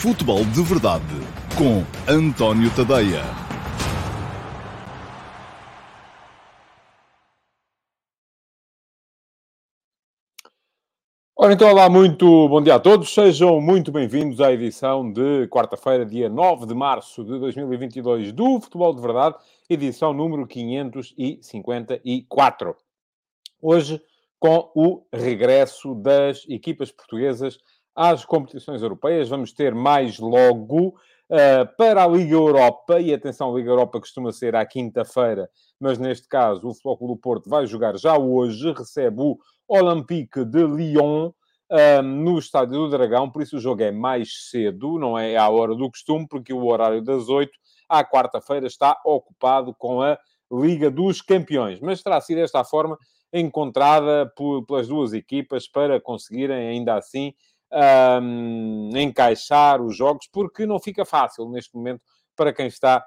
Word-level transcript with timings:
Futebol 0.00 0.44
de 0.44 0.62
Verdade 0.62 1.04
com 1.56 1.82
António 2.06 2.70
Tadeia. 2.76 3.22
Ora, 11.34 11.54
então, 11.54 11.70
olá, 11.70 11.88
muito 11.88 12.26
bom 12.46 12.62
dia 12.62 12.74
a 12.74 12.78
todos. 12.78 13.08
Sejam 13.12 13.58
muito 13.58 13.90
bem-vindos 13.90 14.42
à 14.42 14.52
edição 14.52 15.10
de 15.10 15.48
quarta-feira, 15.48 16.04
dia 16.04 16.28
9 16.28 16.66
de 16.66 16.74
março 16.74 17.24
de 17.24 17.38
2022 17.38 18.32
do 18.32 18.60
Futebol 18.60 18.94
de 18.94 19.00
Verdade, 19.00 19.36
edição 19.68 20.12
número 20.12 20.46
554. 20.46 22.76
Hoje, 23.62 24.02
com 24.38 24.70
o 24.74 25.06
regresso 25.10 25.94
das 25.94 26.44
equipas 26.48 26.92
portuguesas 26.92 27.58
às 27.96 28.24
competições 28.24 28.82
europeias. 28.82 29.28
Vamos 29.28 29.52
ter 29.52 29.74
mais 29.74 30.18
logo 30.18 30.88
uh, 30.88 31.76
para 31.78 32.04
a 32.04 32.06
Liga 32.06 32.34
Europa, 32.34 33.00
e 33.00 33.12
atenção, 33.12 33.52
a 33.52 33.56
Liga 33.56 33.70
Europa 33.70 33.98
costuma 33.98 34.30
ser 34.32 34.54
à 34.54 34.66
quinta-feira, 34.66 35.48
mas 35.80 35.98
neste 35.98 36.28
caso 36.28 36.68
o 36.68 36.74
Flóculo 36.74 37.14
do 37.14 37.20
Porto 37.20 37.48
vai 37.48 37.66
jogar 37.66 37.96
já 37.96 38.16
hoje, 38.18 38.72
recebe 38.72 39.22
o 39.22 39.38
Olympique 39.66 40.44
de 40.44 40.64
Lyon. 40.64 41.32
Uh, 41.68 42.00
no 42.00 42.38
Estádio 42.38 42.78
do 42.78 42.88
Dragão, 42.88 43.28
por 43.28 43.42
isso 43.42 43.56
o 43.56 43.60
jogo 43.60 43.82
é 43.82 43.90
mais 43.90 44.50
cedo, 44.50 45.00
não 45.00 45.18
é 45.18 45.36
à 45.36 45.48
hora 45.48 45.74
do 45.74 45.90
costume, 45.90 46.24
porque 46.28 46.52
o 46.52 46.64
horário 46.64 47.02
das 47.02 47.28
8 47.28 47.50
à 47.88 48.04
quarta-feira 48.04 48.68
está 48.68 48.96
ocupado 49.04 49.74
com 49.74 50.00
a 50.00 50.16
Liga 50.48 50.88
dos 50.92 51.20
Campeões. 51.20 51.80
Mas 51.80 52.04
terá 52.04 52.20
sido 52.20 52.36
desta 52.36 52.62
forma 52.62 52.96
encontrada 53.32 54.32
por, 54.36 54.64
pelas 54.64 54.86
duas 54.86 55.12
equipas 55.12 55.66
para 55.66 56.00
conseguirem 56.00 56.68
ainda 56.68 56.94
assim 56.94 57.34
um, 57.72 58.90
encaixar 58.96 59.82
os 59.82 59.96
jogos, 59.96 60.28
porque 60.32 60.66
não 60.66 60.78
fica 60.78 61.04
fácil 61.04 61.48
neste 61.48 61.74
momento 61.74 62.02
para 62.36 62.52
quem 62.52 62.66
está 62.66 63.04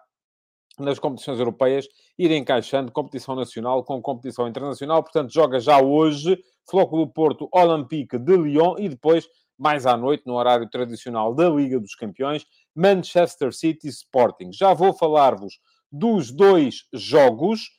nas 0.79 0.97
competições 0.97 1.39
europeias, 1.39 1.87
ir 2.17 2.31
encaixando 2.31 2.91
competição 2.91 3.35
nacional 3.35 3.83
com 3.83 4.01
competição 4.01 4.47
internacional. 4.47 5.03
Portanto, 5.03 5.33
joga 5.33 5.59
já 5.59 5.81
hoje 5.81 6.39
Flóculo 6.69 7.07
Porto 7.07 7.49
Olympique 7.51 8.17
de 8.17 8.37
Lyon 8.37 8.75
e 8.77 8.87
depois, 8.87 9.27
mais 9.57 9.85
à 9.85 9.97
noite, 9.97 10.23
no 10.25 10.35
horário 10.35 10.69
tradicional 10.69 11.35
da 11.35 11.49
Liga 11.49 11.79
dos 11.79 11.95
Campeões, 11.95 12.45
Manchester 12.73 13.53
City 13.53 13.89
Sporting. 13.89 14.51
Já 14.53 14.73
vou 14.73 14.93
falar-vos 14.93 15.59
dos 15.91 16.31
dois 16.31 16.85
jogos, 16.93 17.69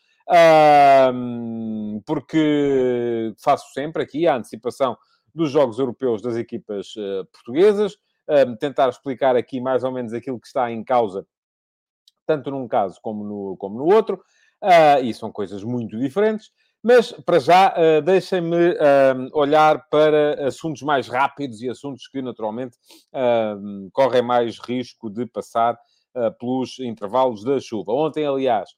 porque 2.05 3.33
faço 3.43 3.73
sempre 3.73 4.03
aqui 4.03 4.27
a 4.27 4.37
antecipação 4.37 4.95
dos 5.35 5.51
Jogos 5.51 5.79
Europeus 5.79 6.23
das 6.23 6.37
equipas 6.37 6.95
uh, 6.97 7.25
portuguesas, 7.33 7.95
uh, 7.95 8.57
tentar 8.59 8.89
explicar 8.89 9.37
aqui 9.37 9.61
mais 9.61 9.85
ou 9.85 9.93
menos 9.93 10.13
aquilo 10.13 10.41
que 10.41 10.47
está 10.47 10.71
em 10.71 10.83
causa, 10.85 11.27
tanto 12.27 12.51
num 12.51 12.69
caso 12.69 12.99
como 13.03 13.25
no, 13.25 13.57
como 13.57 13.79
no 13.79 13.85
outro, 13.87 14.23
uh, 14.63 15.03
e 15.03 15.13
são 15.15 15.31
coisas 15.33 15.65
muito 15.65 15.99
diferentes. 15.99 16.51
Mas, 16.83 17.13
para 17.13 17.39
já, 17.39 17.75
uh, 17.75 18.01
deixem-me 18.01 18.71
uh, 18.71 19.31
olhar 19.35 19.87
para 19.91 20.47
assuntos 20.47 20.81
mais 20.81 21.09
rápidos 21.09 21.61
e 21.61 21.69
assuntos 21.69 22.09
que, 22.09 22.23
naturalmente, 22.23 22.79
uh, 23.13 23.91
correm 23.93 24.23
mais 24.23 24.59
risco 24.59 25.11
de 25.11 25.27
passar 25.27 25.79
pelos 26.41 26.81
intervalos 26.81 27.45
da 27.45 27.61
chuva. 27.61 27.93
Ontem, 27.93 28.27
aliás, 28.27 28.71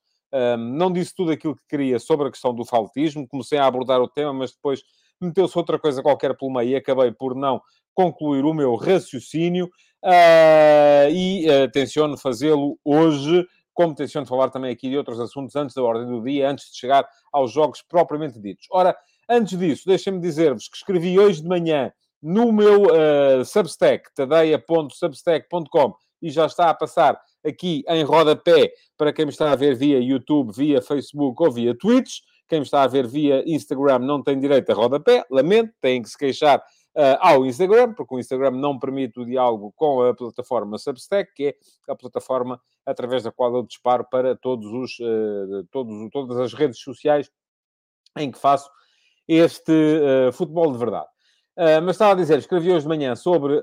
não 0.59 0.92
disse 0.92 1.14
tudo 1.14 1.31
aquilo 1.31 1.56
que 1.56 1.66
queria 1.66 1.98
sobre 1.98 2.28
a 2.28 2.31
questão 2.31 2.55
do 2.55 2.62
faltismo, 2.62 3.27
comecei 3.27 3.56
a 3.56 3.64
abordar 3.64 4.03
o 4.03 4.06
tema, 4.06 4.34
mas 4.34 4.53
depois 4.53 4.83
meteu-se 5.25 5.56
outra 5.56 5.78
coisa 5.78 6.03
qualquer 6.03 6.37
pelo 6.37 6.53
meio 6.53 6.70
e 6.70 6.77
acabei 6.77 7.12
por 7.12 7.34
não 7.34 7.61
concluir 7.95 8.45
o 8.45 8.55
meu 8.55 8.75
raciocínio 8.75 9.67
uh, 9.67 11.11
e 11.11 11.47
uh, 11.48 11.70
tenciono 11.70 12.17
fazê-lo 12.17 12.78
hoje, 12.84 13.47
como 13.75 13.94
tenciono 13.94 14.27
falar 14.27 14.50
também 14.50 14.71
aqui 14.71 14.88
de 14.88 14.97
outros 14.97 15.21
assuntos 15.21 15.55
antes 15.56 15.75
da 15.75 15.83
ordem 15.83 16.06
do 16.06 16.22
dia, 16.22 16.50
antes 16.50 16.71
de 16.72 16.78
chegar 16.78 17.06
aos 17.33 17.53
jogos 17.53 17.83
propriamente 17.83 18.41
ditos. 18.41 18.66
Ora, 18.71 18.97
antes 19.28 19.59
disso, 19.59 19.84
deixem-me 19.87 20.21
dizer-vos 20.21 20.69
que 20.69 20.77
escrevi 20.77 21.19
hoje 21.19 21.43
de 21.43 21.49
manhã 21.49 21.93
no 22.22 22.53
meu 22.53 22.84
uh, 22.84 23.44
Substack, 23.44 24.15
tadeia.substack.com, 24.15 25.94
e 26.21 26.31
já 26.31 26.47
está 26.47 26.71
a 26.71 26.75
passar 26.75 27.21
aqui 27.44 27.83
em 27.89 28.04
rodapé 28.04 28.72
para 28.97 29.12
quem 29.12 29.27
me 29.27 29.33
está 29.33 29.50
a 29.50 29.56
ver 29.56 29.75
via 29.75 29.99
YouTube, 29.99 30.53
via 30.54 30.81
Facebook 30.81 31.43
ou 31.43 31.50
via 31.50 31.77
Twitch. 31.77 32.21
Quem 32.53 32.61
me 32.61 32.67
está 32.67 32.83
a 32.83 32.87
ver 32.87 33.07
via 33.07 33.43
Instagram 33.51 34.01
não 34.01 34.23
tem 34.23 34.39
direito 34.39 34.71
a 34.71 34.75
rodapé, 34.75 35.25
lamento, 35.31 35.73
têm 35.81 36.03
que 36.03 36.11
se 36.11 36.19
queixar 36.19 36.59
uh, 36.59 37.17
ao 37.19 37.47
Instagram, 37.47 37.95
porque 37.95 38.15
o 38.15 38.19
Instagram 38.19 38.51
não 38.51 38.79
permite 38.79 39.19
o 39.19 39.25
diálogo 39.25 39.73
com 39.75 40.03
a 40.03 40.15
plataforma 40.15 40.77
Substack, 40.77 41.33
que 41.33 41.47
é 41.47 41.57
a 41.91 41.97
plataforma 41.97 42.61
através 42.85 43.23
da 43.23 43.33
qual 43.33 43.57
eu 43.57 43.63
disparo 43.63 44.05
para 44.05 44.37
todos 44.37 44.67
os, 44.71 44.99
uh, 44.99 45.67
todos, 45.71 46.11
todas 46.11 46.39
as 46.39 46.53
redes 46.53 46.79
sociais 46.79 47.31
em 48.19 48.31
que 48.31 48.39
faço 48.39 48.71
este 49.27 49.73
uh, 49.73 50.31
futebol 50.31 50.71
de 50.71 50.77
verdade. 50.77 51.09
Uh, 51.57 51.81
mas 51.83 51.93
estava 51.93 52.13
a 52.13 52.17
dizer, 52.17 52.39
escrevi 52.39 52.71
hoje 52.71 52.83
de 52.83 52.89
manhã 52.89 53.17
sobre 53.17 53.63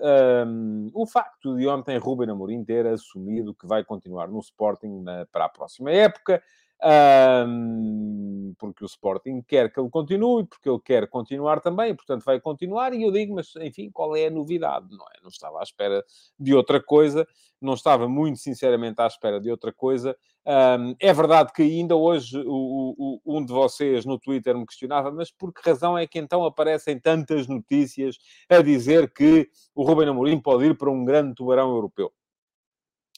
o 0.95 1.05
facto 1.05 1.55
de 1.55 1.67
ontem 1.67 1.99
Ruben 1.99 2.31
Amorim 2.31 2.65
ter 2.65 2.87
assumido 2.87 3.53
que 3.53 3.67
vai 3.67 3.83
continuar 3.83 4.29
no 4.29 4.39
Sporting 4.39 5.03
na, 5.03 5.27
para 5.31 5.45
a 5.45 5.49
próxima 5.49 5.91
época 5.91 6.41
um, 6.81 8.53
porque 8.57 8.83
o 8.83 8.87
Sporting 8.87 9.41
quer 9.41 9.71
que 9.71 9.79
ele 9.79 9.89
continue, 9.89 10.45
porque 10.45 10.69
ele 10.69 10.79
quer 10.79 11.07
continuar 11.07 11.59
também, 11.59 11.93
portanto 11.93 12.23
vai 12.23 12.39
continuar, 12.39 12.93
e 12.93 13.03
eu 13.03 13.11
digo, 13.11 13.35
mas 13.35 13.53
enfim, 13.57 13.89
qual 13.91 14.15
é 14.15 14.27
a 14.27 14.31
novidade? 14.31 14.87
Não 14.91 15.05
é? 15.05 15.21
Não 15.21 15.29
estava 15.29 15.59
à 15.59 15.63
espera 15.63 16.03
de 16.39 16.53
outra 16.53 16.81
coisa, 16.81 17.27
não 17.61 17.73
estava 17.73 18.07
muito 18.07 18.39
sinceramente 18.39 19.01
à 19.01 19.07
espera 19.07 19.39
de 19.41 19.51
outra 19.51 19.73
coisa. 19.73 20.15
Um, 20.45 20.95
é 20.99 21.13
verdade 21.13 21.51
que 21.53 21.61
ainda 21.61 21.95
hoje 21.95 22.37
o, 22.45 23.19
o, 23.25 23.37
um 23.37 23.43
de 23.43 23.51
vocês 23.51 24.05
no 24.05 24.17
Twitter 24.17 24.57
me 24.57 24.65
questionava, 24.65 25.11
mas 25.11 25.29
por 25.31 25.53
que 25.53 25.61
razão 25.67 25.97
é 25.97 26.07
que 26.07 26.17
então 26.17 26.45
aparecem 26.45 26.97
tantas 26.97 27.45
notícias 27.45 28.17
a 28.49 28.61
dizer 28.61 29.11
que 29.13 29.49
o 29.75 29.83
Ruben 29.83 30.07
Amorim 30.07 30.39
pode 30.39 30.65
ir 30.65 30.77
para 30.77 30.89
um 30.89 31.03
grande 31.03 31.35
tubarão 31.35 31.69
europeu? 31.69 32.11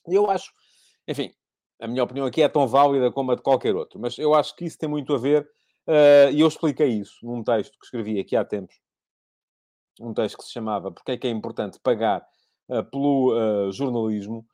Eu 0.08 0.32
acho, 0.32 0.52
enfim, 1.08 1.32
a 1.82 1.88
minha 1.88 2.04
opinião 2.04 2.28
aqui 2.28 2.44
é 2.44 2.48
tão 2.48 2.68
válida 2.68 3.12
como 3.12 3.32
a 3.32 3.36
de 3.36 3.42
qualquer 3.42 3.76
outro, 3.76 4.00
mas 4.00 4.18
eu 4.20 4.36
acho 4.36 4.56
que 4.56 4.66
isso 4.66 4.78
tem 4.78 4.88
muito 4.88 5.14
a 5.16 5.18
ver, 5.18 5.50
uh, 5.88 6.32
e 6.32 6.40
eu 6.40 6.48
expliquei 6.48 6.88
isso 6.88 7.26
num 7.26 7.44
texto 7.44 7.78
que 7.78 7.86
escrevi 7.86 8.20
aqui 8.20 8.36
há 8.36 8.46
tempos, 8.46 8.76
um 10.00 10.14
texto 10.14 10.38
que 10.38 10.44
se 10.44 10.52
chamava 10.52 10.92
Porque 10.92 11.12
é 11.12 11.18
que 11.18 11.28
é 11.28 11.32
importante 11.32 11.80
pagar 11.82 12.24
uh, 12.70 12.84
pelo 12.86 13.34
uh, 13.34 13.72
jornalismo. 13.72 14.46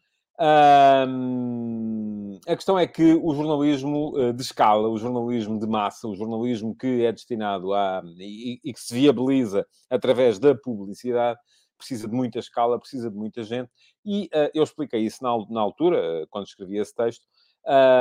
a 2.47 2.55
questão 2.55 2.79
é 2.79 2.87
que 2.87 3.13
o 3.13 3.33
jornalismo 3.33 4.13
de 4.33 4.41
escala, 4.41 4.87
o 4.87 4.97
jornalismo 4.97 5.59
de 5.59 5.67
massa, 5.67 6.07
o 6.07 6.15
jornalismo 6.15 6.75
que 6.75 7.03
é 7.03 7.11
destinado 7.11 7.73
a. 7.73 8.01
e, 8.19 8.59
e 8.63 8.73
que 8.73 8.79
se 8.79 8.93
viabiliza 8.93 9.65
através 9.89 10.39
da 10.39 10.55
publicidade, 10.55 11.39
precisa 11.77 12.07
de 12.07 12.13
muita 12.13 12.39
escala, 12.39 12.79
precisa 12.79 13.09
de 13.09 13.15
muita 13.15 13.43
gente, 13.43 13.69
e 14.05 14.25
uh, 14.25 14.49
eu 14.53 14.63
expliquei 14.63 15.01
isso 15.01 15.23
na, 15.23 15.29
na 15.49 15.61
altura, 15.61 16.23
uh, 16.23 16.27
quando 16.29 16.47
escrevi 16.47 16.77
esse 16.77 16.95
texto, 16.95 17.25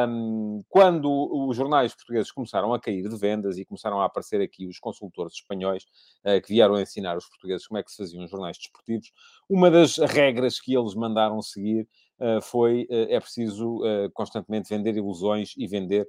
um, 0.08 0.62
quando 0.68 1.10
os 1.48 1.56
jornais 1.56 1.92
portugueses 1.92 2.30
começaram 2.30 2.72
a 2.72 2.78
cair 2.78 3.08
de 3.08 3.16
vendas 3.16 3.58
e 3.58 3.64
começaram 3.64 4.00
a 4.00 4.04
aparecer 4.04 4.40
aqui 4.40 4.64
os 4.68 4.78
consultores 4.78 5.32
espanhóis 5.32 5.82
uh, 6.24 6.40
que 6.40 6.50
vieram 6.50 6.80
ensinar 6.80 7.16
os 7.16 7.28
portugueses 7.28 7.66
como 7.66 7.78
é 7.78 7.82
que 7.82 7.90
se 7.90 7.96
faziam 7.96 8.26
jornais 8.28 8.56
desportivos, 8.56 9.10
uma 9.48 9.68
das 9.68 9.96
regras 9.98 10.60
que 10.60 10.72
eles 10.76 10.94
mandaram 10.94 11.42
seguir 11.42 11.88
uh, 12.20 12.40
foi 12.42 12.86
uh, 12.90 13.10
é 13.10 13.18
preciso 13.18 13.80
constantemente 14.14 14.68
vender 14.68 14.96
ilusões 14.96 15.52
e 15.56 15.66
vender 15.66 16.06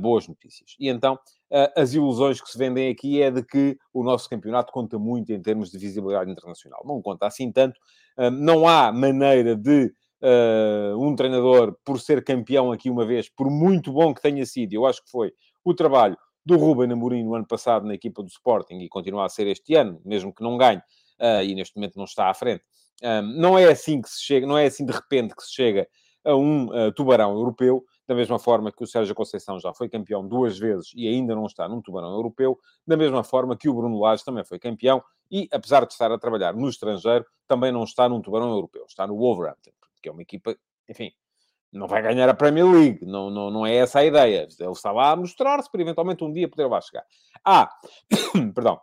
boas 0.00 0.26
notícias. 0.26 0.74
E 0.78 0.88
então, 0.88 1.14
uh, 1.14 1.80
as 1.80 1.94
ilusões 1.94 2.40
que 2.40 2.50
se 2.50 2.58
vendem 2.58 2.90
aqui 2.90 3.22
é 3.22 3.30
de 3.30 3.42
que 3.42 3.78
o 3.92 4.02
nosso 4.02 4.28
campeonato 4.28 4.72
conta 4.72 4.98
muito 4.98 5.32
em 5.32 5.40
termos 5.40 5.70
de 5.70 5.78
visibilidade 5.78 6.30
internacional. 6.30 6.82
Não 6.84 7.00
conta 7.00 7.26
assim 7.26 7.52
tanto. 7.52 7.78
Não 8.32 8.66
há 8.66 8.90
maneira 8.90 9.54
de 9.54 9.92
um 10.98 11.14
treinador, 11.14 11.76
por 11.84 12.00
ser 12.00 12.24
campeão 12.24 12.72
aqui 12.72 12.90
uma 12.90 13.06
vez, 13.06 13.28
por 13.28 13.48
muito 13.48 13.92
bom 13.92 14.12
que 14.12 14.20
tenha 14.20 14.44
sido, 14.44 14.72
eu 14.72 14.84
acho 14.84 15.04
que 15.04 15.10
foi 15.10 15.32
o 15.64 15.72
trabalho 15.72 16.16
do 16.44 16.56
Ruben 16.56 16.90
Amorim 16.90 17.22
no 17.22 17.36
ano 17.36 17.46
passado 17.46 17.86
na 17.86 17.94
equipa 17.94 18.22
do 18.22 18.28
Sporting 18.28 18.78
e 18.78 18.88
continua 18.88 19.26
a 19.26 19.28
ser 19.28 19.46
este 19.46 19.76
ano, 19.76 20.00
mesmo 20.04 20.34
que 20.34 20.42
não 20.42 20.56
ganhe, 20.56 20.82
e 21.44 21.54
neste 21.54 21.76
momento 21.76 21.96
não 21.96 22.04
está 22.04 22.28
à 22.28 22.34
frente. 22.34 22.64
não 23.36 23.56
é 23.56 23.66
assim 23.66 24.00
que 24.00 24.08
se 24.08 24.24
chega, 24.24 24.46
não 24.46 24.58
é 24.58 24.66
assim 24.66 24.84
de 24.84 24.92
repente 24.92 25.36
que 25.36 25.44
se 25.44 25.54
chega 25.54 25.86
a 26.24 26.34
um 26.34 26.68
tubarão 26.96 27.32
europeu 27.32 27.84
da 28.08 28.14
mesma 28.14 28.38
forma 28.38 28.72
que 28.72 28.82
o 28.82 28.86
Sérgio 28.86 29.14
Conceição 29.14 29.60
já 29.60 29.74
foi 29.74 29.86
campeão 29.86 30.26
duas 30.26 30.58
vezes 30.58 30.92
e 30.96 31.06
ainda 31.06 31.34
não 31.34 31.44
está 31.44 31.68
num 31.68 31.82
tubarão 31.82 32.10
europeu, 32.10 32.58
da 32.86 32.96
mesma 32.96 33.22
forma 33.22 33.54
que 33.54 33.68
o 33.68 33.74
Bruno 33.74 34.00
Lage 34.00 34.24
também 34.24 34.42
foi 34.44 34.58
campeão 34.58 35.04
e, 35.30 35.46
apesar 35.52 35.84
de 35.84 35.92
estar 35.92 36.10
a 36.10 36.18
trabalhar 36.18 36.54
no 36.54 36.70
estrangeiro, 36.70 37.26
também 37.46 37.70
não 37.70 37.84
está 37.84 38.08
num 38.08 38.22
tubarão 38.22 38.50
europeu, 38.50 38.86
está 38.88 39.06
no 39.06 39.14
Wolverhampton, 39.14 39.70
que 40.02 40.08
é 40.08 40.12
uma 40.12 40.22
equipa, 40.22 40.56
enfim, 40.88 41.12
não 41.70 41.86
vai 41.86 42.00
ganhar 42.00 42.30
a 42.30 42.34
Premier 42.34 42.66
League, 42.66 43.04
não, 43.04 43.28
não, 43.28 43.50
não 43.50 43.66
é 43.66 43.74
essa 43.74 43.98
a 43.98 44.04
ideia. 44.06 44.48
Ele 44.58 44.70
está 44.70 44.90
lá 44.90 45.10
a 45.10 45.16
mostrar-se 45.16 45.70
para 45.70 45.82
eventualmente 45.82 46.24
um 46.24 46.32
dia 46.32 46.48
poder 46.48 46.66
lá 46.66 46.80
chegar. 46.80 47.04
Ah, 47.44 47.68
perdão, 48.54 48.80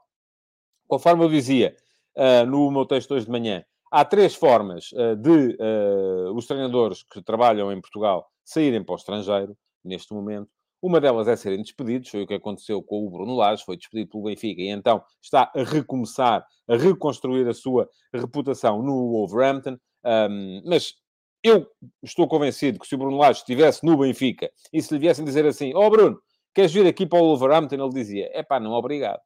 conforme 0.88 1.24
eu 1.24 1.30
dizia 1.30 1.76
uh, 2.16 2.46
no 2.46 2.70
meu 2.70 2.86
texto 2.86 3.16
hoje 3.16 3.26
de 3.26 3.32
manhã, 3.32 3.66
há 3.92 4.04
três 4.06 4.36
formas 4.36 4.92
uh, 4.94 5.16
de 5.16 5.58
uh, 5.60 6.36
os 6.36 6.46
treinadores 6.46 7.04
que 7.04 7.22
trabalham 7.22 7.72
em 7.72 7.82
Portugal 7.82 8.28
saírem 8.44 8.84
para 8.84 8.94
o 8.94 8.98
estrangeiro, 8.98 9.58
neste 9.84 10.14
momento. 10.14 10.50
Uma 10.82 11.02
delas 11.02 11.28
é 11.28 11.36
serem 11.36 11.64
despedidos, 11.64 12.10
foi 12.10 12.24
o 12.24 12.28
que 12.28 12.36
aconteceu 12.36 12.82
com 12.84 13.08
o 13.08 13.10
Bruno 13.10 13.36
Lage, 13.36 13.66
foi 13.66 13.76
despedido 13.76 14.12
pelo 14.12 14.26
Benfica 14.26 14.62
e 14.62 14.68
então 14.68 15.04
está 15.22 15.52
a 15.56 15.64
recomeçar, 15.64 16.46
a 16.68 16.76
reconstruir 16.76 17.48
a 17.48 17.54
sua 17.54 17.90
reputação 18.14 18.84
no 18.84 19.12
Wolverhampton. 19.12 19.78
Um, 20.06 20.62
mas 20.64 20.94
eu 21.42 21.66
estou 22.04 22.28
convencido 22.28 22.80
que 22.80 22.88
se 22.88 22.94
o 22.94 22.98
Bruno 22.98 23.18
Lage 23.18 23.40
estivesse 23.40 23.84
no 23.84 23.98
Benfica 23.98 24.52
e 24.72 24.82
se 24.82 24.94
lhe 24.94 25.00
viessem 25.00 25.26
dizer 25.26 25.46
assim, 25.46 25.74
ó 25.74 25.88
oh, 25.88 25.90
Bruno, 25.90 26.20
queres 26.54 26.72
vir 26.72 26.86
aqui 26.86 27.06
para 27.06 27.20
o 27.20 27.36
Wolverhampton? 27.36 27.76
Ele 27.76 27.90
dizia, 27.90 28.30
é 28.32 28.44
pá, 28.44 28.60
não, 28.60 28.72
obrigado. 28.72 29.20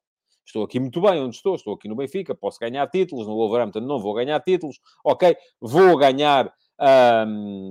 Estou 0.50 0.64
aqui 0.64 0.80
muito 0.80 1.00
bem 1.00 1.22
onde 1.22 1.36
estou, 1.36 1.54
estou 1.54 1.76
aqui 1.76 1.88
no 1.88 1.96
Benfica, 1.96 2.34
posso 2.34 2.58
ganhar 2.60 2.88
títulos, 2.88 3.28
no 3.28 3.36
Wolverhampton 3.36 3.82
não 3.82 4.00
vou 4.00 4.16
ganhar 4.16 4.40
títulos, 4.40 4.80
ok, 5.06 5.38
vou 5.62 5.96
ganhar 5.96 6.52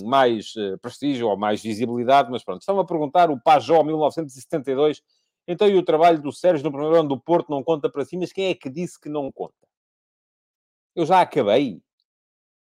mais 0.04 0.54
uh, 0.54 0.78
prestígio 0.78 1.28
ou 1.28 1.36
mais 1.36 1.60
visibilidade, 1.60 2.30
mas 2.30 2.44
pronto, 2.44 2.60
estão 2.60 2.78
a 2.78 2.86
perguntar 2.86 3.30
o 3.30 3.40
Pajó 3.40 3.82
1972, 3.82 5.02
então 5.48 5.66
e 5.66 5.76
o 5.76 5.82
trabalho 5.82 6.22
do 6.22 6.30
Sérgio 6.30 6.64
no 6.64 6.70
primeiro 6.70 7.00
ano 7.00 7.08
do 7.08 7.18
Porto 7.18 7.50
não 7.50 7.64
conta 7.64 7.90
para 7.90 8.04
si, 8.04 8.16
mas 8.16 8.32
quem 8.32 8.50
é 8.50 8.54
que 8.54 8.70
disse 8.70 9.00
que 9.00 9.08
não 9.08 9.32
conta? 9.32 9.54
Eu 10.94 11.04
já 11.04 11.20
acabei. 11.20 11.80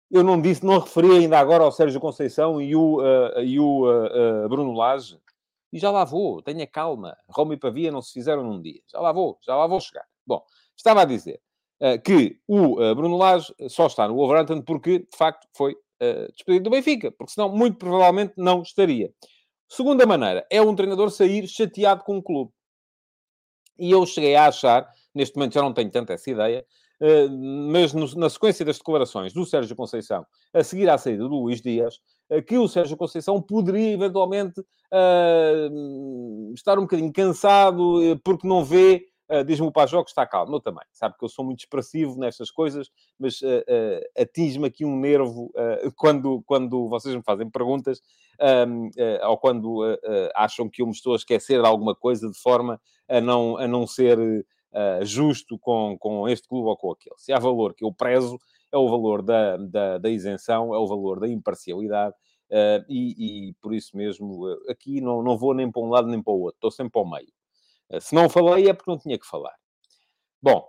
Eu 0.10 0.24
não 0.24 0.42
disse, 0.42 0.66
não 0.66 0.80
referi 0.80 1.12
ainda 1.12 1.38
agora 1.38 1.64
ao 1.64 1.72
Sérgio 1.72 2.00
Conceição 2.00 2.60
e 2.60 2.76
o, 2.76 3.02
uh, 3.02 3.42
e 3.44 3.60
o 3.60 3.86
uh, 3.86 4.50
Bruno 4.50 4.74
Lage. 4.74 5.20
E 5.72 5.80
já 5.80 5.90
lá 5.90 6.04
vou, 6.04 6.42
tenha 6.42 6.68
calma. 6.68 7.18
Roma 7.30 7.54
e 7.54 7.58
Pavia 7.58 7.92
não 7.92 8.02
se 8.02 8.14
fizeram 8.14 8.44
num 8.44 8.62
dia. 8.62 8.82
Já 8.92 9.00
lá 9.00 9.12
vou, 9.12 9.38
já 9.42 9.56
lá 9.56 9.68
vou 9.68 9.80
chegar. 9.80 10.06
Bom, 10.26 10.44
estava 10.76 11.02
a 11.02 11.06
dizer 11.06 11.42
uh, 11.82 12.02
que 12.02 12.40
o 12.48 12.82
uh, 12.82 12.96
Bruno 12.96 13.18
Lage 13.18 13.54
só 13.70 13.88
está 13.88 14.08
no 14.08 14.16
Wolverhampton 14.16 14.62
porque, 14.62 15.00
de 15.00 15.18
facto, 15.18 15.48
foi 15.56 15.74
uh, 15.74 16.32
despedido 16.34 16.66
do 16.66 16.70
Benfica. 16.70 17.12
Porque 17.12 17.34
senão, 17.34 17.50
muito 17.50 17.78
provavelmente, 17.78 18.34
não 18.36 18.62
estaria. 18.62 19.14
Segunda 19.70 20.06
maneira, 20.06 20.46
é 20.50 20.62
um 20.62 20.76
treinador 20.76 21.10
sair 21.10 21.48
chateado 21.48 22.04
com 22.04 22.18
o 22.18 22.24
clube. 22.24 22.52
E 23.80 23.90
eu 23.90 24.06
cheguei 24.06 24.36
a 24.36 24.48
achar, 24.48 24.88
neste 25.16 25.36
momento 25.38 25.54
já 25.54 25.62
não 25.62 25.74
tenho 25.74 25.90
tanta 25.90 26.14
essa 26.14 26.30
ideia, 26.30 26.66
mas 27.72 27.94
na 27.94 28.30
sequência 28.30 28.64
das 28.64 28.78
declarações 28.78 29.34
do 29.34 29.46
Sérgio 29.46 29.76
Conceição, 29.76 30.26
a 30.54 30.64
seguir 30.64 30.88
à 30.90 30.98
saída 30.98 31.24
do 31.24 31.36
Luís 31.36 31.62
Dias, 31.62 32.00
que 32.48 32.58
o 32.58 32.68
Sérgio 32.68 32.96
Conceição 32.96 33.42
poderia 33.42 33.92
eventualmente 33.94 34.62
uh, 34.92 36.54
estar 36.54 36.78
um 36.78 36.84
bocadinho 36.84 37.12
cansado 37.12 38.04
eh, 38.04 38.20
porque 38.24 38.48
não 38.48 38.64
vê. 38.64 39.08
Uh, 39.30 39.46
Diz-me 39.46 39.66
o 39.66 39.72
Pajó 39.72 40.04
que 40.04 40.10
está 40.10 40.26
calmo, 40.26 40.58
eu 40.58 40.60
também. 40.60 40.84
Sabe 40.92 41.16
que 41.18 41.24
eu 41.24 41.30
sou 41.30 41.46
muito 41.46 41.60
expressivo 41.60 42.20
nestas 42.20 42.52
coisas, 42.52 42.90
mas 43.18 43.42
uh, 43.42 43.46
uh, 43.46 44.22
atinge-me 44.22 44.68
aqui 44.68 44.84
um 44.84 45.00
nervo 45.00 45.52
quando, 45.96 46.44
quando 46.46 46.90
vocês 46.90 47.16
me 47.16 47.24
fazem 47.24 47.50
perguntas 47.50 48.02
ou 49.30 49.38
quando 49.38 49.84
acham 50.36 50.68
que 50.68 50.82
eu 50.82 50.88
me 50.88 50.92
estou 50.92 51.14
a 51.14 51.16
esquecer 51.16 51.62
de 51.62 51.68
alguma 51.68 51.96
coisa 51.96 52.30
de 52.30 52.38
forma 52.38 52.82
a 53.08 53.22
não, 53.22 53.56
a 53.58 53.68
não 53.68 53.86
ser 53.86 54.18
justo 55.04 55.60
com, 55.60 55.96
com 55.98 56.28
este 56.28 56.48
clube 56.48 56.68
ou 56.68 56.76
com 56.76 56.92
aquele. 56.92 57.16
Se 57.18 57.32
há 57.32 57.40
valor 57.40 57.74
que 57.74 57.86
eu 57.86 57.94
prezo, 57.94 58.40
é 58.72 58.78
o 58.78 58.90
valor 58.90 59.22
da, 59.22 59.58
da, 59.58 59.98
da 59.98 60.10
isenção, 60.10 60.74
é 60.74 60.78
o 60.78 60.88
valor 60.88 61.20
da 61.20 61.28
imparcialidade, 61.28 62.16
uh, 62.50 62.86
e, 62.88 63.50
e, 63.50 63.54
por 63.62 63.74
isso 63.74 63.96
mesmo 63.96 64.48
uh, 64.48 64.72
aqui 64.72 65.02
não, 65.02 65.22
não 65.22 65.38
vou 65.38 65.54
nem 65.54 65.72
para 65.72 65.82
um 65.82 65.90
lado 65.90 66.08
nem 66.08 66.22
para 66.22 66.34
o 66.34 66.40
outro, 66.42 66.58
estou 66.58 66.72
sempre 66.72 67.00
ao 67.00 67.10
meio. 67.10 67.32
Uh, 67.90 68.00
se 68.00 68.16
não 68.16 68.30
falei 68.30 68.70
é 68.70 68.74
porque 68.74 68.90
não 68.90 68.98
tinha 68.98 69.18
que 69.18 69.26
falar. 69.28 69.56
Bom, 70.42 70.68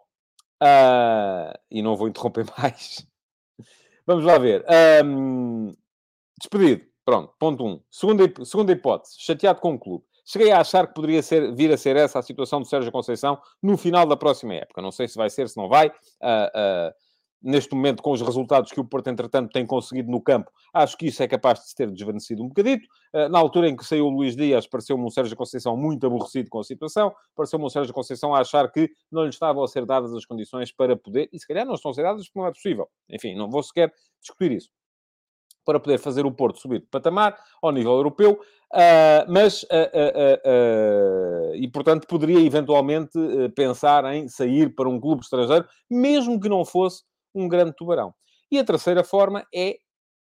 e 1.71 1.83
não 1.83 1.97
vou 1.97 2.09
interromper 2.09 2.45
mais. 2.59 3.07
Vamos 4.07 4.25
lá 4.25 4.39
ver. 4.39 4.65
Um, 5.05 5.75
despedido. 6.39 6.85
Pronto, 7.05 7.35
ponto 7.39 7.65
1. 7.65 7.69
Um. 7.69 7.81
Segunda, 7.91 8.45
segunda 8.45 8.73
hipótese, 8.73 9.17
chateado 9.19 9.61
com 9.61 9.75
o 9.75 9.79
clube. 9.79 10.05
Cheguei 10.25 10.53
a 10.53 10.61
achar 10.61 10.87
que 10.87 10.95
poderia 10.95 11.23
ser, 11.23 11.53
vir 11.53 11.73
a 11.73 11.77
ser 11.77 11.97
essa 11.97 12.19
a 12.19 12.23
situação 12.23 12.61
do 12.61 12.67
Sérgio 12.67 12.93
Conceição 12.93 13.41
no 13.61 13.77
final 13.77 14.07
da 14.07 14.17
próxima 14.17 14.55
época. 14.55 14.81
Não 14.81 14.93
sei 14.93 15.09
se 15.09 15.17
vai 15.17 15.29
ser, 15.29 15.49
se 15.49 15.57
não 15.57 15.69
vai. 15.69 15.89
Uh, 15.89 16.93
neste 17.43 17.75
momento, 17.75 18.03
com 18.03 18.13
os 18.13 18.23
resultados 18.23 18.71
que 18.71 18.79
o 18.79 18.85
Porto, 18.85 19.09
entretanto, 19.09 19.51
tem 19.51 19.67
conseguido 19.67 20.11
no 20.11 20.21
campo, 20.21 20.51
acho 20.73 20.97
que 20.97 21.07
isso 21.07 21.23
é 21.23 21.29
capaz 21.29 21.61
de 21.61 21.69
se 21.69 21.75
ter 21.75 21.91
desvanecido 21.91 22.43
um 22.43 22.49
bocadito. 22.49 22.87
Eh, 23.13 23.29
na 23.29 23.39
altura 23.39 23.69
em 23.69 23.77
que 23.77 23.85
saiu 23.85 24.07
o 24.07 24.11
Luís 24.11 24.37
Dias, 24.37 24.67
pareceu-me 24.67 25.05
um 25.05 25.11
Sérgio 25.11 25.37
Conceição 25.37 25.77
muito 25.77 26.07
aborrecido 26.07 26.49
com 26.49 26.61
a 26.61 26.65
situação, 26.65 27.13
pareceu-me 27.35 27.65
um 27.65 27.69
Sérgio 27.69 27.93
Conceição 27.93 28.35
a 28.35 28.41
achar 28.41 28.71
que 28.71 28.91
não 29.11 29.25
lhe 29.25 29.31
estavam 29.31 29.65
a 29.65 29.69
ser 29.69 29.85
dadas 29.85 30.15
as 30.15 30.25
condições 30.25 30.71
para 30.73 30.97
poder, 30.97 31.29
e 31.33 31.39
se 31.39 31.47
calhar 31.47 31.67
não 31.67 31.75
estão 31.75 31.91
a 31.91 31.95
ser 31.95 32.03
dadas 32.03 32.27
porque 32.27 32.39
não 32.39 32.47
é 32.47 32.53
possível. 32.53 32.89
Enfim, 33.11 33.35
não 33.35 33.51
vou 33.51 33.63
sequer 33.63 33.93
discutir 34.21 34.53
isso. 34.53 34.71
Para 35.65 35.79
poder 35.79 35.99
fazer 35.99 36.27
o 36.27 36.33
Porto 36.33 36.59
subir 36.59 36.81
de 36.81 36.87
patamar 36.87 37.39
ao 37.63 37.71
nível 37.71 37.93
europeu, 37.93 38.41
uh, 38.73 39.25
mas, 39.29 39.63
uh, 39.65 39.69
e 41.55 41.69
portanto, 41.69 42.07
poderia 42.09 42.41
eventualmente 42.41 43.17
pensar 43.55 44.05
em 44.13 44.27
sair 44.29 44.75
para 44.75 44.89
um 44.89 44.99
clube 44.99 45.23
estrangeiro, 45.23 45.65
mesmo 45.89 46.41
que 46.41 46.49
não 46.49 46.65
fosse 46.65 47.05
um 47.35 47.49
grande 47.49 47.75
tubarão. 47.75 48.15
E 48.51 48.59
a 48.59 48.65
terceira 48.65 49.03
forma 49.03 49.47
é 49.55 49.79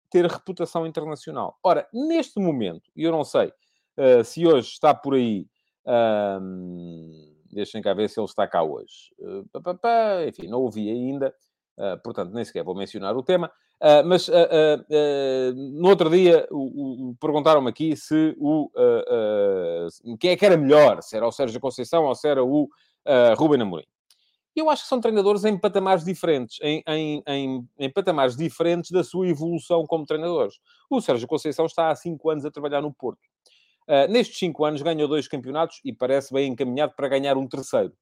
ter 0.10 0.26
reputação 0.26 0.86
internacional. 0.88 1.58
Ora, 1.64 1.88
neste 1.94 2.40
momento, 2.40 2.90
e 2.96 3.04
eu 3.04 3.12
não 3.12 3.24
sei 3.24 3.48
uh, 3.98 4.24
se 4.24 4.46
hoje 4.48 4.70
está 4.70 4.94
por 4.94 5.16
aí. 5.16 5.48
Uh, 5.86 7.36
deixem 7.52 7.82
cá 7.82 7.94
ver 7.94 8.10
se 8.10 8.20
ele 8.20 8.26
está 8.26 8.48
cá 8.48 8.64
hoje. 8.64 9.14
Uh, 9.20 9.48
pá, 9.52 9.62
pá, 9.62 9.74
pá, 9.76 10.26
enfim, 10.28 10.48
não 10.48 10.62
ouvi 10.62 10.90
ainda, 10.90 11.34
uh, 11.78 12.02
portanto, 12.04 12.34
nem 12.34 12.44
sequer 12.44 12.64
vou 12.64 12.76
mencionar 12.76 13.16
o 13.16 13.24
tema. 13.24 13.52
Uh, 13.76 14.06
mas 14.06 14.30
no 15.54 15.90
outro 15.90 16.10
dia 16.10 16.48
perguntaram-me 17.20 17.70
aqui 17.70 17.94
se 17.98 18.34
o 18.40 18.72
quem 20.18 20.32
é 20.32 20.38
que 20.38 20.46
era 20.46 20.56
melhor, 20.56 21.04
se 21.04 21.18
era 21.18 21.28
o 21.28 21.32
Sérgio 21.32 21.60
Conceição 21.60 22.06
ou 22.06 22.16
se 22.16 22.26
era 22.26 22.42
o 22.42 22.70
Ruben 23.38 23.62
Amorim 23.62 23.86
eu 24.60 24.70
acho 24.70 24.84
que 24.84 24.90
são 24.90 25.02
treinadores 25.02 25.44
em 25.44 25.58
patamares 25.58 26.04
diferentes, 26.04 26.58
em, 26.62 26.82
em, 26.88 27.24
em, 27.28 27.70
em, 27.78 27.90
patamares 27.92 28.36
diferentes 28.36 28.92
da 28.92 29.04
sua 29.04 29.28
evolução 29.28 29.86
como 29.86 30.06
treinadores. 30.06 30.56
O 30.90 31.02
Sérgio 31.02 31.28
Conceição 31.28 31.66
está 31.66 31.90
há 31.90 31.96
cinco 31.96 32.30
anos 32.30 32.46
a 32.46 32.52
trabalhar 32.52 32.82
no 32.82 32.94
Porto. 32.94 33.20
Uh, 33.88 34.12
nestes 34.12 34.40
cinco 34.40 34.66
anos 34.66 34.82
ganhou 34.82 35.08
dois 35.08 35.28
campeonatos 35.28 35.80
e 35.84 35.94
parece 35.94 36.34
bem 36.34 36.52
encaminhado 36.52 36.94
para 36.96 37.08
ganhar 37.08 37.38
um 37.38 37.48
terceiro. 37.48 37.94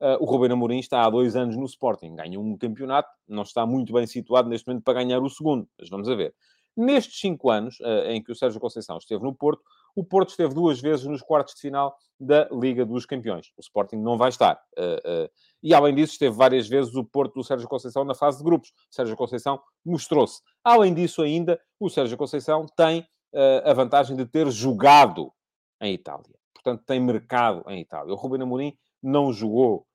Uh, 0.00 0.16
o 0.20 0.24
Ruben 0.24 0.52
Amorim 0.52 0.78
está 0.78 1.04
há 1.04 1.10
dois 1.10 1.36
anos 1.36 1.56
no 1.56 1.64
Sporting, 1.64 2.14
ganhou 2.14 2.44
um 2.44 2.56
campeonato, 2.56 3.08
não 3.26 3.42
está 3.42 3.66
muito 3.66 3.92
bem 3.92 4.06
situado 4.06 4.48
neste 4.48 4.66
momento 4.66 4.84
para 4.84 4.94
ganhar 5.02 5.20
o 5.20 5.28
segundo, 5.28 5.68
mas 5.78 5.88
vamos 5.88 6.08
a 6.08 6.14
ver. 6.14 6.34
Nestes 6.76 7.18
cinco 7.18 7.50
anos 7.50 7.80
uh, 7.80 8.10
em 8.10 8.22
que 8.22 8.30
o 8.30 8.34
Sérgio 8.34 8.60
Conceição 8.60 8.98
esteve 8.98 9.22
no 9.22 9.34
Porto, 9.34 9.62
o 9.96 10.04
Porto 10.04 10.28
esteve 10.28 10.54
duas 10.54 10.78
vezes 10.78 11.06
nos 11.06 11.22
quartos 11.22 11.54
de 11.54 11.62
final 11.62 11.96
da 12.20 12.46
Liga 12.52 12.84
dos 12.84 13.06
Campeões. 13.06 13.50
O 13.56 13.60
Sporting 13.62 13.96
não 13.96 14.18
vai 14.18 14.28
estar. 14.28 14.60
Uh, 14.78 15.24
uh, 15.24 15.30
e, 15.62 15.74
além 15.74 15.94
disso, 15.94 16.12
esteve 16.12 16.36
várias 16.36 16.68
vezes 16.68 16.94
o 16.94 17.02
Porto 17.02 17.34
do 17.34 17.42
Sérgio 17.42 17.66
Conceição 17.66 18.04
na 18.04 18.14
fase 18.14 18.38
de 18.38 18.44
grupos. 18.44 18.68
O 18.68 18.94
Sérgio 18.94 19.16
Conceição 19.16 19.58
mostrou-se. 19.84 20.42
Além 20.62 20.92
disso, 20.92 21.22
ainda, 21.22 21.58
o 21.80 21.88
Sérgio 21.88 22.16
Conceição 22.18 22.66
tem 22.76 23.00
uh, 23.00 23.70
a 23.70 23.72
vantagem 23.72 24.14
de 24.14 24.26
ter 24.26 24.50
jogado 24.50 25.32
em 25.80 25.94
Itália. 25.94 26.36
Portanto, 26.54 26.84
tem 26.86 27.00
mercado 27.00 27.64
em 27.68 27.80
Itália. 27.80 28.12
O 28.12 28.16
Ruben 28.16 28.42
Amorim 28.42 28.76
não 29.02 29.32
jogou 29.32 29.86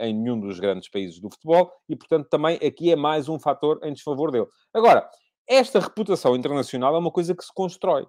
em 0.00 0.12
nenhum 0.12 0.40
dos 0.40 0.58
grandes 0.58 0.88
países 0.90 1.20
do 1.20 1.30
futebol 1.30 1.70
e, 1.88 1.94
portanto, 1.94 2.28
também 2.28 2.56
aqui 2.56 2.90
é 2.90 2.96
mais 2.96 3.28
um 3.28 3.38
fator 3.38 3.78
em 3.84 3.92
desfavor 3.92 4.32
dele. 4.32 4.48
Agora, 4.74 5.08
esta 5.48 5.78
reputação 5.78 6.34
internacional 6.34 6.94
é 6.96 6.98
uma 6.98 7.12
coisa 7.12 7.36
que 7.36 7.44
se 7.44 7.54
constrói. 7.54 8.04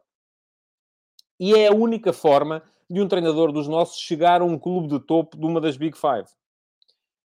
E 1.41 1.55
é 1.55 1.69
a 1.69 1.73
única 1.73 2.13
forma 2.13 2.61
de 2.87 3.01
um 3.01 3.07
treinador 3.07 3.51
dos 3.51 3.67
nossos 3.67 3.99
chegar 3.99 4.41
a 4.41 4.45
um 4.45 4.59
clube 4.59 4.87
de 4.87 4.99
topo 4.99 5.35
de 5.35 5.43
uma 5.43 5.59
das 5.59 5.75
Big 5.75 5.97
Five. 5.97 6.29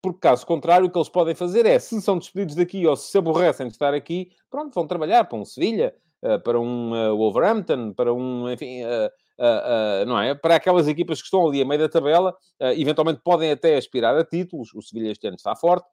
Porque, 0.02 0.20
caso 0.22 0.46
contrário, 0.46 0.88
o 0.88 0.90
que 0.90 0.98
eles 0.98 1.10
podem 1.10 1.36
fazer 1.36 1.66
é, 1.66 1.78
se 1.78 2.02
são 2.02 2.18
despedidos 2.18 2.56
daqui 2.56 2.88
ou 2.88 2.96
se 2.96 3.12
se 3.12 3.18
aborrecem 3.18 3.68
de 3.68 3.74
estar 3.74 3.94
aqui, 3.94 4.32
pronto, 4.50 4.74
vão 4.74 4.88
trabalhar 4.88 5.26
para 5.26 5.38
um 5.38 5.44
Sevilha, 5.44 5.94
eh, 6.22 6.38
para 6.38 6.58
um 6.58 6.96
eh, 6.96 7.12
Wolverhampton, 7.12 7.94
para 7.94 8.14
um, 8.14 8.50
enfim, 8.50 8.82
eh, 8.84 10.06
não 10.06 10.20
é? 10.20 10.34
Para 10.34 10.56
aquelas 10.56 10.88
equipas 10.88 11.20
que 11.20 11.26
estão 11.26 11.46
ali 11.46 11.62
a 11.62 11.66
meio 11.66 11.82
da 11.82 11.90
tabela, 11.90 12.34
eventualmente 12.60 13.22
podem 13.24 13.52
até 13.52 13.76
aspirar 13.78 14.18
a 14.18 14.24
títulos, 14.24 14.74
o 14.74 14.82
Sevilha 14.82 15.12
este 15.12 15.28
ano 15.28 15.36
está 15.36 15.56
forte, 15.56 15.86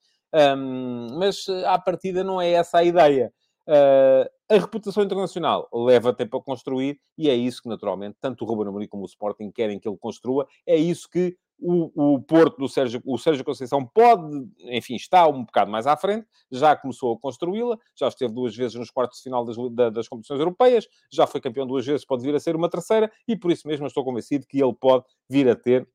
mas 1.19 1.47
à 1.67 1.79
partida 1.79 2.25
não 2.25 2.41
é 2.41 2.53
essa 2.53 2.79
a 2.79 2.85
ideia. 2.85 3.33
Uh, 3.67 4.29
a 4.49 4.59
reputação 4.59 5.03
internacional 5.03 5.69
leva 5.73 6.13
tempo 6.13 6.37
a 6.37 6.43
construir 6.43 7.01
e 7.17 7.31
é 7.31 7.35
isso 7.35 7.63
que, 7.63 7.69
naturalmente, 7.69 8.17
tanto 8.21 8.45
o 8.45 8.49
Ruben 8.49 8.69
Amorim 8.69 8.87
como 8.87 9.03
o 9.03 9.07
Sporting 9.07 9.51
querem 9.51 9.79
que 9.79 9.89
ele 9.89 9.97
construa. 9.97 10.47
É 10.67 10.77
isso 10.77 11.09
que 11.09 11.37
o, 11.59 12.15
o 12.15 12.21
Porto 12.21 12.59
do 12.59 12.69
Sérgio, 12.69 13.01
o 13.05 13.17
Sérgio 13.17 13.45
Conceição 13.45 13.87
pode, 13.87 14.47
enfim, 14.65 14.97
está 14.97 15.27
um 15.27 15.45
bocado 15.45 15.71
mais 15.71 15.87
à 15.87 15.97
frente, 15.97 16.27
já 16.51 16.77
começou 16.77 17.15
a 17.15 17.19
construí-la, 17.19 17.79
já 17.97 18.09
esteve 18.09 18.35
duas 18.35 18.55
vezes 18.55 18.75
nos 18.75 18.91
quartos 18.91 19.19
de 19.19 19.25
final 19.25 19.45
das, 19.45 19.57
das 19.93 20.09
competições 20.09 20.41
europeias, 20.41 20.87
já 21.11 21.27
foi 21.27 21.41
campeão 21.41 21.67
duas 21.67 21.87
vezes, 21.87 22.05
pode 22.05 22.23
vir 22.23 22.35
a 22.35 22.41
ser 22.41 22.55
uma 22.57 22.69
terceira 22.69 23.11
e 23.27 23.37
por 23.37 23.51
isso 23.51 23.67
mesmo 23.67 23.87
estou 23.87 24.05
convencido 24.05 24.47
que 24.47 24.63
ele 24.63 24.75
pode 24.75 25.05
vir 25.29 25.49
a 25.49 25.57
ter 25.57 25.89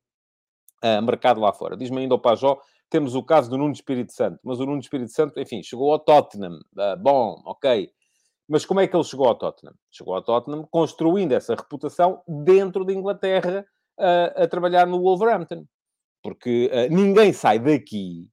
uh, 0.82 1.02
mercado 1.02 1.40
lá 1.40 1.52
fora. 1.52 1.76
Diz-me 1.76 1.98
ainda 1.98 2.14
o 2.14 2.18
Pajó 2.18 2.60
temos 2.90 3.14
o 3.14 3.22
caso 3.22 3.48
do 3.48 3.56
Nuno 3.56 3.72
Espírito 3.72 4.12
Santo. 4.12 4.38
Mas 4.44 4.58
o 4.58 4.66
Nuno 4.66 4.80
Espírito 4.80 5.12
Santo, 5.12 5.38
enfim, 5.40 5.62
chegou 5.62 5.92
ao 5.92 5.98
Tottenham. 5.98 6.58
Uh, 6.76 7.00
bom, 7.00 7.40
ok. 7.46 7.88
Mas 8.48 8.66
como 8.66 8.80
é 8.80 8.88
que 8.88 8.96
ele 8.96 9.04
chegou 9.04 9.28
ao 9.28 9.36
Tottenham? 9.36 9.74
Chegou 9.90 10.14
ao 10.14 10.22
Tottenham 10.22 10.66
construindo 10.70 11.32
essa 11.32 11.54
reputação 11.54 12.20
dentro 12.26 12.84
de 12.84 12.92
Inglaterra 12.92 13.64
uh, 13.98 14.42
a 14.42 14.48
trabalhar 14.48 14.86
no 14.86 15.00
Wolverhampton. 15.00 15.64
Porque 16.22 16.68
uh, 16.72 16.92
ninguém 16.92 17.32
sai 17.32 17.60
daqui 17.60 18.28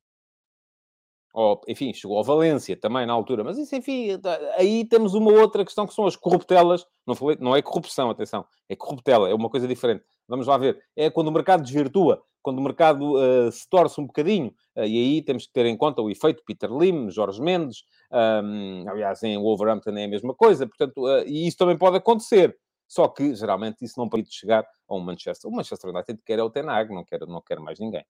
ou, 1.38 1.62
enfim, 1.68 1.94
chegou 1.94 2.18
ao 2.18 2.24
Valência 2.24 2.76
também 2.76 3.06
na 3.06 3.14
altura, 3.14 3.44
mas 3.44 3.60
isso, 3.60 3.76
enfim, 3.76 4.18
tá, 4.18 4.40
aí 4.58 4.84
temos 4.84 5.14
uma 5.14 5.32
outra 5.32 5.64
questão 5.64 5.86
que 5.86 5.94
são 5.94 6.08
as 6.08 6.16
corruptelas. 6.16 6.84
Não, 7.06 7.14
falei, 7.14 7.38
não 7.40 7.56
é 7.56 7.62
corrupção, 7.62 8.10
atenção, 8.10 8.44
é 8.68 8.76
corruptela, 8.76 9.30
é 9.30 9.36
uma 9.36 9.48
coisa 9.48 9.68
diferente. 9.68 10.04
Vamos 10.28 10.48
lá 10.48 10.58
ver. 10.58 10.84
É 10.96 11.12
quando 11.12 11.28
o 11.28 11.32
mercado 11.32 11.62
desvirtua, 11.62 12.24
quando 12.42 12.58
o 12.58 12.62
mercado 12.64 13.14
uh, 13.18 13.52
se 13.52 13.70
torce 13.70 14.02
um 14.02 14.08
bocadinho, 14.08 14.48
uh, 14.76 14.82
e 14.82 14.98
aí 14.98 15.22
temos 15.22 15.46
que 15.46 15.54
ter 15.54 15.68
em 15.68 15.78
conta 15.78 16.02
o 16.02 16.10
efeito 16.10 16.42
Peter 16.44 16.72
Lim, 16.72 17.12
Jorge 17.12 17.40
Mendes, 17.40 17.84
um, 18.12 18.90
aliás, 18.90 19.22
em 19.22 19.38
Wolverhampton 19.38 19.92
é 19.92 20.06
a 20.06 20.08
mesma 20.08 20.34
coisa, 20.34 20.66
portanto, 20.66 21.06
uh, 21.06 21.24
e 21.28 21.48
isso 21.48 21.58
também 21.58 21.78
pode 21.78 21.98
acontecer. 21.98 22.58
Só 22.88 23.08
que, 23.10 23.36
geralmente, 23.36 23.86
isso 23.86 24.00
não 24.00 24.10
permite 24.10 24.34
chegar 24.34 24.66
a 24.90 24.96
um 24.96 25.00
Manchester. 25.00 25.52
O 25.52 25.54
Manchester 25.54 25.94
United 25.94 26.20
quer 26.26 26.40
é 26.40 26.44
o 26.44 26.50
Tenag, 26.50 26.92
não 26.92 27.04
quer, 27.04 27.20
não 27.28 27.42
quer 27.42 27.60
mais 27.60 27.80
ninguém. 27.80 28.04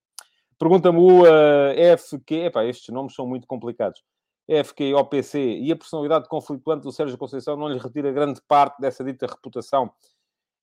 Pergunta-me 0.60 0.98
o 0.98 1.22
uh, 1.24 1.98
FQ. 1.98 2.36
Epá, 2.46 2.66
estes 2.66 2.94
nomes 2.94 3.14
são 3.14 3.28
muito 3.28 3.48
complicados. 3.48 4.04
FQ, 4.50 4.94
OPC 4.94 5.60
e 5.60 5.72
a 5.72 5.76
personalidade 5.76 6.28
conflituante 6.30 6.84
do 6.84 6.92
Sérgio 6.92 7.18
Conceição 7.18 7.58
não 7.58 7.68
lhe 7.68 7.78
retira 7.78 8.12
grande 8.12 8.42
parte 8.48 8.80
dessa 8.80 9.04
dita 9.04 9.28
reputação. 9.28 9.92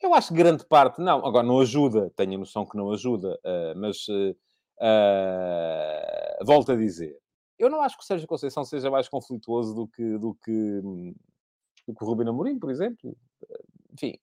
Eu 0.00 0.14
acho 0.14 0.28
que 0.28 0.34
grande 0.34 0.64
parte, 0.66 1.00
não. 1.00 1.24
Agora, 1.24 1.46
não 1.46 1.60
ajuda. 1.60 2.10
Tenho 2.16 2.34
a 2.34 2.38
noção 2.38 2.66
que 2.66 2.76
não 2.76 2.90
ajuda. 2.90 3.38
Uh, 3.44 3.78
mas, 3.78 4.08
uh, 4.08 4.34
volto 6.44 6.72
a 6.72 6.76
dizer. 6.76 7.16
Eu 7.58 7.70
não 7.70 7.80
acho 7.80 7.96
que 7.96 8.02
o 8.02 8.06
Sérgio 8.06 8.26
Conceição 8.26 8.64
seja 8.64 8.90
mais 8.90 9.08
conflituoso 9.08 9.74
do 9.74 9.86
que, 9.86 10.18
do 10.18 10.34
que, 10.34 10.80
do 10.82 11.94
que 11.94 12.04
o 12.04 12.06
Rubino 12.06 12.30
Amorim, 12.30 12.58
por 12.58 12.70
exemplo. 12.70 13.16
Enfim, 13.92 14.18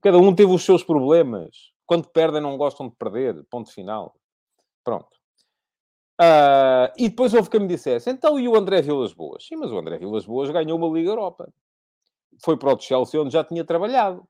cada 0.00 0.16
um 0.16 0.34
teve 0.34 0.50
os 0.50 0.64
seus 0.64 0.82
problemas. 0.82 1.72
Quando 1.86 2.08
perdem, 2.08 2.40
não 2.40 2.56
gostam 2.56 2.88
de 2.88 2.96
perder. 2.96 3.44
Ponto 3.50 3.70
final. 3.70 4.16
Pronto. 4.84 5.08
Uh, 6.20 6.92
e 6.96 7.08
depois 7.08 7.34
houve 7.34 7.50
quem 7.50 7.60
me 7.60 7.66
dissesse, 7.66 8.10
então 8.10 8.38
e 8.38 8.48
o 8.48 8.54
André 8.54 8.82
Vilas 8.82 9.12
Boas? 9.12 9.44
Sim, 9.44 9.56
mas 9.56 9.72
o 9.72 9.78
André 9.78 9.98
Vilas 9.98 10.24
Boas 10.24 10.50
ganhou 10.50 10.78
uma 10.78 10.88
Liga 10.88 11.10
Europa. 11.10 11.52
Foi 12.44 12.56
para 12.56 12.74
o 12.74 12.78
Chelsea, 12.78 13.20
onde 13.20 13.32
já 13.32 13.42
tinha 13.42 13.64
trabalhado. 13.64 14.26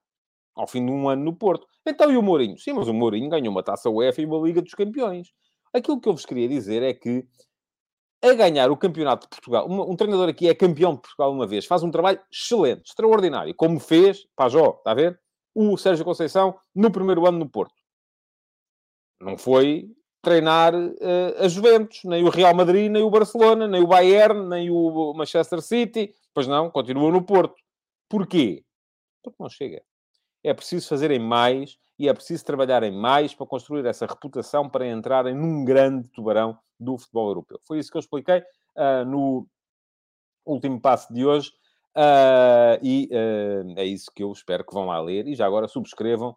Ao 0.54 0.66
fim 0.66 0.84
de 0.84 0.92
um 0.92 1.08
ano 1.08 1.24
no 1.24 1.34
Porto. 1.34 1.66
Então 1.86 2.10
e 2.10 2.16
o 2.16 2.22
Mourinho? 2.22 2.58
Sim, 2.58 2.74
mas 2.74 2.88
o 2.88 2.94
Mourinho 2.94 3.28
ganhou 3.28 3.50
uma 3.50 3.62
Taça 3.62 3.90
UEFA 3.90 4.22
e 4.22 4.26
uma 4.26 4.38
Liga 4.38 4.62
dos 4.62 4.74
Campeões. 4.74 5.32
Aquilo 5.72 6.00
que 6.00 6.08
eu 6.08 6.12
vos 6.12 6.26
queria 6.26 6.48
dizer 6.48 6.82
é 6.82 6.92
que 6.92 7.26
a 8.22 8.34
ganhar 8.34 8.70
o 8.70 8.76
Campeonato 8.76 9.26
de 9.26 9.30
Portugal, 9.30 9.68
um, 9.68 9.90
um 9.90 9.96
treinador 9.96 10.28
aqui 10.28 10.48
é 10.48 10.54
campeão 10.54 10.94
de 10.94 11.00
Portugal 11.00 11.32
uma 11.32 11.46
vez, 11.46 11.66
faz 11.66 11.82
um 11.82 11.90
trabalho 11.90 12.20
excelente, 12.30 12.82
extraordinário, 12.86 13.52
como 13.54 13.80
fez, 13.80 14.26
Pajó, 14.36 14.76
está 14.78 14.92
a 14.92 14.94
ver? 14.94 15.20
O 15.54 15.76
Sérgio 15.76 16.04
Conceição 16.04 16.56
no 16.74 16.90
primeiro 16.90 17.26
ano 17.26 17.38
no 17.38 17.50
Porto. 17.50 17.74
Não 19.20 19.36
foi 19.36 19.90
treinar 20.22 20.72
uh, 20.74 21.44
a 21.44 21.48
Juventus, 21.48 22.00
nem 22.04 22.22
o 22.24 22.30
Real 22.30 22.54
Madrid, 22.54 22.90
nem 22.90 23.02
o 23.02 23.10
Barcelona, 23.10 23.66
nem 23.66 23.82
o 23.82 23.86
Bayern, 23.86 24.48
nem 24.48 24.70
o 24.70 25.12
Manchester 25.14 25.60
City. 25.60 26.14
Pois 26.32 26.46
não, 26.46 26.70
continua 26.70 27.10
no 27.10 27.22
Porto. 27.22 27.60
Porquê? 28.08 28.64
Porque 29.22 29.36
não 29.42 29.50
chega. 29.50 29.82
É 30.44 30.54
preciso 30.54 30.88
fazerem 30.88 31.18
mais 31.18 31.76
e 31.98 32.08
é 32.08 32.14
preciso 32.14 32.44
trabalharem 32.44 32.90
mais 32.90 33.34
para 33.34 33.46
construir 33.46 33.84
essa 33.86 34.06
reputação 34.06 34.68
para 34.68 34.88
entrarem 34.88 35.34
num 35.34 35.64
grande 35.64 36.08
tubarão 36.08 36.58
do 36.78 36.96
futebol 36.96 37.28
europeu. 37.28 37.60
Foi 37.64 37.78
isso 37.78 37.90
que 37.90 37.96
eu 37.96 38.00
expliquei 38.00 38.38
uh, 38.38 39.04
no 39.06 39.46
último 40.44 40.80
passo 40.80 41.12
de 41.12 41.24
hoje. 41.24 41.52
Uh, 41.96 42.78
e 42.82 43.08
uh, 43.12 43.74
é 43.76 43.84
isso 43.84 44.10
que 44.14 44.22
eu 44.22 44.32
espero 44.32 44.64
que 44.64 44.72
vão 44.72 44.86
lá 44.86 45.00
ler. 45.00 45.26
E 45.26 45.34
já 45.34 45.46
agora 45.46 45.68
subscrevam 45.68 46.36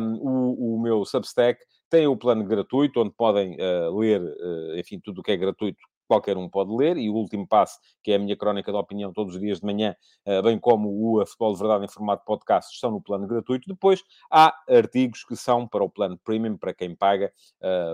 um, 0.00 0.14
o, 0.20 0.74
o 0.76 0.80
meu 0.80 1.04
Substack, 1.04 1.64
tem 1.92 2.06
o 2.06 2.16
plano 2.16 2.42
gratuito, 2.42 3.02
onde 3.02 3.10
podem 3.10 3.54
uh, 3.56 3.94
ler, 3.98 4.22
uh, 4.22 4.78
enfim, 4.78 4.98
tudo 4.98 5.20
o 5.20 5.22
que 5.22 5.30
é 5.30 5.36
gratuito, 5.36 5.78
qualquer 6.08 6.38
um 6.38 6.48
pode 6.48 6.74
ler, 6.74 6.96
e 6.96 7.10
o 7.10 7.12
último 7.12 7.46
passo, 7.46 7.78
que 8.02 8.12
é 8.12 8.14
a 8.14 8.18
minha 8.18 8.34
crónica 8.34 8.72
de 8.72 8.78
opinião 8.78 9.12
todos 9.12 9.34
os 9.34 9.40
dias 9.40 9.60
de 9.60 9.66
manhã, 9.66 9.94
uh, 10.26 10.42
bem 10.42 10.58
como 10.58 10.88
o 10.88 11.20
a 11.20 11.26
Futebol 11.26 11.52
de 11.52 11.58
Verdade 11.58 11.84
em 11.84 11.88
formato 11.88 12.24
podcast, 12.24 12.74
estão 12.74 12.90
no 12.90 13.02
plano 13.02 13.26
gratuito. 13.26 13.68
Depois, 13.68 14.02
há 14.30 14.54
artigos 14.66 15.22
que 15.22 15.36
são 15.36 15.68
para 15.68 15.84
o 15.84 15.90
plano 15.90 16.18
premium, 16.24 16.56
para 16.56 16.72
quem 16.72 16.96
paga 16.96 17.30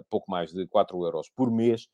pouco 0.08 0.30
mais 0.30 0.52
de 0.52 0.68
4 0.68 1.04
euros 1.04 1.28
por 1.34 1.50
mês, 1.50 1.88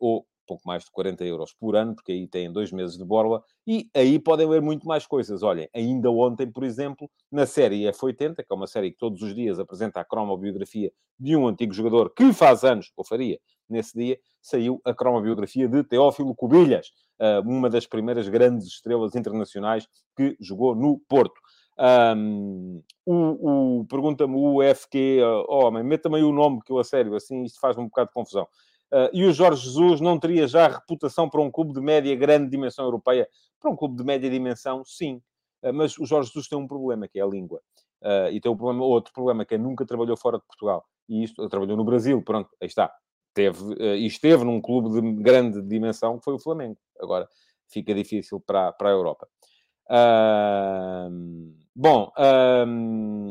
ou 0.00 0.26
pouco 0.46 0.62
mais 0.66 0.84
de 0.84 0.90
40 0.90 1.24
euros 1.24 1.52
por 1.52 1.76
ano, 1.76 1.94
porque 1.94 2.12
aí 2.12 2.26
têm 2.26 2.52
dois 2.52 2.72
meses 2.72 2.96
de 2.96 3.04
borla, 3.04 3.42
e 3.66 3.90
aí 3.94 4.18
podem 4.18 4.48
ler 4.48 4.62
muito 4.62 4.86
mais 4.86 5.06
coisas. 5.06 5.42
Olhem, 5.42 5.68
ainda 5.74 6.10
ontem, 6.10 6.50
por 6.50 6.64
exemplo, 6.64 7.10
na 7.30 7.46
série 7.46 7.82
F80, 7.84 8.36
que 8.36 8.46
é 8.50 8.54
uma 8.54 8.66
série 8.66 8.92
que 8.92 8.98
todos 8.98 9.20
os 9.22 9.34
dias 9.34 9.58
apresenta 9.58 10.00
a 10.00 10.04
cromobiografia 10.04 10.92
de 11.18 11.36
um 11.36 11.48
antigo 11.48 11.72
jogador 11.72 12.10
que 12.14 12.32
faz 12.32 12.64
anos, 12.64 12.92
ou 12.96 13.04
faria, 13.04 13.38
nesse 13.68 13.98
dia, 13.98 14.18
saiu 14.40 14.80
a 14.84 14.94
cromobiografia 14.94 15.68
de 15.68 15.82
Teófilo 15.82 16.34
Cubilhas, 16.34 16.92
ah, 17.18 17.40
uma 17.44 17.68
das 17.68 17.86
primeiras 17.86 18.28
grandes 18.28 18.66
estrelas 18.66 19.14
internacionais 19.14 19.88
que 20.16 20.36
jogou 20.40 20.74
no 20.74 21.00
Porto. 21.08 21.40
Um, 21.78 22.82
o, 23.04 23.80
o 23.80 23.86
pergunta-me 23.86 24.34
o 24.34 24.62
FQ, 24.62 25.20
oh, 25.46 25.66
homem, 25.66 25.84
meta 25.84 26.04
também 26.04 26.22
o 26.22 26.32
nome 26.32 26.62
que 26.64 26.72
eu 26.72 26.78
a 26.78 26.84
sério, 26.84 27.14
assim 27.14 27.42
isto 27.42 27.60
faz 27.60 27.76
um 27.76 27.84
bocado 27.84 28.08
de 28.08 28.14
confusão. 28.14 28.48
Uh, 28.92 29.10
e 29.12 29.24
o 29.24 29.32
Jorge 29.32 29.64
Jesus 29.64 30.00
não 30.00 30.18
teria 30.18 30.46
já 30.46 30.68
reputação 30.68 31.28
para 31.28 31.40
um 31.40 31.50
clube 31.50 31.72
de 31.72 31.80
média 31.80 32.14
grande 32.14 32.50
dimensão 32.50 32.84
europeia? 32.84 33.28
Para 33.60 33.70
um 33.70 33.76
clube 33.76 33.96
de 33.96 34.04
média 34.04 34.30
dimensão, 34.30 34.84
sim. 34.84 35.20
Uh, 35.62 35.72
mas 35.72 35.98
o 35.98 36.06
Jorge 36.06 36.28
Jesus 36.28 36.48
tem 36.48 36.58
um 36.58 36.68
problema, 36.68 37.08
que 37.08 37.18
é 37.18 37.22
a 37.22 37.26
língua. 37.26 37.60
Uh, 38.00 38.30
e 38.30 38.40
tem 38.40 38.50
um 38.50 38.56
problema, 38.56 38.84
outro 38.84 39.12
problema, 39.12 39.44
que 39.44 39.54
é 39.54 39.58
nunca 39.58 39.84
trabalhou 39.84 40.16
fora 40.16 40.38
de 40.38 40.44
Portugal. 40.44 40.84
E 41.08 41.24
isto, 41.24 41.48
trabalhou 41.48 41.76
no 41.76 41.84
Brasil, 41.84 42.22
pronto, 42.22 42.50
aí 42.60 42.68
está. 42.68 42.92
Teve, 43.34 43.74
e 43.78 44.06
esteve 44.06 44.44
num 44.44 44.62
clube 44.62 44.88
de 44.98 45.22
grande 45.22 45.60
dimensão, 45.60 46.18
que 46.18 46.24
foi 46.24 46.32
o 46.32 46.38
Flamengo. 46.38 46.78
Agora, 46.98 47.28
fica 47.68 47.92
difícil 47.94 48.40
para, 48.40 48.72
para 48.72 48.88
a 48.88 48.92
Europa. 48.92 49.28
bom, 51.74 52.10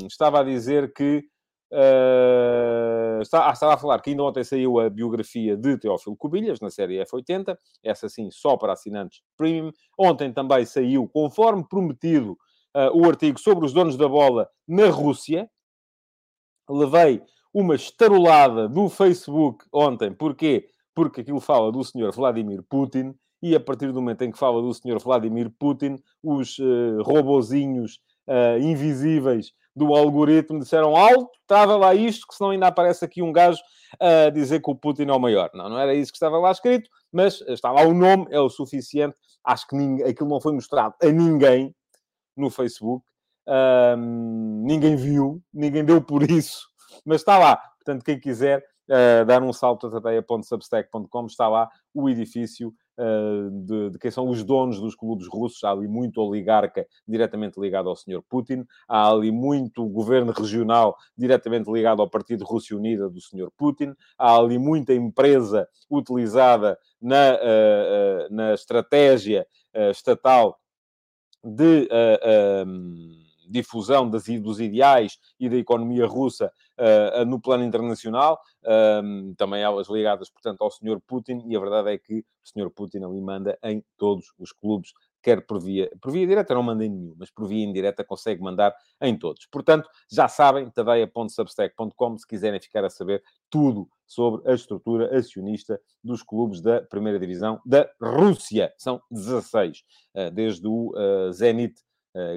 estava 0.05 0.41
a 0.41 0.43
dizer 0.43 0.93
que 0.93 1.27
Uh, 1.71 3.21
estava 3.21 3.73
a 3.73 3.77
falar 3.77 3.99
que 3.99 4.11
ainda 4.11 4.23
ontem 4.23 4.43
saiu 4.43 4.79
a 4.79 4.89
biografia 4.89 5.57
de 5.57 5.77
Teófilo 5.77 6.15
Cubilhas, 6.15 6.59
na 6.59 6.69
série 6.69 7.03
F80, 7.03 7.57
essa 7.83 8.07
sim 8.07 8.29
só 8.31 8.55
para 8.55 8.73
assinantes 8.73 9.21
premium. 9.35 9.71
Ontem 9.97 10.31
também 10.31 10.65
saiu, 10.65 11.07
conforme 11.07 11.67
prometido, 11.67 12.37
uh, 12.75 12.91
o 12.93 13.07
artigo 13.07 13.39
sobre 13.39 13.65
os 13.65 13.73
donos 13.73 13.97
da 13.97 14.07
bola 14.07 14.49
na 14.67 14.89
Rússia. 14.89 15.49
Levei 16.69 17.21
uma 17.53 17.75
estarolada 17.75 18.67
do 18.67 18.89
Facebook 18.89 19.65
ontem, 19.71 20.13
porquê? 20.13 20.69
Porque 20.93 21.21
aquilo 21.21 21.39
fala 21.39 21.71
do 21.71 21.83
senhor 21.83 22.11
Vladimir 22.11 22.63
Putin, 22.63 23.15
e 23.41 23.55
a 23.55 23.59
partir 23.59 23.91
do 23.91 24.01
momento 24.01 24.23
em 24.23 24.31
que 24.31 24.37
fala 24.37 24.61
do 24.61 24.73
senhor 24.73 24.99
Vladimir 24.99 25.51
Putin, 25.59 25.97
os 26.23 26.57
uh, 26.59 27.01
robozinhos 27.03 27.99
uh, 28.27 28.59
invisíveis 28.59 29.51
do 29.75 29.93
algoritmo 29.93 30.59
disseram 30.59 30.95
alto, 30.95 31.29
estava 31.41 31.75
lá 31.75 31.93
isto, 31.93 32.25
que 32.27 32.35
senão 32.35 32.51
ainda 32.51 32.67
aparece 32.67 33.03
aqui 33.03 33.21
um 33.21 33.31
gajo 33.31 33.61
a 33.99 34.29
dizer 34.29 34.61
que 34.61 34.71
o 34.71 34.75
Putin 34.75 35.03
é 35.03 35.13
o 35.13 35.19
maior. 35.19 35.49
Não, 35.53 35.69
não 35.69 35.77
era 35.77 35.93
isso 35.93 36.11
que 36.11 36.17
estava 36.17 36.37
lá 36.37 36.51
escrito, 36.51 36.89
mas 37.11 37.41
está 37.41 37.71
lá 37.71 37.81
o 37.81 37.93
nome, 37.93 38.27
é 38.29 38.39
o 38.39 38.49
suficiente. 38.49 39.15
Acho 39.43 39.67
que 39.67 39.75
ninguém, 39.75 40.07
aquilo 40.07 40.29
não 40.29 40.39
foi 40.39 40.53
mostrado 40.53 40.95
a 41.01 41.07
ninguém 41.07 41.75
no 42.35 42.49
Facebook. 42.49 43.05
Um, 43.47 44.63
ninguém 44.65 44.95
viu, 44.95 45.41
ninguém 45.53 45.85
deu 45.85 46.01
por 46.01 46.23
isso, 46.29 46.67
mas 47.05 47.21
está 47.21 47.37
lá. 47.37 47.57
Portanto, 47.57 48.03
quem 48.03 48.19
quiser 48.19 48.65
uh, 48.89 49.25
dar 49.25 49.43
um 49.43 49.53
salto 49.53 49.87
a 49.87 49.91
tateia.substack.com, 49.91 51.25
está 51.27 51.47
lá 51.47 51.69
o 51.93 52.09
edifício 52.09 52.73
de, 52.97 53.89
de, 53.91 53.99
quem 53.99 54.09
são 54.11 54.29
os 54.29 54.43
donos 54.43 54.79
dos 54.79 54.95
clubes 54.95 55.27
russos. 55.27 55.63
Há 55.63 55.71
ali 55.71 55.87
muito 55.87 56.21
oligarca 56.21 56.85
diretamente 57.07 57.59
ligado 57.59 57.89
ao 57.89 57.95
Sr. 57.95 58.21
Putin, 58.29 58.65
há 58.87 59.09
ali 59.11 59.31
muito 59.31 59.85
governo 59.87 60.31
regional 60.31 60.95
diretamente 61.17 61.71
ligado 61.71 62.01
ao 62.01 62.09
Partido 62.09 62.45
Rússia 62.45 62.75
Unida 62.75 63.09
do 63.09 63.19
Sr. 63.19 63.49
Putin, 63.57 63.93
há 64.17 64.37
ali 64.37 64.57
muita 64.57 64.93
empresa 64.93 65.67
utilizada 65.89 66.77
na, 67.01 67.35
uh, 67.35 68.33
na 68.33 68.53
estratégia 68.53 69.45
estatal 69.91 70.57
de 71.43 71.87
difusão 73.49 74.09
das, 74.09 74.25
dos 74.25 74.59
ideais 74.59 75.17
e 75.39 75.49
da 75.49 75.57
economia 75.57 76.05
russa 76.05 76.51
uh, 76.79 77.25
no 77.25 77.39
plano 77.39 77.63
internacional, 77.63 78.39
um, 79.03 79.33
também 79.35 79.61
elas 79.61 79.89
ligadas, 79.89 80.29
portanto, 80.29 80.61
ao 80.61 80.71
Sr. 80.71 80.99
Putin, 81.05 81.43
e 81.47 81.55
a 81.55 81.59
verdade 81.59 81.91
é 81.91 81.97
que 81.97 82.19
o 82.19 82.23
Sr. 82.43 82.69
Putin 82.69 83.03
ali 83.03 83.21
manda 83.21 83.57
em 83.63 83.83
todos 83.97 84.33
os 84.39 84.51
clubes 84.51 84.91
quer 85.25 85.43
por 85.43 85.59
via, 85.59 85.89
por 85.99 86.11
via 86.11 86.27
direta, 86.27 86.53
não 86.53 86.61
manda 86.61 86.85
em 86.85 86.89
nenhum, 86.89 87.15
mas 87.17 87.31
por 87.31 87.47
via 87.47 87.65
indireta 87.65 88.03
consegue 88.03 88.43
mandar 88.43 88.75
em 89.01 89.17
todos. 89.17 89.47
Portanto, 89.47 89.89
já 90.07 90.27
sabem, 90.27 90.69
tadeia.substack.com, 90.69 92.17
se 92.19 92.27
quiserem 92.27 92.61
ficar 92.61 92.85
a 92.85 92.91
saber 92.91 93.23
tudo 93.49 93.89
sobre 94.05 94.47
a 94.47 94.53
estrutura 94.53 95.17
acionista 95.17 95.81
dos 96.03 96.21
clubes 96.21 96.61
da 96.61 96.79
primeira 96.79 97.17
divisão 97.17 97.59
da 97.65 97.89
Rússia. 97.99 98.71
São 98.77 99.01
16, 99.09 99.83
eh, 100.13 100.29
desde 100.29 100.67
o 100.67 100.93
uh, 100.95 101.33
Zenit, 101.33 101.73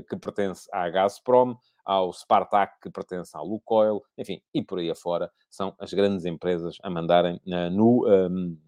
que 0.09 0.17
pertence 0.17 0.69
à 0.73 0.89
Gazprom, 0.91 1.57
ao 1.89 2.13
Spartak, 2.13 2.75
que 2.83 2.91
pertence 2.91 3.35
ao 3.35 3.47
Lukoil, 3.47 4.03
enfim, 4.19 4.43
e 4.53 4.63
por 4.63 4.79
aí 4.79 4.91
afora, 4.91 5.31
são 5.49 5.75
as 5.79 5.91
grandes 5.95 6.27
empresas 6.27 6.77
a 6.83 6.91
mandarem 6.91 7.37
uh, 7.47 7.71
no, 7.71 8.07
um, 8.07 8.13
ehm, 8.13 8.59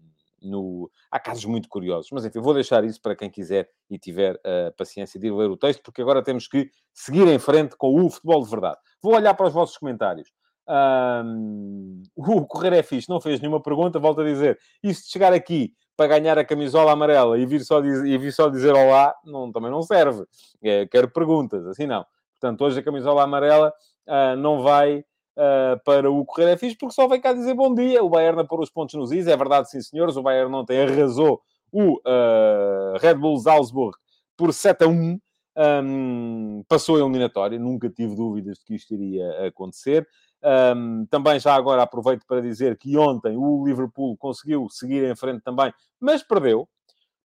no... 0.41 0.91
Há 1.11 1.19
casos 1.19 1.45
muito 1.45 1.69
curiosos, 1.69 2.09
mas 2.11 2.25
enfim, 2.25 2.39
vou 2.39 2.55
deixar 2.55 2.83
isso 2.83 2.99
para 2.99 3.15
quem 3.15 3.29
quiser 3.29 3.69
e 3.87 3.99
tiver 3.99 4.39
a 4.43 4.69
uh, 4.69 4.75
paciência 4.75 5.19
de 5.19 5.27
ir 5.27 5.31
ler 5.31 5.51
o 5.51 5.55
texto, 5.55 5.83
porque 5.83 6.01
agora 6.01 6.23
temos 6.23 6.47
que 6.47 6.71
seguir 6.91 7.27
em 7.27 7.37
frente 7.37 7.77
com 7.77 7.93
o 8.03 8.09
futebol 8.09 8.41
de 8.43 8.49
verdade. 8.49 8.77
Vou 9.03 9.13
olhar 9.13 9.35
para 9.35 9.45
os 9.45 9.53
vossos 9.53 9.77
comentários. 9.77 10.31
Um, 10.67 12.01
o 12.17 12.43
Correr 12.47 12.73
é 12.73 12.81
fixe, 12.81 13.07
não 13.07 13.21
fez 13.21 13.39
nenhuma 13.39 13.61
pergunta, 13.61 13.99
volto 13.99 14.21
a 14.21 14.25
dizer. 14.25 14.57
E 14.81 14.91
se 14.95 15.11
chegar 15.11 15.31
aqui 15.31 15.75
para 16.01 16.19
ganhar 16.19 16.35
a 16.39 16.43
camisola 16.43 16.93
amarela 16.93 17.37
e 17.37 17.45
vir 17.45 17.63
só, 17.63 17.79
diz, 17.79 17.99
e 17.99 18.17
vir 18.17 18.33
só 18.33 18.49
dizer 18.49 18.73
olá, 18.73 19.13
não, 19.23 19.51
também 19.51 19.69
não 19.69 19.83
serve. 19.83 20.25
É, 20.59 20.87
quero 20.87 21.07
perguntas, 21.07 21.63
assim 21.67 21.85
não. 21.85 22.03
Portanto, 22.39 22.63
hoje 22.63 22.79
a 22.79 22.83
camisola 22.83 23.21
amarela 23.21 23.71
uh, 24.07 24.35
não 24.35 24.63
vai 24.63 25.01
uh, 25.37 25.79
para 25.85 26.09
o 26.09 26.25
Correio 26.25 26.57
Fixe, 26.57 26.75
porque 26.75 26.95
só 26.95 27.07
vem 27.07 27.21
cá 27.21 27.33
dizer 27.33 27.53
bom 27.53 27.71
dia. 27.71 28.03
O 28.03 28.09
Bayern 28.09 28.41
a 28.41 28.43
pôr 28.43 28.61
os 28.61 28.71
pontos 28.71 28.95
nos 28.95 29.11
is. 29.11 29.27
É 29.27 29.37
verdade, 29.37 29.69
sim, 29.69 29.79
senhores. 29.79 30.17
O 30.17 30.23
Bayern 30.23 30.51
ontem 30.55 30.81
arrasou 30.81 31.39
o 31.71 31.97
uh, 31.97 32.97
Red 32.99 33.13
Bull 33.13 33.37
Salzburg 33.37 33.95
por 34.35 34.51
7 34.51 34.85
a 34.85 34.87
1. 34.87 35.19
Um, 35.55 36.63
passou 36.67 36.95
a 36.95 36.99
eliminatória. 37.01 37.59
Nunca 37.59 37.91
tive 37.91 38.15
dúvidas 38.15 38.57
de 38.57 38.65
que 38.65 38.73
isto 38.73 38.91
iria 38.95 39.45
acontecer. 39.45 40.07
Um, 40.43 41.05
também 41.05 41.39
já 41.39 41.53
agora 41.53 41.83
aproveito 41.83 42.25
para 42.25 42.41
dizer 42.41 42.77
que 42.77 42.97
ontem 42.97 43.37
o 43.37 43.63
Liverpool 43.65 44.17
conseguiu 44.17 44.67
seguir 44.69 45.03
em 45.03 45.15
frente 45.15 45.41
também, 45.43 45.71
mas 45.99 46.23
perdeu. 46.23 46.67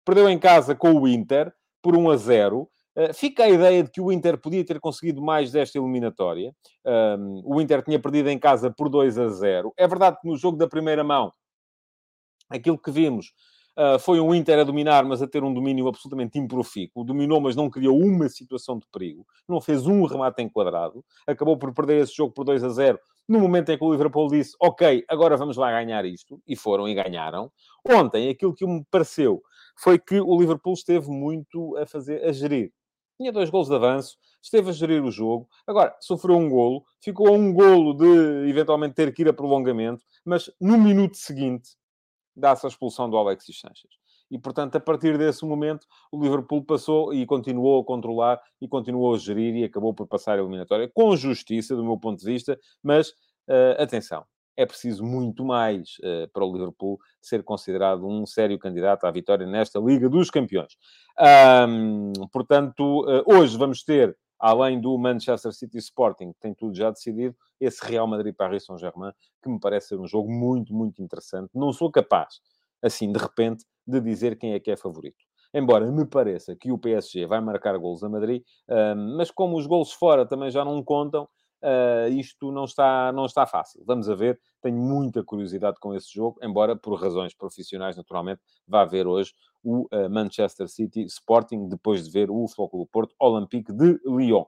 Perdeu 0.05 0.29
em 0.29 0.39
casa 0.39 0.75
com 0.75 0.93
o 0.93 1.09
Inter 1.09 1.53
por 1.83 1.97
1 1.97 2.11
a 2.11 2.17
0. 2.17 2.71
Eh, 2.97 3.13
fica 3.13 3.45
a 3.45 3.49
ideia 3.49 3.83
de 3.83 3.91
que 3.91 4.01
o 4.01 4.11
Inter 4.11 4.39
podia 4.39 4.65
ter 4.65 4.81
conseguido 4.81 5.21
mais 5.21 5.53
desta 5.53 5.79
eliminatória. 5.79 6.55
Um, 6.85 7.43
o 7.45 7.61
Inter 7.61 7.83
tinha 7.83 8.01
perdido 8.01 8.31
em 8.31 8.39
casa 8.39 8.71
por 8.71 8.89
2 8.89 9.19
a 9.19 9.29
0. 9.29 9.73
É 9.77 9.87
verdade 9.87 10.19
que 10.21 10.29
no 10.29 10.37
jogo 10.37 10.57
da 10.57 10.67
primeira 10.67 11.05
mão, 11.05 11.31
aquilo 12.49 12.79
que 12.79 12.91
vimos 12.91 13.33
uh, 13.77 13.99
foi 13.99 14.21
um 14.21 14.35
Inter 14.35 14.59
a 14.59 14.65
dominar, 14.65 15.05
mas 15.05 15.23
a 15.23 15.27
ter 15.27 15.45
um 15.45 15.53
domínio 15.53 15.89
absolutamente 15.89 16.39
improfícuo. 16.39 17.05
Dominou, 17.05 17.41
mas 17.41 17.55
não 17.55 17.71
criou 17.71 17.99
uma 17.99 18.29
situação 18.29 18.79
de 18.79 18.87
perigo. 18.93 19.27
Não 19.49 19.61
fez 19.61 19.87
um 19.87 20.05
remate 20.05 20.43
enquadrado. 20.43 21.05
Acabou 21.27 21.57
por 21.57 21.73
perder 21.73 22.03
esse 22.03 22.15
jogo 22.15 22.33
por 22.33 22.45
2 22.45 22.65
a 22.65 22.69
0 22.69 22.99
no 23.29 23.41
momento 23.41 23.71
em 23.71 23.77
que 23.77 23.83
o 23.83 23.91
Liverpool 23.91 24.29
disse, 24.29 24.57
ok, 24.61 25.05
agora 25.09 25.37
vamos 25.37 25.57
lá 25.57 25.73
ganhar 25.73 26.05
isto, 26.05 26.41
e 26.47 26.55
foram 26.55 26.89
e 26.89 26.95
ganharam. 26.95 27.51
Ontem, 27.85 28.29
aquilo 28.29 28.55
que 28.55 28.65
me 28.65 28.85
pareceu 28.89 29.43
foi 29.77 29.99
que 29.99 30.21
o 30.21 30.39
Liverpool 30.39 30.75
esteve 30.75 31.11
muito 31.11 31.77
a 31.77 31.85
fazer, 31.87 32.25
a 32.25 32.31
gerir 32.31 32.73
tinha 33.17 33.33
dois 33.33 33.51
golos 33.51 33.69
de 33.69 33.75
avanço, 33.75 34.19
esteve 34.43 34.71
a 34.71 34.73
gerir 34.73 35.03
o 35.03 35.11
jogo. 35.11 35.49
Agora, 35.67 35.97
sofreu 36.01 36.37
um 36.37 36.49
golo, 36.49 36.85
ficou 37.01 37.29
a 37.29 37.33
um 37.33 37.53
golo 37.53 37.95
de 37.95 38.49
eventualmente 38.49 38.95
ter 38.95 39.13
que 39.13 39.23
ir 39.23 39.29
a 39.29 39.33
prolongamento, 39.33 40.05
mas 40.25 40.51
no 40.61 40.79
minuto 40.79 41.17
seguinte 41.17 41.71
dá-se 42.37 42.67
a 42.67 42.69
expulsão 42.69 43.09
do 43.09 43.17
Alexis 43.17 43.59
Sanchez. 43.59 43.91
E, 44.31 44.39
portanto, 44.39 44.77
a 44.77 44.81
partir 44.81 45.17
desse 45.17 45.45
momento, 45.45 45.87
o 46.11 46.21
Liverpool 46.21 46.65
passou 46.65 47.15
e 47.15 47.25
continuou 47.25 47.81
a 47.81 47.85
controlar 47.85 48.41
e 48.61 48.67
continuou 48.67 49.15
a 49.15 49.19
gerir 49.19 49.55
e 49.55 49.65
acabou 49.65 49.95
por 49.95 50.07
passar 50.07 50.37
a 50.37 50.41
eliminatória 50.41 50.91
com 50.93 51.17
justiça, 51.17 51.77
do 51.77 51.85
meu 51.85 51.97
ponto 51.97 52.19
de 52.19 52.27
vista, 52.27 52.59
mas 52.83 53.11
uh, 53.11 53.81
atenção, 53.81 54.25
é 54.57 54.65
preciso 54.67 55.05
muito 55.05 55.45
mais 55.45 55.97
uh, 56.01 56.29
para 56.33 56.45
o 56.45 56.53
Liverpool 56.53 56.99
ser 57.21 57.45
considerado 57.45 58.07
um 58.07 58.27
sério 58.27 58.59
candidato 58.59 59.05
à 59.05 59.11
vitória 59.11 59.47
nesta 59.47 59.79
Liga 59.79 60.09
dos 60.09 60.31
Campeões. 60.31 60.77
Um, 61.69 62.13
portanto, 62.33 63.05
uh, 63.05 63.23
hoje 63.27 63.57
vamos 63.57 63.85
ter, 63.85 64.17
além 64.39 64.81
do 64.81 64.97
Manchester 64.99 65.53
City 65.53 65.79
Sporting, 65.79 66.33
que 66.33 66.41
tem 66.41 66.55
tudo 66.55 66.75
já 66.75 66.91
decidido, 66.91 67.35
esse 67.61 67.85
Real 67.85 68.07
Madrid-Paris 68.07 68.65
Saint-Germain, 68.65 69.13
que 69.43 69.49
me 69.49 69.59
parece 69.59 69.89
ser 69.89 70.01
um 70.01 70.07
jogo 70.07 70.31
muito, 70.31 70.75
muito 70.75 71.03
interessante. 71.03 71.51
Não 71.55 71.73
sou 71.73 71.91
capaz, 71.91 72.41
assim, 72.83 73.11
de 73.11 73.19
repente, 73.19 73.65
de 73.87 74.01
dizer 74.01 74.39
quem 74.39 74.53
é 74.53 74.61
que 74.61 74.71
é 74.71 74.77
favorito. 74.77 75.25
Embora 75.55 75.91
me 75.91 76.05
pareça 76.05 76.55
que 76.55 76.71
o 76.71 76.77
PSG 76.77 77.25
vai 77.25 77.41
marcar 77.41 77.79
golos 77.79 78.05
a 78.05 78.09
Madrid, 78.09 78.43
mas 79.17 79.31
como 79.31 79.57
os 79.57 79.67
golos 79.67 79.93
fora 79.93 80.27
também 80.27 80.51
já 80.51 80.65
não 80.65 80.83
contam, 80.83 81.27
uh, 81.67 82.09
isto 82.11 82.53
não 82.53 82.65
está, 82.65 83.13
não 83.13 83.27
está 83.27 83.47
fácil. 83.47 83.83
Vamos 83.85 84.09
a 84.09 84.15
ver, 84.15 84.41
tenho 84.63 84.77
muita 84.77 85.23
curiosidade 85.25 85.79
com 85.81 85.95
esse 85.95 86.13
jogo, 86.15 86.39
embora 86.43 86.77
por 86.77 86.95
razões 86.95 87.35
profissionais, 87.35 87.97
naturalmente, 87.97 88.41
vá 88.67 88.85
ver 88.85 89.07
hoje 89.07 89.33
o 89.63 89.89
uh, 89.93 90.09
Manchester 90.09 90.69
City 90.69 91.03
Sporting, 91.05 91.69
depois 91.69 92.05
de 92.05 92.11
ver 92.11 92.31
o 92.31 92.47
Flóculo 92.47 92.87
Porto 92.87 93.15
Olympique 93.21 93.73
de 93.73 93.99
Lyon. 94.07 94.45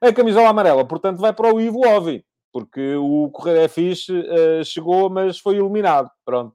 A 0.00 0.12
camisola 0.12 0.50
amarela, 0.50 0.86
portanto, 0.86 1.18
vai 1.18 1.32
para 1.32 1.52
o 1.52 1.60
Ivo 1.60 1.80
Ovi, 1.86 2.24
porque 2.52 2.94
o 2.96 3.30
Correio 3.30 3.62
é 3.62 3.68
fixe, 3.68 4.12
uh, 4.12 4.64
chegou, 4.64 5.08
mas 5.08 5.38
foi 5.38 5.56
eliminado. 5.56 6.10
Pronto. 6.24 6.54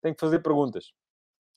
Tem 0.00 0.14
que 0.14 0.20
fazer 0.20 0.38
perguntas. 0.38 0.92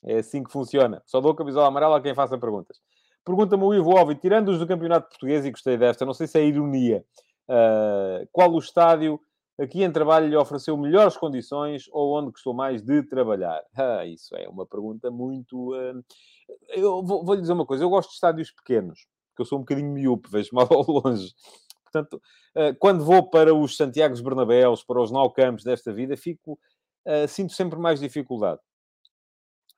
É 0.03 0.17
assim 0.17 0.43
que 0.43 0.51
funciona. 0.51 1.01
Só 1.05 1.21
dou 1.21 1.31
a 1.31 1.35
camisola 1.35 1.67
amarela 1.67 1.97
a 1.97 2.01
quem 2.01 2.13
faça 2.13 2.37
perguntas. 2.37 2.77
Pergunta-me 3.23 3.63
o 3.63 3.73
Ivo 3.73 3.95
Ovi, 3.95 4.15
tirando-os 4.15 4.59
do 4.59 4.67
Campeonato 4.67 5.07
Português, 5.07 5.45
e 5.45 5.51
gostei 5.51 5.77
desta, 5.77 6.05
não 6.05 6.13
sei 6.13 6.27
se 6.27 6.37
é 6.37 6.45
ironia, 6.45 7.05
Uh, 7.49 8.27
qual 8.31 8.51
o 8.53 8.59
estádio 8.59 9.19
aqui 9.59 9.83
em 9.83 9.91
trabalho 9.91 10.27
lhe 10.27 10.35
ofereceu 10.35 10.77
melhores 10.77 11.17
condições 11.17 11.85
ou 11.91 12.17
onde 12.17 12.31
gostou 12.31 12.53
mais 12.53 12.81
de 12.81 13.03
trabalhar? 13.03 13.61
Ah, 13.75 14.05
isso 14.05 14.35
é 14.35 14.47
uma 14.47 14.65
pergunta 14.65 15.11
muito. 15.11 15.73
Uh... 15.73 16.03
Eu 16.69 17.03
vou, 17.03 17.23
vou, 17.23 17.35
lhe 17.35 17.41
dizer 17.41 17.53
uma 17.53 17.65
coisa: 17.65 17.83
eu 17.83 17.89
gosto 17.89 18.09
de 18.09 18.15
estádios 18.15 18.51
pequenos, 18.51 19.07
porque 19.29 19.41
eu 19.41 19.45
sou 19.45 19.57
um 19.57 19.61
bocadinho 19.61 19.91
miúpe, 19.91 20.29
vejo 20.31 20.49
mal 20.53 20.67
ao 20.71 20.85
longe. 20.85 21.33
Portanto, 21.83 22.21
uh, 22.55 22.75
quando 22.79 23.03
vou 23.03 23.29
para 23.29 23.53
os 23.53 23.77
Santiago 23.77 24.21
Bernabéus, 24.23 24.83
para 24.83 25.01
os 25.01 25.11
Nou 25.11 25.31
Campos 25.31 25.63
desta 25.63 25.93
vida, 25.93 26.17
fico, 26.17 26.59
sinto 27.27 27.53
sempre 27.53 27.77
mais 27.77 27.99
dificuldade. 27.99 28.61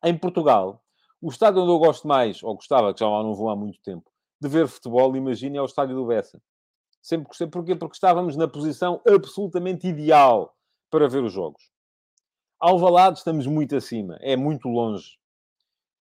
Em 0.04 0.16
Portugal, 0.18 0.82
o 1.20 1.30
estádio 1.30 1.64
onde 1.64 1.72
eu 1.72 1.80
gosto 1.80 2.08
mais, 2.08 2.44
ou 2.44 2.54
gostava, 2.54 2.94
que 2.94 3.00
já 3.00 3.10
lá 3.10 3.24
não 3.24 3.34
vou 3.34 3.50
há 3.50 3.56
muito 3.56 3.80
tempo, 3.82 4.10
de 4.40 4.48
ver 4.48 4.68
futebol, 4.68 5.16
imagine, 5.16 5.58
é 5.58 5.62
o 5.62 5.66
estádio 5.66 5.96
do 5.96 6.06
Bessa. 6.06 6.40
Sempre 7.06 7.28
gostei. 7.28 7.46
Porquê? 7.46 7.76
Porque 7.76 7.94
estávamos 7.94 8.36
na 8.36 8.48
posição 8.48 9.00
absolutamente 9.08 9.88
ideal 9.88 10.56
para 10.90 11.08
ver 11.08 11.24
os 11.24 11.32
jogos. 11.32 11.62
Alvalade 12.60 13.20
estamos 13.20 13.46
muito 13.46 13.76
acima. 13.76 14.18
É 14.22 14.36
muito 14.36 14.68
longe. 14.68 15.20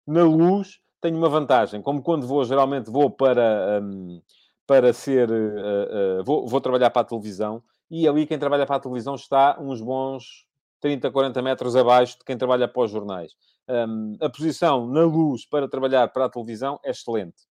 Na 0.07 0.23
luz 0.23 0.79
tenho 1.01 1.17
uma 1.17 1.27
vantagem. 1.27 1.81
Como 1.81 2.01
quando 2.01 2.25
vou, 2.25 2.45
geralmente 2.45 2.89
vou 2.89 3.11
para... 3.11 3.81
Um, 3.83 4.21
para 4.65 4.93
ser... 4.93 5.29
Uh, 5.29 6.21
uh, 6.21 6.23
vou, 6.23 6.47
vou 6.47 6.61
trabalhar 6.61 6.89
para 6.89 7.01
a 7.01 7.05
televisão. 7.05 7.61
E 7.91 8.07
ali 8.07 8.25
quem 8.25 8.39
trabalha 8.39 8.65
para 8.65 8.77
a 8.77 8.79
televisão 8.79 9.15
está 9.15 9.59
uns 9.59 9.81
bons 9.81 10.47
30, 10.79 11.11
40 11.11 11.41
metros 11.41 11.75
abaixo 11.75 12.17
de 12.17 12.23
quem 12.23 12.37
trabalha 12.37 12.65
para 12.65 12.81
os 12.81 12.89
jornais. 12.89 13.33
Um, 13.67 14.15
a 14.21 14.29
posição 14.29 14.87
na 14.87 15.03
luz 15.03 15.45
para 15.45 15.67
trabalhar 15.67 16.07
para 16.13 16.25
a 16.25 16.29
televisão 16.29 16.79
é 16.81 16.91
excelente. 16.91 17.43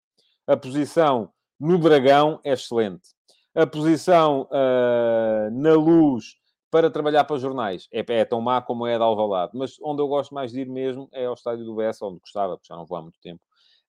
A 0.46 0.56
posição 0.56 1.32
no 1.58 1.78
Dragão 1.78 2.38
é 2.44 2.52
excelente 2.52 3.10
a 3.54 3.66
posição 3.66 4.42
uh, 4.42 5.50
na 5.50 5.74
luz 5.74 6.36
para 6.70 6.90
trabalhar 6.90 7.24
para 7.24 7.38
jornais 7.38 7.88
é, 7.92 8.04
é, 8.06 8.24
tão 8.24 8.40
má 8.40 8.62
como 8.62 8.86
é 8.86 8.94
a 8.94 8.98
de 8.98 9.02
Alvalade. 9.02 9.52
Mas 9.54 9.76
onde 9.82 10.00
eu 10.00 10.08
gosto 10.08 10.34
mais 10.34 10.52
de 10.52 10.60
ir 10.60 10.68
mesmo 10.68 11.08
é 11.12 11.26
ao 11.26 11.34
estádio 11.34 11.64
do 11.64 11.74
Bessa, 11.74 12.06
onde 12.06 12.20
gostava, 12.20 12.56
porque 12.56 12.68
já 12.68 12.76
não 12.76 12.86
vou 12.86 12.96
há 12.96 13.02
muito 13.02 13.18
tempo. 13.20 13.40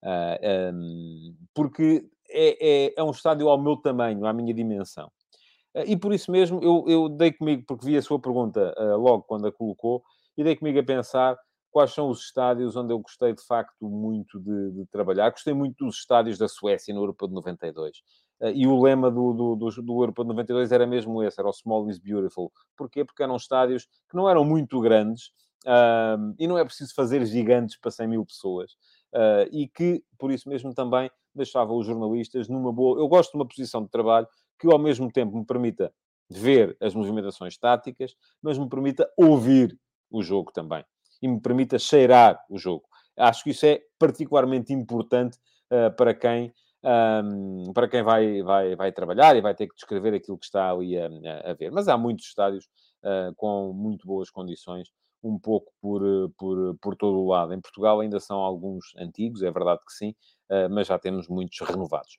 Uh, 0.03 0.07
ah, 0.07 0.71
um, 0.73 1.35
porque 1.53 2.09
é, 2.27 2.87
é, 2.87 2.93
é, 2.97 3.03
um 3.03 3.11
estádio 3.11 3.47
ao 3.49 3.61
meu 3.61 3.77
tamanho, 3.77 4.25
à 4.25 4.33
minha 4.33 4.53
dimensão. 4.53 5.11
Uh, 5.75 5.83
e 5.85 5.95
por 5.95 6.11
isso 6.11 6.31
mesmo 6.31 6.59
eu, 6.63 6.85
eu, 6.87 7.07
dei 7.07 7.31
comigo, 7.31 7.63
porque 7.67 7.85
vi 7.85 7.95
a 7.95 8.01
sua 8.01 8.19
pergunta 8.19 8.73
logo 8.97 9.23
quando 9.23 9.47
a 9.47 9.51
colocou, 9.51 10.03
e 10.35 10.43
dei 10.43 10.55
comigo 10.55 10.79
a 10.79 10.83
pensar 10.83 11.37
quais 11.69 11.93
são 11.93 12.09
os 12.09 12.21
estádios 12.25 12.75
onde 12.75 12.93
eu 12.93 12.99
gostei 12.99 13.33
de 13.33 13.45
facto 13.45 13.87
muito 13.87 14.39
de, 14.39 14.71
de 14.71 14.85
trabalhar. 14.87 15.29
Gostei 15.29 15.53
muito 15.53 15.85
dos 15.85 15.97
estádios 15.97 16.37
da 16.37 16.47
Suécia 16.47 16.93
no 16.93 17.01
Europa 17.01 17.27
de 17.27 17.33
92. 17.33 18.01
Eh, 18.41 18.53
e 18.55 18.67
o 18.67 18.81
lema 18.81 19.11
do, 19.11 19.33
do, 19.33 19.55
do, 19.55 19.69
do 19.81 20.01
Europa 20.01 20.23
de 20.23 20.29
92 20.29 20.71
era 20.71 20.87
mesmo 20.87 21.23
esse, 21.23 21.39
era 21.39 21.47
o 21.47 21.53
Small 21.53 21.89
is 21.89 21.99
Beautiful. 21.99 22.51
Porquê? 22.75 23.05
Porque 23.05 23.23
eram 23.23 23.35
estádios 23.35 23.85
que 24.09 24.15
não 24.15 24.29
eram 24.29 24.43
muito 24.43 24.79
grandes, 24.81 25.27
uh, 25.65 26.33
e 26.39 26.47
não 26.47 26.57
é 26.57 26.65
preciso 26.65 26.93
fazer 26.95 27.23
gigantes 27.25 27.77
para 27.77 27.91
100 27.91 28.07
mil 28.07 28.25
pessoas, 28.25 28.73
uh, 29.13 29.47
e 29.51 29.67
que, 29.67 30.03
por 30.17 30.31
isso 30.31 30.49
mesmo, 30.49 30.73
também 30.73 31.09
deixava 31.33 31.71
os 31.71 31.85
jornalistas 31.85 32.49
numa 32.49 32.73
boa... 32.73 32.99
Eu 32.99 33.07
gosto 33.07 33.31
de 33.31 33.37
uma 33.37 33.47
posição 33.47 33.83
de 33.83 33.89
trabalho 33.89 34.27
que, 34.59 34.67
ao 34.71 34.79
mesmo 34.79 35.11
tempo, 35.11 35.37
me 35.37 35.45
permita 35.45 35.93
ver 36.29 36.75
as 36.81 36.95
movimentações 36.95 37.57
táticas, 37.57 38.15
mas 38.41 38.57
me 38.57 38.67
permita 38.67 39.09
ouvir 39.15 39.77
o 40.09 40.21
jogo 40.21 40.51
também. 40.51 40.83
E 41.21 41.27
me 41.27 41.39
permita 41.39 41.77
cheirar 41.77 42.43
o 42.49 42.57
jogo. 42.57 42.83
Acho 43.17 43.43
que 43.43 43.51
isso 43.51 43.65
é 43.65 43.81
particularmente 43.99 44.73
importante 44.73 45.37
para 45.95 46.13
quem 46.13 46.53
um, 46.83 47.71
para 47.73 47.87
quem 47.87 48.03
vai, 48.03 48.41
vai, 48.41 48.75
vai 48.75 48.91
trabalhar 48.91 49.35
e 49.35 49.41
vai 49.41 49.53
ter 49.53 49.67
que 49.67 49.75
descrever 49.75 50.13
aquilo 50.13 50.37
que 50.37 50.45
está 50.45 50.71
ali 50.71 50.97
a, 50.97 51.07
a 51.45 51.53
ver. 51.53 51.71
Mas 51.71 51.87
há 51.87 51.97
muitos 51.97 52.25
estádios 52.25 52.65
uh, 53.03 53.33
com 53.35 53.73
muito 53.73 54.05
boas 54.07 54.29
condições, 54.29 54.89
um 55.23 55.37
pouco 55.39 55.71
por, 55.81 56.01
por, 56.37 56.75
por 56.81 56.95
todo 56.95 57.19
o 57.19 57.27
lado. 57.27 57.53
Em 57.53 57.61
Portugal 57.61 57.99
ainda 57.99 58.19
são 58.19 58.39
alguns 58.39 58.85
antigos, 58.97 59.43
é 59.43 59.51
verdade 59.51 59.81
que 59.85 59.93
sim, 59.93 60.09
uh, 60.49 60.69
mas 60.69 60.87
já 60.87 60.97
temos 60.97 61.27
muitos 61.27 61.59
renovados. 61.59 62.17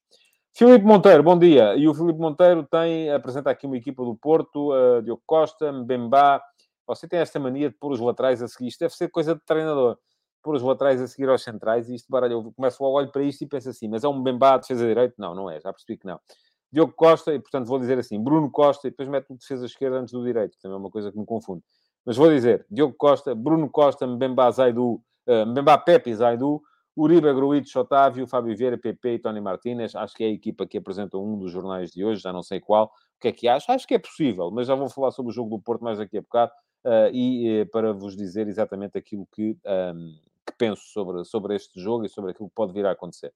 Filipe 0.54 0.84
Monteiro, 0.84 1.22
bom 1.22 1.38
dia. 1.38 1.74
E 1.76 1.88
o 1.88 1.94
Filipe 1.94 2.18
Monteiro 2.18 2.66
tem, 2.70 3.10
apresenta 3.10 3.50
aqui 3.50 3.66
uma 3.66 3.76
equipa 3.76 4.04
do 4.04 4.14
Porto, 4.14 4.72
uh, 4.72 5.02
Diogo 5.02 5.22
Costa, 5.26 5.72
Mbemba. 5.72 6.42
Você 6.86 7.08
tem 7.08 7.20
esta 7.20 7.40
mania 7.40 7.70
de 7.70 7.76
pôr 7.76 7.92
os 7.92 8.00
laterais 8.00 8.42
a 8.42 8.48
seguir. 8.48 8.68
Isto 8.68 8.80
deve 8.80 8.94
ser 8.94 9.08
coisa 9.08 9.34
de 9.34 9.40
treinador 9.46 9.96
pôr 10.42 10.56
os 10.56 10.62
laterais 10.62 11.00
a 11.00 11.06
seguir 11.06 11.28
aos 11.28 11.42
centrais 11.42 11.88
e 11.88 11.94
isto 11.94 12.10
baralha. 12.10 12.32
Eu 12.32 12.52
começo 12.54 12.82
logo, 12.82 12.96
olho 12.96 13.10
para 13.10 13.22
isto 13.22 13.42
e 13.42 13.46
penso 13.46 13.68
assim, 13.68 13.88
mas 13.88 14.04
é 14.04 14.08
um 14.08 14.22
Bembá 14.22 14.58
defesa 14.58 14.86
direito? 14.86 15.14
Não, 15.18 15.34
não 15.34 15.50
é, 15.50 15.60
já 15.60 15.72
percebi 15.72 15.98
que 15.98 16.06
não. 16.06 16.18
Diogo 16.72 16.94
Costa, 16.94 17.34
e 17.34 17.38
portanto 17.38 17.66
vou 17.66 17.78
dizer 17.78 17.98
assim, 17.98 18.18
Bruno 18.22 18.50
Costa, 18.50 18.88
e 18.88 18.90
depois 18.90 19.08
mete 19.08 19.30
o 19.30 19.36
defesa 19.36 19.66
esquerda 19.66 19.98
antes 19.98 20.12
do 20.12 20.24
direito, 20.24 20.56
também 20.60 20.76
é 20.76 20.78
uma 20.78 20.90
coisa 20.90 21.12
que 21.12 21.18
me 21.18 21.26
confunde. 21.26 21.62
Mas 22.04 22.16
vou 22.16 22.30
dizer, 22.30 22.66
Diogo 22.70 22.94
Costa, 22.94 23.34
Bruno 23.34 23.68
Costa, 23.68 24.06
Mbemba 24.06 24.50
Zaidu, 24.50 24.94
uh, 25.26 25.46
Mbemba 25.46 25.78
Pepe 25.78 26.14
Zaidu, 26.14 26.62
Uribe, 26.96 27.32
Gruites, 27.32 27.74
Otávio, 27.74 28.26
Fábio 28.26 28.56
Vieira, 28.56 28.76
PP 28.76 29.14
e 29.14 29.18
Tony 29.18 29.40
Martínez. 29.40 29.94
Acho 29.94 30.14
que 30.14 30.24
é 30.24 30.26
a 30.26 30.30
equipa 30.30 30.66
que 30.66 30.78
apresenta 30.78 31.16
um 31.16 31.38
dos 31.38 31.50
jornais 31.50 31.90
de 31.90 32.04
hoje, 32.04 32.20
já 32.20 32.32
não 32.32 32.42
sei 32.42 32.60
qual. 32.60 32.86
O 32.86 33.20
que 33.20 33.28
é 33.28 33.32
que 33.32 33.48
acho? 33.48 33.70
Acho 33.70 33.86
que 33.86 33.94
é 33.94 33.98
possível, 33.98 34.50
mas 34.50 34.66
já 34.66 34.74
vou 34.74 34.88
falar 34.88 35.10
sobre 35.10 35.30
o 35.30 35.34
jogo 35.34 35.56
do 35.56 35.62
Porto 35.62 35.82
mais 35.82 35.98
daqui 35.98 36.18
a 36.18 36.20
bocado. 36.20 36.52
Uh, 36.84 37.08
e 37.12 37.62
uh, 37.62 37.66
para 37.70 37.92
vos 37.92 38.16
dizer 38.16 38.48
exatamente 38.48 38.98
aquilo 38.98 39.26
que, 39.32 39.56
um, 39.64 40.14
que 40.16 40.31
penso 40.62 40.84
sobre, 40.92 41.24
sobre 41.24 41.56
este 41.56 41.80
jogo 41.80 42.04
e 42.04 42.08
sobre 42.08 42.30
aquilo 42.30 42.48
que 42.48 42.54
pode 42.54 42.72
vir 42.72 42.86
a 42.86 42.92
acontecer. 42.92 43.34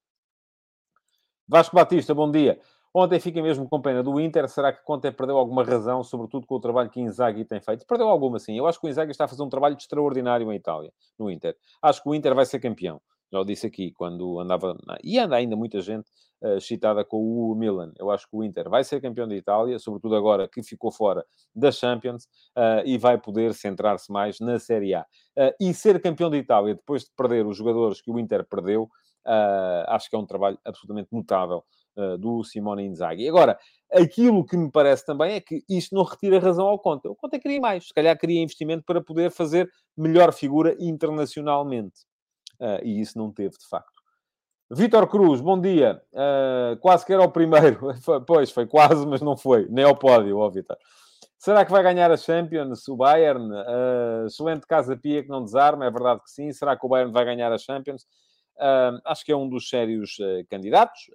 Vasco 1.48 1.74
Batista, 1.74 2.14
bom 2.14 2.30
dia. 2.30 2.60
Ontem 2.94 3.18
fiquei 3.18 3.42
mesmo 3.42 3.68
com 3.68 3.82
pena 3.82 4.00
do 4.00 4.20
Inter. 4.20 4.48
Será 4.48 4.72
que 4.72 4.84
Conte 4.84 5.10
perdeu 5.10 5.36
alguma 5.36 5.64
razão, 5.64 6.04
sobretudo 6.04 6.46
com 6.46 6.54
o 6.54 6.60
trabalho 6.60 6.88
que 6.88 7.00
Inzaghi 7.00 7.44
tem 7.44 7.60
feito? 7.60 7.84
Perdeu 7.84 8.08
alguma, 8.08 8.38
sim. 8.38 8.56
Eu 8.56 8.64
acho 8.68 8.80
que 8.80 8.86
o 8.86 8.88
Inzaghi 8.88 9.10
está 9.10 9.24
a 9.24 9.28
fazer 9.28 9.42
um 9.42 9.48
trabalho 9.48 9.76
extraordinário 9.76 10.52
em 10.52 10.54
Itália, 10.54 10.92
no 11.18 11.28
Inter. 11.28 11.56
Acho 11.82 12.00
que 12.00 12.08
o 12.08 12.14
Inter 12.14 12.32
vai 12.32 12.46
ser 12.46 12.60
campeão. 12.60 13.02
Já 13.32 13.40
o 13.40 13.44
disse 13.44 13.66
aqui, 13.66 13.92
quando 13.92 14.38
andava... 14.38 14.76
E 15.02 15.18
anda 15.18 15.36
ainda 15.36 15.56
muita 15.56 15.80
gente 15.80 16.08
uh, 16.42 16.56
excitada 16.56 17.04
com 17.04 17.18
o 17.18 17.54
Milan. 17.54 17.92
Eu 17.98 18.10
acho 18.10 18.28
que 18.28 18.36
o 18.36 18.44
Inter 18.44 18.68
vai 18.70 18.84
ser 18.84 19.00
campeão 19.00 19.26
da 19.26 19.34
Itália, 19.34 19.78
sobretudo 19.78 20.14
agora 20.14 20.48
que 20.48 20.62
ficou 20.62 20.92
fora 20.92 21.24
da 21.54 21.72
Champions, 21.72 22.24
uh, 22.56 22.84
e 22.84 22.96
vai 22.96 23.18
poder 23.18 23.52
centrar-se 23.54 24.12
mais 24.12 24.38
na 24.38 24.58
Série 24.58 24.94
A. 24.94 25.02
Uh, 25.36 25.52
e 25.60 25.74
ser 25.74 26.00
campeão 26.00 26.30
da 26.30 26.36
Itália, 26.36 26.74
depois 26.74 27.02
de 27.02 27.10
perder 27.16 27.46
os 27.46 27.56
jogadores 27.56 28.00
que 28.00 28.10
o 28.10 28.18
Inter 28.18 28.46
perdeu, 28.46 28.88
acho 29.88 30.08
que 30.08 30.14
é 30.14 30.18
um 30.20 30.24
trabalho 30.24 30.56
absolutamente 30.64 31.08
notável 31.10 31.64
do 32.20 32.44
Simone 32.44 32.84
Inzaghi. 32.84 33.28
Agora, 33.28 33.58
aquilo 33.90 34.46
que 34.46 34.56
me 34.56 34.70
parece 34.70 35.04
também 35.04 35.32
é 35.32 35.40
que 35.40 35.64
isto 35.68 35.96
não 35.96 36.04
retira 36.04 36.38
razão 36.38 36.68
ao 36.68 36.78
Conte. 36.78 37.08
O 37.08 37.16
Conte 37.16 37.40
queria 37.40 37.60
mais. 37.60 37.88
Se 37.88 37.92
calhar 37.92 38.16
queria 38.16 38.40
investimento 38.40 38.84
para 38.84 39.00
poder 39.00 39.32
fazer 39.32 39.68
melhor 39.96 40.32
figura 40.32 40.76
internacionalmente. 40.78 42.06
Uh, 42.60 42.84
e 42.84 43.00
isso 43.00 43.18
não 43.18 43.30
teve, 43.30 43.56
de 43.58 43.66
facto. 43.68 43.96
Vitor 44.70 45.06
Cruz, 45.06 45.40
bom 45.40 45.60
dia. 45.60 46.02
Uh, 46.12 46.76
quase 46.78 47.06
que 47.06 47.12
era 47.12 47.22
o 47.22 47.30
primeiro. 47.30 47.78
pois, 48.26 48.50
foi 48.50 48.66
quase, 48.66 49.06
mas 49.06 49.20
não 49.20 49.36
foi. 49.36 49.66
Nem 49.70 49.84
ao 49.84 49.94
pódio, 49.94 50.38
ó 50.38 50.50
Vitor. 50.50 50.76
Será 51.38 51.64
que 51.64 51.70
vai 51.70 51.82
ganhar 51.82 52.10
a 52.10 52.16
Champions, 52.16 52.88
o 52.88 52.96
Bayern? 52.96 53.52
Uh, 53.52 54.26
excelente 54.26 54.66
Casa 54.66 54.96
Pia 54.96 55.22
que 55.22 55.28
não 55.28 55.44
desarma, 55.44 55.84
é 55.84 55.90
verdade 55.90 56.20
que 56.22 56.30
sim. 56.30 56.52
Será 56.52 56.76
que 56.76 56.84
o 56.84 56.88
Bayern 56.88 57.12
vai 57.12 57.24
ganhar 57.24 57.52
a 57.52 57.58
Champions? 57.58 58.02
Uh, 58.56 58.98
acho 59.04 59.24
que 59.24 59.30
é 59.30 59.36
um 59.36 59.48
dos 59.48 59.68
sérios 59.68 60.18
uh, 60.18 60.44
candidatos, 60.48 61.10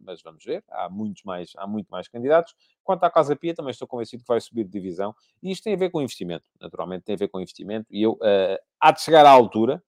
mas 0.00 0.20
vamos 0.22 0.44
ver. 0.44 0.64
Há, 0.68 0.88
muitos 0.88 1.22
mais, 1.22 1.52
há 1.56 1.68
muito 1.68 1.88
mais 1.88 2.08
candidatos. 2.08 2.56
Quanto 2.82 3.04
à 3.04 3.10
Casa 3.10 3.36
Pia, 3.36 3.54
também 3.54 3.70
estou 3.70 3.86
convencido 3.86 4.24
que 4.24 4.28
vai 4.28 4.40
subir 4.40 4.64
de 4.64 4.70
divisão. 4.70 5.14
E 5.40 5.52
isto 5.52 5.62
tem 5.62 5.74
a 5.74 5.78
ver 5.78 5.90
com 5.90 6.02
investimento. 6.02 6.50
Naturalmente 6.60 7.04
tem 7.04 7.14
a 7.14 7.18
ver 7.18 7.28
com 7.28 7.38
investimento. 7.38 7.86
E 7.88 8.02
eu, 8.02 8.18
há 8.80 8.90
de 8.90 9.00
chegar 9.00 9.24
à 9.24 9.30
altura, 9.30 9.80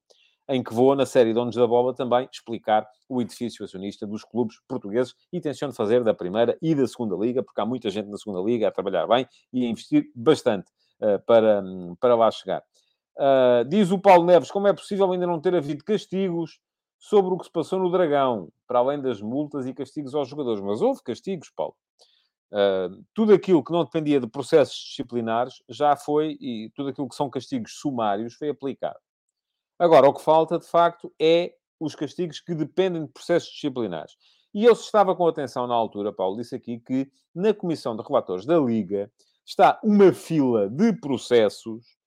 em 0.49 0.61
que 0.61 0.73
vou, 0.73 0.95
na 0.95 1.05
série 1.05 1.33
Donos 1.33 1.55
da 1.55 1.65
Bola, 1.65 1.93
também 1.93 2.27
explicar 2.31 2.87
o 3.07 3.21
edifício 3.21 3.63
acionista 3.63 4.05
dos 4.05 4.23
clubes 4.23 4.57
portugueses 4.67 5.15
e 5.31 5.39
tenciono 5.39 5.73
fazer 5.73 6.03
da 6.03 6.13
primeira 6.13 6.57
e 6.61 6.75
da 6.75 6.87
segunda 6.87 7.15
liga, 7.15 7.41
porque 7.41 7.61
há 7.61 7.65
muita 7.65 7.89
gente 7.89 8.09
na 8.09 8.17
segunda 8.17 8.41
liga 8.41 8.67
a 8.67 8.71
trabalhar 8.71 9.07
bem 9.07 9.27
e 9.51 9.65
a 9.65 9.69
investir 9.69 10.11
bastante 10.15 10.69
uh, 11.01 11.19
para, 11.25 11.63
para 11.99 12.15
lá 12.15 12.29
chegar. 12.31 12.63
Uh, 13.15 13.63
diz 13.69 13.91
o 13.91 13.99
Paulo 13.99 14.25
Neves, 14.25 14.51
como 14.51 14.67
é 14.67 14.73
possível 14.73 15.11
ainda 15.11 15.27
não 15.27 15.39
ter 15.39 15.55
havido 15.55 15.83
castigos 15.83 16.59
sobre 16.97 17.33
o 17.33 17.37
que 17.37 17.45
se 17.45 17.51
passou 17.51 17.79
no 17.79 17.91
Dragão, 17.91 18.49
para 18.67 18.79
além 18.79 19.01
das 19.01 19.21
multas 19.21 19.65
e 19.65 19.73
castigos 19.73 20.15
aos 20.15 20.27
jogadores? 20.27 20.61
Mas 20.61 20.81
houve 20.81 21.01
castigos, 21.03 21.51
Paulo. 21.55 21.75
Uh, 22.51 23.03
tudo 23.13 23.33
aquilo 23.33 23.63
que 23.63 23.71
não 23.71 23.83
dependia 23.83 24.19
de 24.19 24.27
processos 24.27 24.75
disciplinares 24.75 25.63
já 25.67 25.95
foi, 25.95 26.37
e 26.39 26.71
tudo 26.75 26.89
aquilo 26.89 27.09
que 27.09 27.15
são 27.15 27.29
castigos 27.29 27.73
sumários 27.79 28.35
foi 28.35 28.49
aplicado. 28.49 28.99
Agora, 29.83 30.07
o 30.07 30.13
que 30.13 30.21
falta, 30.21 30.57
de 30.57 30.65
facto, 30.65 31.13
é 31.19 31.53
os 31.77 31.93
castigos 31.93 32.39
que 32.39 32.55
dependem 32.55 33.03
de 33.03 33.11
processos 33.11 33.51
disciplinares. 33.51 34.13
E 34.53 34.63
eu, 34.63 34.71
estava 34.71 35.13
com 35.13 35.27
atenção 35.27 35.67
na 35.67 35.75
altura, 35.75 36.13
Paulo, 36.13 36.37
disse 36.37 36.55
aqui 36.55 36.79
que 36.79 37.11
na 37.35 37.53
Comissão 37.53 37.93
de 37.93 38.01
Relatores 38.01 38.45
da 38.45 38.57
Liga 38.57 39.11
está 39.45 39.77
uma 39.83 40.13
fila 40.13 40.69
de 40.69 40.93
processos 40.93 41.97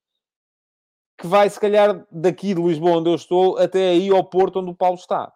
que 1.18 1.26
vai, 1.26 1.50
se 1.50 1.60
calhar, 1.60 2.06
daqui 2.10 2.54
de 2.54 2.62
Lisboa, 2.62 2.96
onde 2.96 3.10
eu 3.10 3.14
estou, 3.14 3.58
até 3.58 3.90
aí 3.90 4.08
ao 4.08 4.24
Porto, 4.24 4.60
onde 4.60 4.70
o 4.70 4.74
Paulo 4.74 4.96
está. 4.96 5.30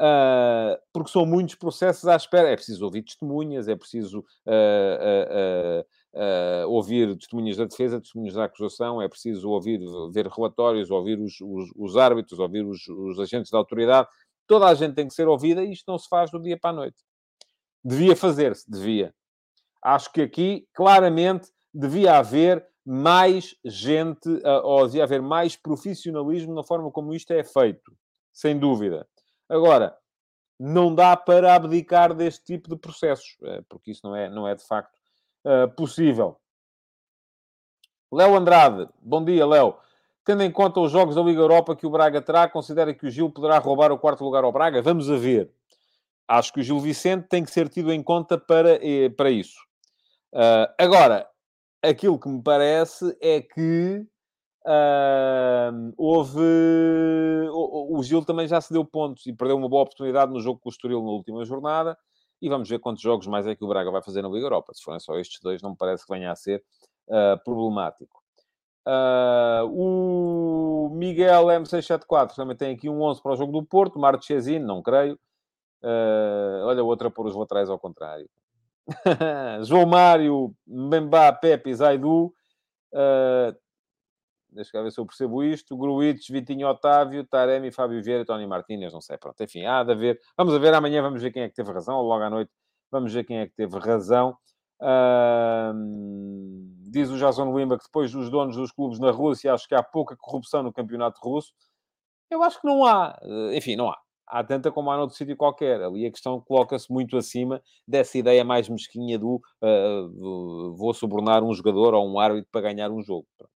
Uh, 0.00 0.80
porque 0.94 1.10
são 1.10 1.26
muitos 1.26 1.56
processos 1.56 2.08
à 2.08 2.16
espera. 2.16 2.48
É 2.48 2.56
preciso 2.56 2.86
ouvir 2.86 3.02
testemunhas, 3.02 3.68
é 3.68 3.76
preciso 3.76 4.20
uh, 4.20 5.82
uh, 5.82 5.86
uh, 6.16 6.68
ouvir 6.68 7.14
testemunhas 7.16 7.56
da 7.56 7.64
defesa, 7.64 8.00
testemunhas 8.00 8.34
da 8.34 8.44
acusação, 8.44 9.00
é 9.02 9.08
preciso 9.08 9.50
ouvir, 9.50 9.80
ver 10.10 10.26
relatórios, 10.26 10.90
ouvir 10.90 11.18
os, 11.18 11.40
os, 11.40 11.70
os 11.76 11.96
árbitros, 11.96 12.38
ouvir 12.38 12.64
os, 12.64 12.88
os, 12.88 13.20
agentes 13.20 13.50
da 13.50 13.58
autoridade. 13.58 14.08
Toda 14.46 14.66
a 14.66 14.74
gente 14.74 14.94
tem 14.94 15.06
que 15.06 15.14
ser 15.14 15.28
ouvida 15.28 15.62
e 15.62 15.72
isto 15.72 15.84
não 15.86 15.98
se 15.98 16.08
faz 16.08 16.30
do 16.30 16.40
dia 16.40 16.58
para 16.58 16.70
a 16.70 16.72
noite. 16.72 16.96
Devia 17.84 18.16
fazer-se, 18.16 18.68
devia. 18.68 19.14
Acho 19.82 20.10
que 20.12 20.22
aqui, 20.22 20.66
claramente, 20.72 21.48
devia 21.72 22.18
haver 22.18 22.66
mais 22.84 23.54
gente, 23.64 24.28
uh, 24.28 24.62
ou 24.64 24.86
devia 24.86 25.04
haver 25.04 25.20
mais 25.20 25.56
profissionalismo 25.56 26.54
na 26.54 26.64
forma 26.64 26.90
como 26.90 27.12
isto 27.12 27.32
é 27.32 27.44
feito. 27.44 27.96
Sem 28.32 28.58
dúvida. 28.58 29.06
Agora, 29.48 29.96
não 30.58 30.94
dá 30.94 31.16
para 31.16 31.54
abdicar 31.54 32.14
deste 32.14 32.44
tipo 32.44 32.68
de 32.68 32.76
processos, 32.76 33.36
eh, 33.42 33.62
porque 33.68 33.90
isso 33.90 34.00
não 34.04 34.16
é, 34.16 34.28
não 34.30 34.48
é 34.48 34.54
de 34.54 34.66
facto 34.66 34.95
uh, 35.46 35.68
possível. 35.74 36.36
Léo 38.12 38.36
Andrade, 38.36 38.88
bom 39.00 39.24
dia, 39.24 39.46
Léo. 39.46 39.76
Tendo 40.24 40.42
em 40.42 40.50
conta 40.50 40.80
os 40.80 40.90
jogos 40.90 41.14
da 41.14 41.22
Liga 41.22 41.40
Europa 41.40 41.76
que 41.76 41.86
o 41.86 41.90
Braga 41.90 42.20
terá, 42.20 42.48
considera 42.48 42.92
que 42.92 43.06
o 43.06 43.10
Gil 43.10 43.30
poderá 43.30 43.58
roubar 43.58 43.92
o 43.92 43.98
quarto 43.98 44.24
lugar 44.24 44.42
ao 44.42 44.52
Braga? 44.52 44.82
Vamos 44.82 45.08
a 45.08 45.16
ver. 45.16 45.50
Acho 46.26 46.52
que 46.52 46.60
o 46.60 46.62
Gil 46.62 46.80
Vicente 46.80 47.28
tem 47.28 47.44
que 47.44 47.50
ser 47.50 47.68
tido 47.68 47.92
em 47.92 48.02
conta 48.02 48.36
para, 48.36 48.84
eh, 48.84 49.08
para 49.08 49.30
isso. 49.30 49.60
Uh, 50.32 50.66
agora, 50.76 51.28
aquilo 51.80 52.18
que 52.18 52.28
me 52.28 52.42
parece 52.42 53.16
é 53.20 53.40
que 53.40 54.04
uh, 54.66 55.94
houve. 55.96 56.42
O, 57.52 57.96
o, 57.96 58.02
Gil 58.02 58.24
também 58.24 58.48
já 58.48 58.60
se 58.60 58.72
deu 58.72 58.84
pontos 58.84 59.24
e 59.26 59.32
perdeu 59.32 59.56
uma 59.56 59.68
boa 59.68 59.82
oportunidade 59.82 60.32
no 60.32 60.40
jogo 60.40 60.58
com 60.58 60.68
o 60.68 60.72
Estoril 60.72 61.02
na 61.02 61.10
última 61.10 61.44
jornada 61.44 61.96
e 62.40 62.48
vamos 62.48 62.68
ver 62.68 62.78
quantos 62.78 63.02
jogos 63.02 63.26
mais 63.26 63.46
é 63.46 63.54
que 63.54 63.64
o 63.64 63.68
Braga 63.68 63.90
vai 63.90 64.02
fazer 64.02 64.22
na 64.22 64.28
Liga 64.28 64.46
Europa. 64.46 64.72
Se 64.74 64.82
forem 64.82 65.00
só 65.00 65.18
estes 65.18 65.40
dois, 65.40 65.62
não 65.62 65.70
me 65.70 65.76
parece 65.76 66.06
que 66.06 66.12
venha 66.12 66.30
a 66.30 66.36
ser 66.36 66.62
uh, 67.08 67.42
problemático. 67.44 68.22
Uh, 68.86 69.66
o 69.72 70.90
Miguel 70.90 71.46
M674 71.46 72.34
também 72.36 72.56
tem 72.56 72.74
aqui 72.74 72.88
um 72.88 73.02
11 73.02 73.20
para 73.20 73.32
o 73.32 73.36
jogo 73.36 73.52
do 73.52 73.66
Porto. 73.66 73.98
Marchesino, 73.98 74.66
não 74.66 74.82
creio. 74.82 75.18
Uh, 75.82 76.64
olha, 76.64 76.84
outra 76.84 77.10
por 77.10 77.26
os 77.26 77.34
laterais 77.34 77.68
ao 77.68 77.78
contrário. 77.78 78.28
João 79.64 79.86
Mário, 79.86 80.54
Mbemba, 80.66 81.32
Pepe, 81.32 81.74
Zaidu. 81.74 82.32
Uh, 82.92 83.56
deixa 84.56 84.76
eu 84.76 84.82
ver 84.82 84.90
se 84.90 84.98
eu 84.98 85.06
percebo 85.06 85.44
isto. 85.44 85.76
Gruites, 85.76 86.28
Vitinho 86.28 86.66
Otávio, 86.68 87.24
Taremi, 87.24 87.70
Fábio 87.70 88.02
Vieira, 88.02 88.24
Tony 88.24 88.46
Martínez, 88.46 88.92
não 88.92 89.00
sei, 89.00 89.16
pronto. 89.18 89.40
Enfim, 89.42 89.64
há 89.64 89.84
de 89.84 89.92
haver. 89.92 90.20
Vamos 90.36 90.54
a 90.54 90.58
ver 90.58 90.74
amanhã, 90.74 91.02
vamos 91.02 91.22
ver 91.22 91.30
quem 91.30 91.42
é 91.42 91.48
que 91.48 91.54
teve 91.54 91.70
razão, 91.70 91.96
ou 91.96 92.02
logo 92.02 92.24
à 92.24 92.30
noite, 92.30 92.50
vamos 92.90 93.12
ver 93.12 93.24
quem 93.24 93.38
é 93.38 93.46
que 93.46 93.54
teve 93.54 93.78
razão. 93.78 94.36
Diz 96.88 97.10
o 97.10 97.18
Jason 97.18 97.50
Wimba 97.52 97.78
que 97.78 97.84
depois 97.84 98.10
dos 98.10 98.30
donos 98.30 98.56
dos 98.56 98.72
clubes 98.72 98.98
na 98.98 99.10
Rússia, 99.10 99.52
acho 99.52 99.68
que 99.68 99.74
há 99.74 99.82
pouca 99.82 100.16
corrupção 100.16 100.62
no 100.62 100.72
campeonato 100.72 101.20
russo. 101.22 101.52
Eu 102.30 102.42
acho 102.42 102.60
que 102.60 102.66
não 102.66 102.84
há. 102.84 103.16
Enfim, 103.54 103.76
não 103.76 103.90
há. 103.90 103.98
Há 104.26 104.42
tanta 104.42 104.72
como 104.72 104.90
há 104.90 104.96
noutro 104.96 105.16
sítio 105.16 105.36
qualquer. 105.36 105.80
Ali 105.82 106.04
a 106.06 106.10
questão 106.10 106.40
coloca-se 106.40 106.92
muito 106.92 107.16
acima 107.16 107.62
dessa 107.86 108.18
ideia 108.18 108.44
mais 108.44 108.68
mesquinha 108.68 109.18
do, 109.18 109.40
uh, 109.62 110.74
vou 110.74 110.92
subornar 110.92 111.44
um 111.44 111.54
jogador 111.54 111.94
ou 111.94 112.08
um 112.08 112.18
árbitro 112.18 112.48
para 112.50 112.62
ganhar 112.62 112.90
um 112.90 113.02
jogo. 113.02 113.26
Pronto 113.38 113.55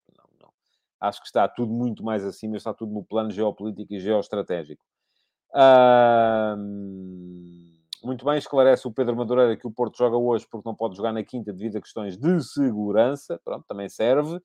acho 1.00 1.22
que 1.22 1.28
está 1.28 1.48
tudo 1.48 1.72
muito 1.72 2.04
mais 2.04 2.26
acima, 2.26 2.58
está 2.58 2.74
tudo 2.74 2.94
no 2.94 3.04
plano 3.04 3.32
geopolítico 3.32 3.94
e 3.94 4.00
geoestratégico. 4.00 4.84
muito 8.04 8.26
bem, 8.26 8.38
esclarece 8.38 8.88
o 8.88 8.92
Pedro 8.92 9.16
Madureira 9.16 9.58
que 9.58 9.68
o 9.68 9.72
Porto 9.72 9.98
joga 9.98 10.18
hoje 10.18 10.48
porque 10.50 10.68
não 10.68 10.76
pode 10.76 10.96
jogar 10.96 11.12
na 11.12 11.24
quinta 11.24 11.54
devido 11.54 11.78
a 11.78 11.82
questões 11.82 12.18
de 12.18 12.42
segurança. 12.42 13.40
Pronto, 13.44 13.66
também 13.68 13.90
serve. 13.90 14.40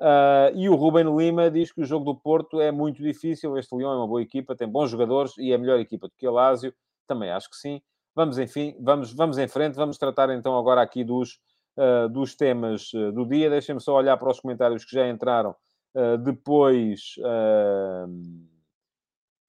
Uh, 0.00 0.48
e 0.54 0.66
o 0.66 0.74
Ruben 0.76 1.14
Lima 1.14 1.50
diz 1.50 1.70
que 1.70 1.82
o 1.82 1.84
jogo 1.84 2.06
do 2.06 2.18
Porto 2.18 2.58
é 2.58 2.72
muito 2.72 3.02
difícil. 3.02 3.56
Este 3.58 3.74
Leão 3.74 3.92
é 3.92 3.96
uma 3.96 4.06
boa 4.06 4.22
equipa, 4.22 4.56
tem 4.56 4.66
bons 4.66 4.90
jogadores 4.90 5.36
e 5.36 5.52
é 5.52 5.58
melhor 5.58 5.78
equipa 5.78 6.08
do 6.08 6.14
que 6.16 6.26
o 6.26 6.32
Lásio. 6.32 6.72
Também 7.06 7.30
acho 7.30 7.50
que 7.50 7.56
sim. 7.56 7.82
Vamos, 8.14 8.38
enfim, 8.38 8.74
vamos, 8.80 9.12
vamos 9.12 9.36
em 9.36 9.46
frente. 9.46 9.74
Vamos 9.74 9.98
tratar 9.98 10.30
então 10.30 10.56
agora 10.58 10.80
aqui 10.80 11.04
dos, 11.04 11.38
uh, 11.76 12.08
dos 12.08 12.34
temas 12.34 12.90
uh, 12.94 13.12
do 13.12 13.26
dia. 13.26 13.50
Deixem-me 13.50 13.80
só 13.80 13.94
olhar 13.94 14.16
para 14.16 14.30
os 14.30 14.40
comentários 14.40 14.86
que 14.86 14.94
já 14.94 15.06
entraram 15.06 15.54
depois 16.22 17.14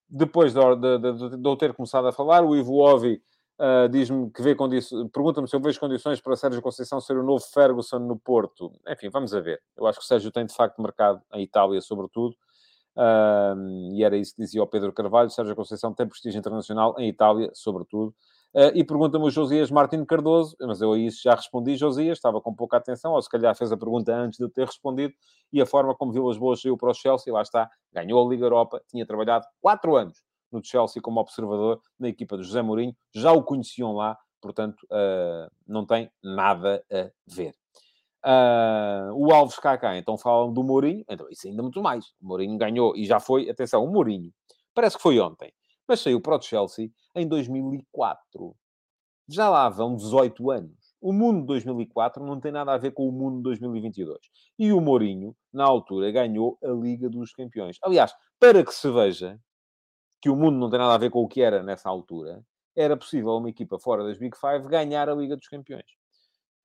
depois 0.10 0.54
de, 0.54 0.60
de, 0.60 1.14
de, 1.14 1.38
de, 1.38 1.50
eu 1.50 1.56
ter 1.56 1.74
começado 1.74 2.08
a 2.08 2.12
falar, 2.12 2.44
o 2.44 2.56
Ivo 2.56 2.76
Ovi 2.76 3.22
Uh, 3.62 3.88
diz-me 3.88 4.32
que 4.32 4.42
vê 4.42 4.56
condições, 4.56 5.08
pergunta-me 5.12 5.48
se 5.48 5.56
eu 5.56 5.60
vejo 5.62 5.80
condições 5.80 6.20
para 6.20 6.36
Sérgio 6.36 6.64
Conceição 6.64 7.00
ser 7.00 7.16
o 7.16 7.22
novo 7.22 7.46
Ferguson 7.46 8.00
no 8.00 8.18
Porto. 8.18 8.72
Enfim, 8.88 9.08
vamos 9.10 9.36
a 9.36 9.40
ver. 9.40 9.62
Eu 9.78 9.86
acho 9.86 10.00
que 10.00 10.04
o 10.04 10.08
Sérgio 10.08 10.32
tem 10.32 10.48
de 10.48 10.56
facto 10.56 10.82
mercado 10.82 11.22
em 11.32 11.44
Itália, 11.44 11.80
sobretudo, 11.80 12.36
uh, 12.98 13.94
e 13.94 14.04
era 14.04 14.18
isso 14.18 14.34
que 14.36 14.42
dizia 14.42 14.64
o 14.64 14.66
Pedro 14.66 14.92
Carvalho. 14.92 15.30
Sérgio 15.30 15.56
Conceição 15.56 15.94
tem 15.94 16.08
prestígio 16.08 16.40
internacional 16.40 16.96
em 16.98 17.08
Itália, 17.08 17.52
sobretudo. 17.54 18.16
Uh, 18.54 18.76
e 18.76 18.84
pergunta-me 18.84 19.24
o 19.24 19.30
Josias 19.30 19.72
Martins 19.72 20.06
Cardoso, 20.06 20.58
mas 20.60 20.82
eu 20.82 20.92
a 20.92 20.98
isso 20.98 21.22
já 21.24 21.34
respondi, 21.34 21.78
Josias, 21.78 22.18
estava 22.18 22.42
com 22.42 22.54
pouca 22.54 22.76
atenção, 22.76 23.14
ou 23.14 23.22
se 23.22 23.30
calhar 23.30 23.56
fez 23.56 23.72
a 23.72 23.78
pergunta 23.78 24.14
antes 24.14 24.38
de 24.38 24.44
eu 24.44 24.50
ter 24.50 24.66
respondido, 24.66 25.14
e 25.54 25.62
a 25.62 25.66
forma 25.66 25.96
como 25.96 26.12
Vilas 26.12 26.38
Boas 26.38 26.62
saiu 26.62 26.78
para 26.78 26.90
o 26.90 26.94
Chelsea, 26.94 27.34
lá 27.34 27.42
está, 27.42 27.70
ganhou 27.94 28.26
a 28.26 28.30
Liga 28.30 28.44
Europa, 28.44 28.82
tinha 28.90 29.06
trabalhado 29.06 29.46
quatro 29.62 29.96
anos 29.96 30.22
no 30.52 30.62
Chelsea 30.62 31.02
como 31.02 31.22
observador 31.22 31.82
na 31.98 32.10
equipa 32.10 32.38
de 32.38 32.44
José 32.44 32.62
Mourinho, 32.62 32.94
já 33.16 33.32
o 33.32 33.42
conheciam 33.42 33.94
lá, 33.94 34.18
portanto, 34.42 34.86
uh, 34.92 35.50
não 35.66 35.86
tem 35.86 36.12
nada 36.22 36.84
a 36.92 37.10
ver. 37.26 37.56
Uh, 38.24 39.16
o 39.16 39.34
Alves 39.34 39.58
Kaká, 39.60 39.98
então 39.98 40.18
falam 40.18 40.52
do 40.52 40.62
Mourinho, 40.62 41.06
então 41.10 41.26
isso 41.30 41.48
ainda 41.48 41.64
muito 41.64 41.82
mais. 41.82 42.08
O 42.22 42.28
Mourinho 42.28 42.58
ganhou 42.58 42.96
e 42.98 43.06
já 43.06 43.20
foi, 43.20 43.50
atenção, 43.50 43.84
o 43.84 43.90
Mourinho, 43.90 44.30
parece 44.74 44.98
que 44.98 45.02
foi 45.02 45.18
ontem, 45.22 45.54
mas 45.88 46.00
saiu 46.00 46.22
para 46.22 46.38
o 46.38 46.42
Chelsea 46.42 46.90
em 47.16 47.28
2004. 47.28 48.56
Já 49.28 49.50
lá 49.50 49.70
vão 49.70 49.96
18 49.96 50.52
anos. 50.52 50.96
O 51.02 51.14
mundo 51.14 51.42
de 51.42 51.48
2004 51.48 52.26
não 52.26 52.40
tem 52.40 52.52
nada 52.52 52.74
a 52.74 52.78
ver 52.78 52.92
com 52.92 53.08
o 53.08 53.12
mundo 53.12 53.38
de 53.38 53.44
2022. 53.44 54.20
E 54.60 54.72
o 54.72 54.82
Mourinho, 54.82 55.36
na 55.52 55.64
altura, 55.64 56.12
ganhou 56.12 56.58
a 56.64 56.68
Liga 56.68 57.10
dos 57.10 57.32
Campeões. 57.34 57.78
Aliás, 57.82 58.14
para 58.40 58.64
que 58.64 58.74
se 58.74 58.90
veja 58.92 59.40
que 60.22 60.30
o 60.30 60.36
mundo 60.36 60.58
não 60.58 60.70
tem 60.70 60.78
nada 60.78 60.94
a 60.94 60.98
ver 60.98 61.10
com 61.10 61.24
o 61.24 61.28
que 61.28 61.42
era 61.42 61.64
nessa 61.64 61.90
altura, 61.90 62.44
era 62.76 62.96
possível 62.96 63.32
uma 63.38 63.50
equipa 63.50 63.80
fora 63.80 64.04
das 64.04 64.18
Big 64.18 64.38
Five 64.38 64.68
ganhar 64.68 65.10
a 65.10 65.16
Liga 65.16 65.36
dos 65.36 65.48
Campeões. 65.48 65.86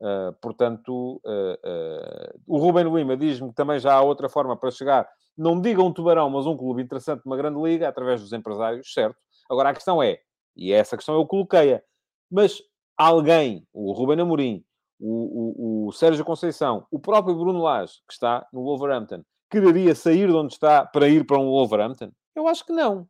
Uh, 0.01 0.33
portanto, 0.43 1.23
uh, 1.25 1.55
uh, 1.55 2.41
o 2.47 2.59
Ruben 2.59 2.93
Lima 2.93 3.17
diz-me 3.17 3.49
que 3.49 3.55
também 3.55 3.79
já 3.79 3.95
há 3.95 4.03
outra 4.03 4.29
forma 4.29 4.57
para 4.57 4.71
chegar, 4.71 5.09
não 5.37 5.61
diga 5.61 5.83
um 5.83 5.93
tubarão, 5.93 6.31
mas 6.31 6.47
um 6.47 6.57
clube 6.57 6.83
interessante 6.83 7.23
numa 7.25 7.37
grande 7.37 7.61
liga, 7.61 7.89
através 7.89 8.21
dos 8.21 8.33
empresários, 8.33 8.93
certo. 8.93 9.17
Agora 9.51 9.71
a 9.71 9.75
questão 9.75 10.03
é, 10.03 10.21
e 10.57 10.73
essa 10.73 10.97
questão 10.97 11.15
eu 11.15 11.27
coloquei-a, 11.27 11.83
mas 12.31 12.63
alguém, 12.97 13.67
o 13.73 13.93
Ruben 13.93 14.21
Amorim, 14.21 14.65
o, 14.99 15.85
o, 15.85 15.89
o 15.89 15.93
Sérgio 15.93 16.25
Conceição, 16.25 16.87
o 16.91 16.99
próprio 16.99 17.35
Bruno 17.35 17.63
Lage, 17.63 17.95
que 18.07 18.15
está 18.15 18.47
no 18.53 18.63
Wolverhampton, 18.63 19.23
quereria 19.51 19.95
sair 19.95 20.29
de 20.29 20.35
onde 20.35 20.55
está 20.55 20.85
para 20.85 21.09
ir 21.09 21.27
para 21.27 21.39
um 21.39 21.49
Wolverhampton? 21.51 22.11
Eu 22.35 22.49
acho 22.49 22.65
que 22.65 22.73
não. 22.73 23.07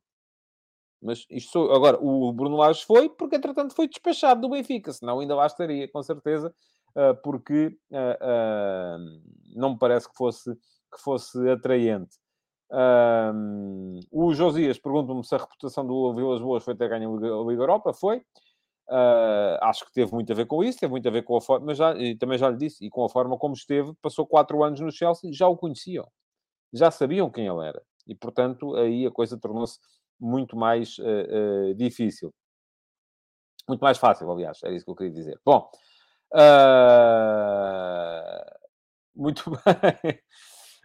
Mas 1.01 1.25
isto 1.31 1.53
sou... 1.53 1.73
Agora, 1.73 1.99
o 2.03 2.33
Bruno 2.33 2.57
Lage 2.57 2.85
foi 2.85 3.09
porque, 3.09 3.37
entretanto, 3.37 3.75
foi 3.75 3.87
despachado 3.87 4.41
do 4.41 4.49
Benfica. 4.49 4.93
Senão 4.93 5.21
ainda 5.21 5.35
lá 5.35 5.47
estaria, 5.47 5.89
com 5.89 6.03
certeza. 6.03 6.53
Ah, 6.97 7.15
porque 7.15 7.77
uh, 7.91 7.97
uh, 7.97 9.21
não 9.55 9.71
me 9.71 9.79
parece 9.79 10.09
que 10.09 10.17
fosse, 10.17 10.51
que 10.97 11.03
fosse 11.03 11.39
atraente. 11.51 12.17
o 14.11 14.35
Josias 14.35 14.79
pergunta-me 14.79 15.25
se 15.25 15.35
a 15.35 15.39
reputação 15.39 15.87
do 15.87 16.15
Vilas 16.15 16.41
Boas 16.41 16.65
foi 16.65 16.75
ter 16.75 16.89
ganho 16.89 17.17
a 17.17 17.51
Liga 17.51 17.63
Europa. 17.63 17.93
Foi. 17.93 18.23
acho 19.61 19.85
que 19.87 19.93
teve 19.93 20.13
muito 20.13 20.33
a 20.33 20.35
ver 20.35 20.47
com 20.47 20.65
isso, 20.65 20.79
teve 20.79 20.91
muito 20.91 21.09
a 21.09 21.11
ver 21.13 21.23
com 21.23 21.37
a 21.37 21.41
forma, 21.41 21.67
mas 21.67 21.79
já, 21.79 21.95
também 22.19 22.39
já 22.39 22.49
lhe 22.51 22.57
disse, 22.57 22.85
e 22.85 22.91
com 22.91 23.05
a 23.05 23.09
forma 23.09 23.39
como 23.39 23.55
esteve, 23.55 23.93
passou 24.03 24.27
quatro 24.27 24.63
anos 24.65 24.81
no 24.81 24.91
Chelsea, 24.91 25.33
já 25.33 25.49
o 25.49 25.57
conheciam, 25.57 26.07
já 26.73 26.91
sabiam 26.91 27.31
quem 27.31 27.47
ele 27.47 27.67
era, 27.67 27.83
e 28.07 28.15
portanto 28.15 28.75
aí 28.77 29.07
a 29.07 29.11
coisa 29.11 29.39
tornou-se 29.39 29.79
muito 30.21 30.57
mais 30.57 30.99
uh, 30.99 31.71
uh, 31.71 31.75
difícil. 31.75 32.33
Muito 33.69 33.81
mais 33.81 33.99
fácil, 33.99 34.31
aliás, 34.31 34.61
era 34.63 34.75
isso 34.75 34.85
que 34.85 34.91
eu 34.91 34.97
queria 34.97 35.13
dizer. 35.13 35.41
Bom, 35.45 35.69
uh, 36.35 36.39
muito 39.15 39.51
bem. 39.51 40.21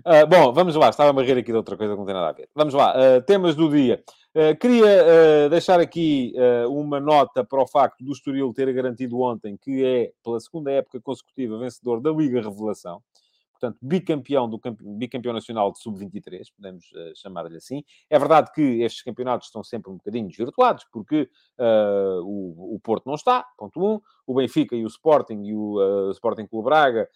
Uh, 0.05 0.27
bom, 0.27 0.51
vamos 0.51 0.75
lá. 0.75 0.89
Estava 0.89 1.19
a 1.19 1.23
rir 1.23 1.37
aqui 1.37 1.51
de 1.51 1.57
outra 1.57 1.77
coisa 1.77 1.93
que 1.93 1.99
não 1.99 2.05
tem 2.05 2.15
nada 2.15 2.29
a 2.29 2.33
ver. 2.33 2.49
Vamos 2.55 2.73
lá. 2.73 2.93
Uh, 2.93 3.21
temas 3.21 3.55
do 3.55 3.69
dia. 3.69 4.03
Uh, 4.35 4.57
queria 4.57 5.49
deixar 5.49 5.79
aqui 5.79 6.33
uma 6.69 6.99
nota 6.99 7.43
para 7.43 7.61
o 7.61 7.67
facto 7.67 8.03
do 8.03 8.13
Estoril 8.13 8.53
ter 8.53 8.71
garantido 8.73 9.19
ontem 9.19 9.57
que 9.57 9.83
é, 9.83 10.11
pela 10.23 10.39
segunda 10.39 10.71
época 10.71 11.01
consecutiva, 11.01 11.59
vencedor 11.59 12.01
da 12.01 12.11
Liga 12.11 12.41
Revelação 12.41 13.01
portanto, 13.61 13.77
bicampeão, 13.79 14.49
do, 14.49 14.59
bicampeão 14.97 15.33
nacional 15.33 15.71
de 15.71 15.79
sub-23, 15.79 16.47
podemos 16.55 16.83
uh, 16.93 17.15
chamar-lhe 17.15 17.57
assim. 17.57 17.83
É 18.09 18.17
verdade 18.17 18.51
que 18.51 18.61
estes 18.81 19.03
campeonatos 19.03 19.47
estão 19.47 19.63
sempre 19.63 19.91
um 19.91 19.97
bocadinho 19.97 20.27
desvirtuados, 20.27 20.83
porque 20.91 21.29
uh, 21.59 22.23
o, 22.23 22.75
o, 22.75 22.79
Porto 22.79 23.05
não 23.05 23.13
está, 23.13 23.45
ponto 23.55 23.79
1, 23.79 23.85
um, 23.85 24.01
o 24.25 24.33
Benfica 24.33 24.75
e 24.75 24.83
o 24.83 24.87
Sporting 24.87 25.43
e 25.43 25.53
o 25.53 25.77
uh, 25.77 26.11
Sporting 26.11 26.47
Clube 26.47 26.65
Braga 26.65 27.07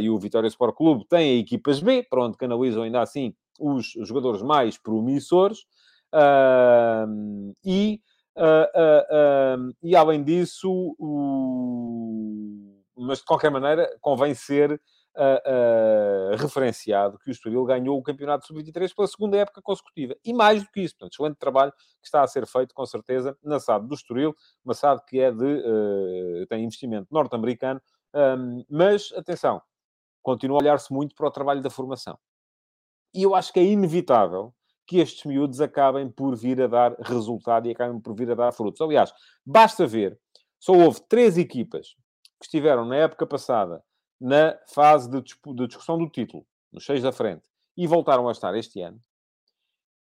e 0.00 0.10
o 0.10 0.18
Vitória 0.18 0.48
Sport 0.48 0.74
Clube 0.74 1.06
têm 1.08 1.38
equipas 1.38 1.80
B, 1.80 2.02
para 2.02 2.24
onde 2.24 2.36
canalizam 2.36 2.82
ainda 2.82 3.00
assim 3.00 3.34
os 3.60 3.92
jogadores 4.02 4.42
mais 4.42 4.78
promissores. 4.78 5.66
e, 7.64 8.00
e 9.82 9.96
além 9.96 10.22
disso, 10.24 10.70
o... 10.98 12.80
mas 12.96 13.18
de 13.18 13.24
qualquer 13.24 13.50
maneira, 13.50 13.88
convém 14.00 14.34
ser 14.34 14.80
uh, 15.16 16.36
referenciado 16.36 17.18
que 17.18 17.30
o 17.30 17.32
Estoril 17.32 17.64
ganhou 17.64 17.98
o 17.98 18.02
Campeonato 18.02 18.46
Sub-23 18.46 18.94
pela 18.94 19.08
segunda 19.08 19.36
época 19.36 19.62
consecutiva. 19.62 20.14
E 20.24 20.32
mais 20.32 20.62
do 20.62 20.70
que 20.70 20.80
isso, 20.80 20.94
portanto, 20.94 21.14
excelente 21.14 21.38
trabalho 21.38 21.72
que 21.72 22.06
está 22.06 22.22
a 22.22 22.26
ser 22.26 22.46
feito, 22.46 22.74
com 22.74 22.84
certeza, 22.84 23.36
na 23.42 23.58
SAD 23.58 23.86
do 23.86 23.94
Estoril, 23.94 24.34
uma 24.64 24.74
SAD 24.74 25.02
que 25.06 25.20
é 25.20 25.30
de... 25.30 25.44
Uh, 25.44 26.46
tem 26.48 26.64
investimento 26.64 27.08
norte-americano, 27.10 27.80
um, 28.14 28.64
mas, 28.70 29.12
atenção, 29.16 29.60
continua 30.22 30.58
a 30.58 30.62
olhar-se 30.62 30.92
muito 30.92 31.14
para 31.14 31.26
o 31.26 31.30
trabalho 31.30 31.62
da 31.62 31.70
formação. 31.70 32.18
E 33.14 33.22
eu 33.22 33.34
acho 33.34 33.52
que 33.52 33.60
é 33.60 33.64
inevitável 33.64 34.54
que 34.86 34.98
estes 34.98 35.24
miúdos 35.24 35.60
acabem 35.60 36.08
por 36.08 36.36
vir 36.36 36.62
a 36.62 36.66
dar 36.66 36.94
resultado 37.00 37.66
e 37.66 37.72
acabem 37.72 38.00
por 38.00 38.14
vir 38.14 38.30
a 38.30 38.34
dar 38.34 38.52
frutos. 38.52 38.80
Aliás, 38.80 39.12
basta 39.44 39.86
ver, 39.86 40.18
só 40.58 40.72
houve 40.72 41.00
três 41.08 41.36
equipas 41.36 41.94
que 42.38 42.46
estiveram 42.46 42.84
na 42.84 42.96
época 42.96 43.26
passada 43.26 43.82
na 44.20 44.58
fase 44.66 45.10
de, 45.10 45.20
de 45.20 45.66
discussão 45.66 45.98
do 45.98 46.08
título, 46.08 46.46
nos 46.72 46.84
seis 46.84 47.02
da 47.02 47.12
frente, 47.12 47.48
e 47.76 47.86
voltaram 47.86 48.28
a 48.28 48.32
estar 48.32 48.54
este 48.56 48.80
ano. 48.80 49.00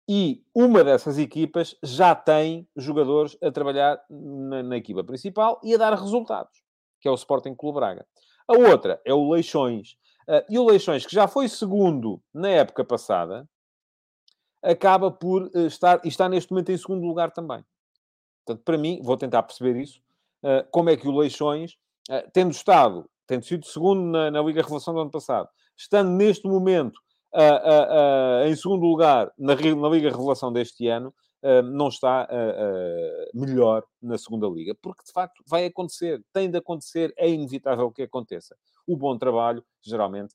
E 0.09 0.44
uma 0.55 0.85
dessas 0.85 1.18
equipas 1.18 1.77
já 1.83 2.14
tem 2.14 2.68
jogadores 2.77 3.38
a 3.42 3.50
trabalhar 3.50 3.98
na, 4.11 4.62
na, 4.62 4.77
equipa 4.77 5.03
principal 5.03 5.59
e 5.62 5.74
a 5.74 5.79
dar 5.79 5.94
resultados, 5.94 6.62
que 7.00 7.09
é 7.09 7.11
o 7.11 7.14
Sporting 7.14 7.55
Clube 7.55 7.77
Braga. 7.77 8.07
A 8.46 8.53
outra 8.53 9.00
é 9.05 9.14
o 9.14 9.31
Leixões. 9.31 9.96
Uh, 10.29 10.44
e 10.48 10.59
o 10.59 10.64
Leixões, 10.64 11.07
que 11.07 11.14
já 11.14 11.27
foi 11.27 11.48
segundo 11.48 12.22
na 12.35 12.50
época 12.50 12.85
passada, 12.85 13.48
acaba 14.62 15.11
por 15.11 15.44
uh, 15.44 15.66
estar, 15.66 16.00
e 16.05 16.09
está 16.09 16.29
neste 16.29 16.53
momento 16.53 16.70
em 16.70 16.77
segundo 16.77 17.07
lugar 17.07 17.31
também. 17.31 17.64
Portanto, 18.44 18.62
para 18.62 18.77
mim, 18.77 19.00
vou 19.03 19.16
tentar 19.16 19.42
perceber 19.42 19.77
isso, 19.81 20.00
uh, 20.42 20.68
como 20.70 20.90
é 20.90 20.96
que 20.96 21.09
o 21.09 21.16
Leixões, 21.16 21.79
tendo 22.35 22.50
estado 22.50 23.09
tendo 23.26 23.44
sido 23.44 23.66
segundo 23.66 24.02
na, 24.02 24.30
na 24.30 24.42
Liga 24.42 24.62
Revelação 24.62 24.94
do 24.94 25.00
ano 25.00 25.10
passado, 25.10 25.48
estando 25.76 26.10
neste 26.10 26.46
momento 26.46 26.98
uh, 27.34 28.44
uh, 28.44 28.48
em 28.48 28.56
segundo 28.56 28.84
lugar 28.87 29.32
na, 29.38 29.54
na, 29.54 29.88
Liga 29.88 30.10
Revelação 30.10 30.52
deste 30.52 30.87
ano, 30.88 31.14
não 31.74 31.88
está 31.88 32.26
melhor 33.34 33.84
na 34.00 34.16
segunda 34.16 34.46
Liga, 34.48 34.74
porque 34.80 35.04
de 35.04 35.12
facto 35.12 35.44
vai 35.46 35.66
acontecer, 35.66 36.24
tem 36.32 36.50
de 36.50 36.56
acontecer, 36.56 37.12
é 37.18 37.28
inevitável 37.28 37.92
que 37.92 38.00
aconteça. 38.00 38.56
O 38.87 38.96
bom 38.96 39.18
trabalho 39.18 39.62
geralmente 39.82 40.34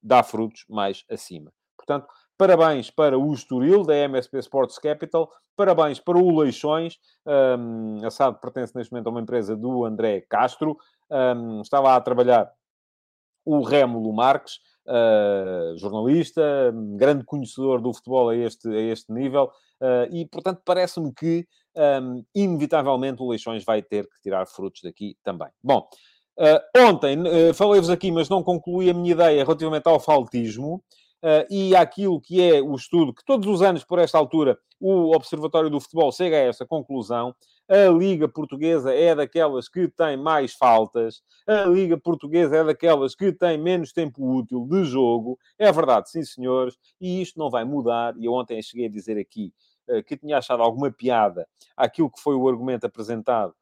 dá 0.00 0.22
frutos 0.22 0.64
mais 0.68 1.04
acima. 1.10 1.52
Portanto, 1.76 2.06
Parabéns 2.40 2.90
para 2.90 3.18
o 3.18 3.34
Estoril, 3.34 3.82
da 3.82 3.94
MSP 3.94 4.38
Sports 4.38 4.78
Capital. 4.78 5.30
Parabéns 5.54 6.00
para 6.00 6.16
o 6.16 6.40
Leixões. 6.40 6.98
Um, 7.26 7.98
a 8.02 8.10
SAD 8.10 8.40
pertence 8.40 8.74
neste 8.74 8.90
momento 8.90 9.08
a 9.08 9.10
uma 9.10 9.20
empresa 9.20 9.54
do 9.54 9.84
André 9.84 10.22
Castro 10.22 10.78
um, 11.10 11.60
estava 11.60 11.94
a 11.94 12.00
trabalhar 12.00 12.50
o 13.44 13.60
Rémulo 13.60 14.10
Marques. 14.14 14.54
uh, 14.86 15.76
jornalista, 15.76 16.72
grande 16.96 17.24
conhecedor 17.24 17.78
do 17.82 17.92
futebol 17.92 18.30
a 18.30 18.34
este, 18.34 18.68
a 18.68 18.80
este 18.90 19.12
nível, 19.12 19.52
uh, 19.82 20.10
e, 20.10 20.24
portanto, 20.24 20.62
parece-me 20.64 21.12
que, 21.12 21.46
um, 21.76 22.24
inevitavelmente, 22.34 23.22
o 23.22 23.28
Leixões 23.28 23.62
vai 23.66 23.82
ter 23.82 24.04
que 24.04 24.18
tirar 24.22 24.46
frutos 24.46 24.80
daqui 24.82 25.14
também. 25.22 25.50
Bom, 25.62 25.86
uh, 26.38 26.80
ontem 26.88 27.18
falei-vos 27.52 27.90
aqui, 27.90 28.10
mas 28.10 28.30
não 28.30 28.42
concluí 28.42 28.88
a 28.88 28.94
minha 28.94 29.12
ideia 29.12 29.44
relativamente 29.44 29.86
ao 29.86 30.00
faltismo. 30.00 30.82
Uh, 31.22 31.44
e 31.50 31.76
àquilo 31.76 32.20
que 32.20 32.40
é 32.40 32.62
o 32.62 32.74
estudo, 32.74 33.12
que 33.12 33.24
todos 33.24 33.46
os 33.46 33.60
anos, 33.60 33.84
por 33.84 33.98
esta 33.98 34.16
altura, 34.16 34.58
o 34.80 35.14
Observatório 35.14 35.68
do 35.68 35.78
Futebol 35.78 36.10
chega 36.10 36.36
a 36.36 36.40
essa 36.40 36.64
conclusão. 36.64 37.34
A 37.68 37.88
Liga 37.88 38.26
Portuguesa 38.26 38.92
é 38.92 39.14
daquelas 39.14 39.68
que 39.68 39.86
tem 39.86 40.16
mais 40.16 40.54
faltas, 40.54 41.22
a 41.46 41.64
Liga 41.66 41.98
Portuguesa 41.98 42.56
é 42.56 42.64
daquelas 42.64 43.14
que 43.14 43.32
tem 43.32 43.58
menos 43.58 43.92
tempo 43.92 44.24
útil 44.34 44.66
de 44.66 44.82
jogo. 44.84 45.38
É 45.58 45.70
verdade, 45.70 46.10
sim, 46.10 46.24
senhores, 46.24 46.74
e 47.00 47.20
isto 47.20 47.38
não 47.38 47.50
vai 47.50 47.64
mudar. 47.64 48.14
E 48.16 48.24
eu 48.24 48.32
ontem 48.32 48.60
cheguei 48.62 48.86
a 48.86 48.90
dizer 48.90 49.18
aqui 49.18 49.52
uh, 49.88 50.02
que 50.02 50.16
tinha 50.16 50.38
achado 50.38 50.62
alguma 50.62 50.90
piada 50.90 51.46
àquilo 51.76 52.10
que 52.10 52.20
foi 52.20 52.34
o 52.34 52.48
argumento 52.48 52.86
apresentado 52.86 53.54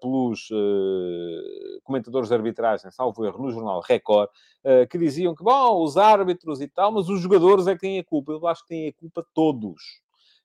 pelos 0.00 0.50
uh, 0.50 1.80
comentadores 1.84 2.28
de 2.28 2.34
arbitragem, 2.34 2.90
salvo 2.90 3.24
erro, 3.24 3.42
no 3.42 3.50
jornal 3.50 3.80
Record, 3.80 4.28
uh, 4.64 4.86
que 4.88 4.98
diziam 4.98 5.34
que, 5.34 5.42
bom, 5.42 5.82
os 5.82 5.96
árbitros 5.96 6.60
e 6.60 6.68
tal, 6.68 6.92
mas 6.92 7.08
os 7.08 7.20
jogadores 7.20 7.66
é 7.66 7.74
que 7.74 7.80
têm 7.80 7.98
a 7.98 8.04
culpa. 8.04 8.32
Eu 8.32 8.46
acho 8.46 8.62
que 8.62 8.68
têm 8.68 8.88
a 8.88 8.92
culpa 8.92 9.26
todos. 9.34 9.82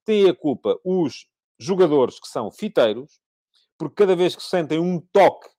Têm 0.06 0.30
a 0.30 0.36
culpa 0.36 0.78
os 0.84 1.28
jogadores 1.58 2.20
que 2.20 2.28
são 2.28 2.52
fiteiros, 2.52 3.22
porque 3.78 3.96
cada 3.96 4.16
vez 4.16 4.36
que 4.36 4.44
sentem 4.44 4.80
um 4.80 5.00
toque 5.00 5.50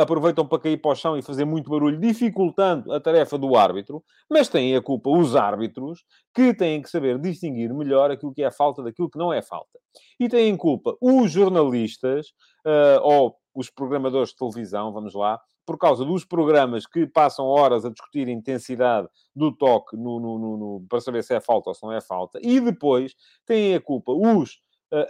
aproveitam 0.00 0.46
para 0.46 0.58
cair 0.58 0.76
para 0.76 0.90
o 0.90 0.94
chão 0.94 1.16
e 1.16 1.22
fazer 1.22 1.44
muito 1.44 1.70
barulho, 1.70 1.98
dificultando 1.98 2.92
a 2.92 3.00
tarefa 3.00 3.38
do 3.38 3.56
árbitro, 3.56 4.02
mas 4.28 4.48
têm 4.48 4.74
a 4.74 4.82
culpa 4.82 5.10
os 5.10 5.36
árbitros, 5.36 6.04
que 6.34 6.52
têm 6.52 6.82
que 6.82 6.90
saber 6.90 7.18
distinguir 7.18 7.72
melhor 7.72 8.10
aquilo 8.10 8.34
que 8.34 8.42
é 8.42 8.50
falta 8.50 8.82
daquilo 8.82 9.10
que 9.10 9.18
não 9.18 9.32
é 9.32 9.42
falta. 9.42 9.78
E 10.18 10.28
têm 10.28 10.56
culpa 10.56 10.96
os 11.00 11.30
jornalistas, 11.30 12.28
uh, 12.66 13.00
ou 13.02 13.36
os 13.54 13.70
programadores 13.70 14.30
de 14.30 14.36
televisão, 14.36 14.92
vamos 14.92 15.14
lá, 15.14 15.40
por 15.66 15.76
causa 15.76 16.04
dos 16.04 16.24
programas 16.24 16.86
que 16.86 17.06
passam 17.06 17.44
horas 17.44 17.84
a 17.84 17.90
discutir 17.90 18.26
a 18.26 18.30
intensidade 18.30 19.06
do 19.36 19.54
toque 19.54 19.96
no, 19.96 20.18
no, 20.18 20.38
no, 20.38 20.86
para 20.88 21.00
saber 21.00 21.22
se 21.22 21.34
é 21.34 21.40
falta 21.40 21.70
ou 21.70 21.74
se 21.74 21.82
não 21.82 21.92
é 21.92 22.00
falta, 22.00 22.38
e 22.42 22.58
depois 22.58 23.14
têm 23.44 23.74
a 23.74 23.80
culpa 23.80 24.12
os 24.12 24.60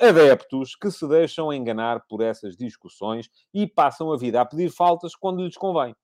adeptos 0.01 0.75
que 0.75 0.91
se 0.91 1.07
deixam 1.09 1.53
enganar 1.53 2.05
por 2.09 2.21
essas 2.21 2.57
discussões 2.57 3.29
e 3.55 3.67
passam 3.67 4.13
a 4.13 4.17
vida 4.17 4.41
a 4.41 4.45
pedir 4.45 4.71
faltas 4.71 5.15
quando 5.15 5.45
lhes 5.45 5.57
convém. 5.57 5.95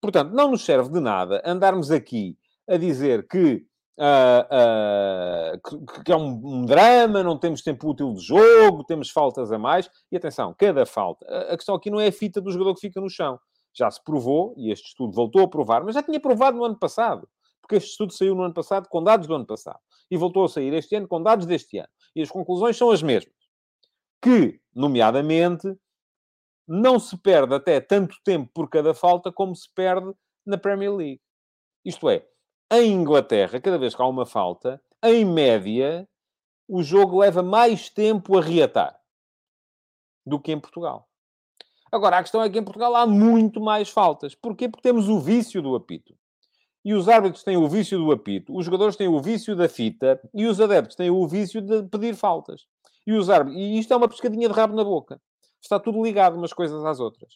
Portanto, 0.00 0.32
não 0.32 0.50
nos 0.50 0.64
serve 0.64 0.90
de 0.90 1.00
nada 1.00 1.42
andarmos 1.44 1.90
aqui 1.90 2.38
a 2.66 2.76
dizer 2.76 3.26
que, 3.28 3.66
uh, 3.98 5.56
uh, 5.56 5.86
que, 5.94 6.04
que, 6.04 6.12
é 6.12 6.16
um, 6.16 6.40
um, 6.42 6.64
drama, 6.64 7.22
não 7.22 7.36
temos 7.36 7.60
tempo 7.60 7.90
útil 7.90 8.14
de 8.14 8.20
jogo, 8.20 8.84
temos 8.84 9.10
faltas 9.10 9.52
a 9.52 9.58
mais. 9.58 9.90
E 10.10 10.16
atenção, 10.16 10.54
cada 10.56 10.86
falta. 10.86 11.26
A 11.52 11.56
questão 11.56 11.74
aqui 11.74 11.90
não 11.90 12.00
é 12.00 12.06
a 12.06 12.12
fita 12.12 12.40
do 12.40 12.50
jogador 12.50 12.74
que 12.74 12.80
fica 12.80 13.00
no 13.00 13.10
chão. 13.10 13.38
Já 13.74 13.90
se 13.90 14.02
provou, 14.02 14.54
e 14.56 14.70
este 14.72 14.88
estudo 14.88 15.12
voltou 15.12 15.42
a 15.42 15.48
provar, 15.48 15.84
mas 15.84 15.94
já 15.94 16.02
tinha 16.02 16.18
provado 16.18 16.56
no 16.56 16.64
ano 16.64 16.78
passado. 16.78 17.28
Porque 17.60 17.76
este 17.76 17.90
estudo 17.90 18.12
saiu 18.12 18.34
no 18.34 18.42
ano 18.42 18.54
passado 18.54 18.88
com 18.88 19.02
dados 19.02 19.26
do 19.26 19.34
ano 19.34 19.46
passado. 19.46 19.78
E 20.10 20.16
voltou 20.16 20.44
a 20.44 20.48
sair 20.48 20.72
este 20.74 20.94
ano 20.96 21.06
com 21.06 21.22
dados 21.22 21.46
deste 21.46 21.78
ano. 21.78 21.88
E 22.14 22.22
as 22.22 22.30
conclusões 22.30 22.76
são 22.76 22.90
as 22.90 23.02
mesmas. 23.02 23.34
Que, 24.22 24.60
nomeadamente, 24.74 25.68
não 26.66 26.98
se 26.98 27.16
perde 27.16 27.54
até 27.54 27.80
tanto 27.80 28.16
tempo 28.24 28.50
por 28.54 28.68
cada 28.68 28.94
falta 28.94 29.32
como 29.32 29.54
se 29.54 29.68
perde 29.74 30.12
na 30.46 30.56
Premier 30.56 30.94
League. 30.94 31.20
Isto 31.84 32.08
é, 32.08 32.26
em 32.72 32.92
Inglaterra, 32.92 33.60
cada 33.60 33.78
vez 33.78 33.94
que 33.94 34.02
há 34.02 34.06
uma 34.06 34.26
falta, 34.26 34.80
em 35.02 35.24
média, 35.24 36.08
o 36.68 36.82
jogo 36.82 37.18
leva 37.18 37.42
mais 37.42 37.88
tempo 37.90 38.38
a 38.38 38.40
reatar 38.40 38.96
do 40.24 40.38
que 40.38 40.52
em 40.52 40.60
Portugal. 40.60 41.08
Agora, 41.90 42.18
a 42.18 42.22
questão 42.22 42.42
é 42.42 42.48
que 42.48 42.58
em 42.58 42.64
Portugal 42.64 42.94
há 42.94 43.04
muito 43.04 43.60
mais 43.60 43.88
faltas. 43.88 44.34
Porquê? 44.34 44.68
Porque 44.68 44.82
temos 44.82 45.08
o 45.08 45.18
vício 45.18 45.60
do 45.60 45.74
apito. 45.74 46.16
E 46.84 46.94
os 46.94 47.08
árbitros 47.08 47.44
têm 47.44 47.56
o 47.56 47.68
vício 47.68 47.98
do 47.98 48.10
apito, 48.10 48.56
os 48.56 48.64
jogadores 48.64 48.96
têm 48.96 49.08
o 49.08 49.20
vício 49.20 49.54
da 49.54 49.68
fita 49.68 50.20
e 50.32 50.46
os 50.46 50.60
adeptos 50.60 50.96
têm 50.96 51.10
o 51.10 51.26
vício 51.28 51.60
de 51.60 51.82
pedir 51.84 52.14
faltas. 52.14 52.66
E, 53.06 53.12
os 53.12 53.28
árbitros... 53.28 53.60
e 53.60 53.78
isto 53.78 53.92
é 53.92 53.96
uma 53.96 54.08
pescadinha 54.08 54.48
de 54.48 54.54
rabo 54.54 54.74
na 54.74 54.84
boca. 54.84 55.20
Está 55.60 55.78
tudo 55.78 56.02
ligado 56.02 56.36
umas 56.36 56.52
coisas 56.52 56.84
às 56.84 57.00
outras. 57.00 57.34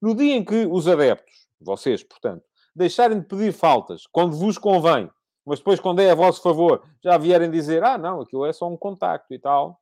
No 0.00 0.14
dia 0.14 0.36
em 0.36 0.44
que 0.44 0.66
os 0.66 0.86
adeptos, 0.86 1.48
vocês, 1.60 2.02
portanto, 2.04 2.44
deixarem 2.74 3.20
de 3.20 3.26
pedir 3.26 3.52
faltas 3.52 4.06
quando 4.06 4.36
vos 4.36 4.58
convém, 4.58 5.10
mas 5.44 5.58
depois, 5.58 5.78
quando 5.78 6.00
é 6.00 6.10
a 6.10 6.14
vosso 6.14 6.40
favor, 6.40 6.82
já 7.02 7.18
vierem 7.18 7.50
dizer: 7.50 7.82
ah, 7.84 7.98
não, 7.98 8.20
aquilo 8.20 8.46
é 8.46 8.52
só 8.52 8.68
um 8.68 8.76
contacto 8.76 9.32
e 9.34 9.38
tal, 9.38 9.80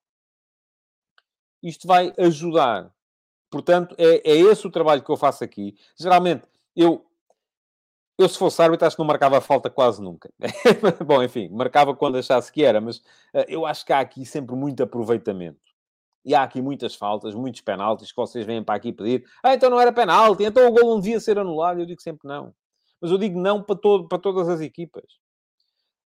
isto 1.62 1.86
vai 1.86 2.12
ajudar. 2.18 2.92
Portanto, 3.50 3.94
é, 3.98 4.28
é 4.28 4.36
esse 4.36 4.66
o 4.66 4.70
trabalho 4.70 5.02
que 5.02 5.10
eu 5.10 5.16
faço 5.16 5.44
aqui. 5.44 5.76
Geralmente, 5.96 6.44
eu 6.74 7.04
eu, 8.22 8.28
se 8.28 8.38
fosse 8.38 8.60
árbitro, 8.62 8.86
acho 8.86 8.96
que 8.96 9.00
não 9.00 9.06
marcava 9.06 9.40
falta 9.40 9.68
quase 9.68 10.02
nunca. 10.02 10.30
Bom, 11.06 11.22
enfim, 11.22 11.48
marcava 11.50 11.94
quando 11.94 12.18
achasse 12.18 12.50
que 12.52 12.64
era, 12.64 12.80
mas 12.80 12.98
uh, 12.98 13.44
eu 13.48 13.66
acho 13.66 13.84
que 13.84 13.92
há 13.92 14.00
aqui 14.00 14.24
sempre 14.24 14.54
muito 14.54 14.82
aproveitamento. 14.82 15.60
E 16.24 16.34
há 16.34 16.42
aqui 16.42 16.62
muitas 16.62 16.94
faltas, 16.94 17.34
muitos 17.34 17.60
penaltis 17.60 18.10
que 18.10 18.16
vocês 18.16 18.46
vêm 18.46 18.62
para 18.62 18.76
aqui 18.76 18.92
pedir. 18.92 19.24
Ah, 19.42 19.54
então 19.54 19.68
não 19.68 19.80
era 19.80 19.92
penalti, 19.92 20.44
então 20.44 20.68
o 20.68 20.72
gol 20.72 20.94
não 20.94 21.00
devia 21.00 21.18
ser 21.18 21.38
anulado. 21.38 21.80
Eu 21.80 21.86
digo 21.86 22.00
sempre 22.00 22.28
não. 22.28 22.54
Mas 23.00 23.10
eu 23.10 23.18
digo 23.18 23.38
não 23.38 23.62
para, 23.62 23.74
todo, 23.74 24.06
para 24.06 24.18
todas 24.18 24.48
as 24.48 24.60
equipas. 24.60 25.04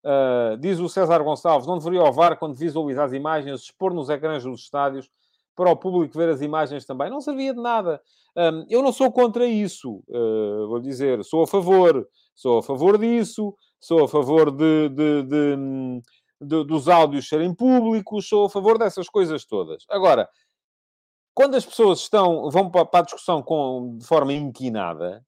Uh, 0.02 0.56
diz 0.58 0.78
o 0.78 0.88
César 0.88 1.22
Gonçalves, 1.22 1.66
não 1.66 1.78
deveria 1.78 2.02
o 2.02 2.12
VAR, 2.12 2.38
quando 2.38 2.54
visualiza 2.54 3.04
as 3.04 3.12
imagens, 3.12 3.62
expor 3.62 3.92
nos 3.92 4.08
ecrãs 4.08 4.44
dos 4.44 4.60
estádios 4.60 5.10
para 5.56 5.70
o 5.70 5.76
público 5.76 6.16
ver 6.16 6.28
as 6.28 6.42
imagens 6.42 6.84
também. 6.84 7.10
Não 7.10 7.20
servia 7.20 7.54
de 7.54 7.60
nada. 7.60 8.00
Um, 8.36 8.66
eu 8.68 8.82
não 8.82 8.92
sou 8.92 9.10
contra 9.10 9.46
isso, 9.46 10.04
uh, 10.08 10.68
vou 10.68 10.78
dizer, 10.78 11.24
sou 11.24 11.42
a 11.42 11.46
favor, 11.46 12.06
sou 12.34 12.58
a 12.58 12.62
favor 12.62 12.98
disso, 12.98 13.56
sou 13.80 14.04
a 14.04 14.08
favor 14.08 14.50
de, 14.50 14.90
de, 14.90 15.22
de, 15.22 15.56
de, 16.42 16.64
dos 16.64 16.86
áudios 16.86 17.26
serem 17.26 17.54
públicos, 17.54 18.28
sou 18.28 18.44
a 18.44 18.50
favor 18.50 18.78
dessas 18.78 19.08
coisas 19.08 19.46
todas. 19.46 19.84
Agora, 19.88 20.28
quando 21.34 21.54
as 21.54 21.64
pessoas 21.64 22.00
estão, 22.00 22.50
vão 22.50 22.70
para, 22.70 22.84
para 22.84 23.00
a 23.00 23.04
discussão 23.04 23.42
com, 23.42 23.96
de 23.96 24.06
forma 24.06 24.34
inquinada, 24.34 25.24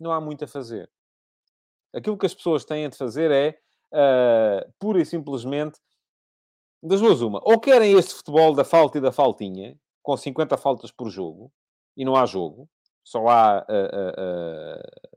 não 0.00 0.10
há 0.10 0.20
muito 0.20 0.44
a 0.44 0.48
fazer. 0.48 0.90
Aquilo 1.94 2.16
que 2.16 2.26
as 2.26 2.34
pessoas 2.34 2.64
têm 2.64 2.88
de 2.88 2.96
fazer 2.96 3.30
é, 3.30 3.58
uh, 3.92 4.72
pura 4.78 5.02
e 5.02 5.04
simplesmente, 5.04 5.78
das 6.82 7.00
duas 7.00 7.20
uma. 7.20 7.40
Ou 7.42 7.58
querem 7.58 7.92
este 7.92 8.14
futebol 8.14 8.54
da 8.54 8.64
falta 8.64 8.98
e 8.98 9.00
da 9.00 9.12
faltinha, 9.12 9.78
com 10.02 10.16
50 10.16 10.56
faltas 10.56 10.90
por 10.90 11.10
jogo, 11.10 11.52
e 11.96 12.04
não 12.04 12.16
há 12.16 12.24
jogo, 12.24 12.68
só 13.04 13.26
há 13.28 13.66
uh, 13.68 14.76
uh, 14.76 15.10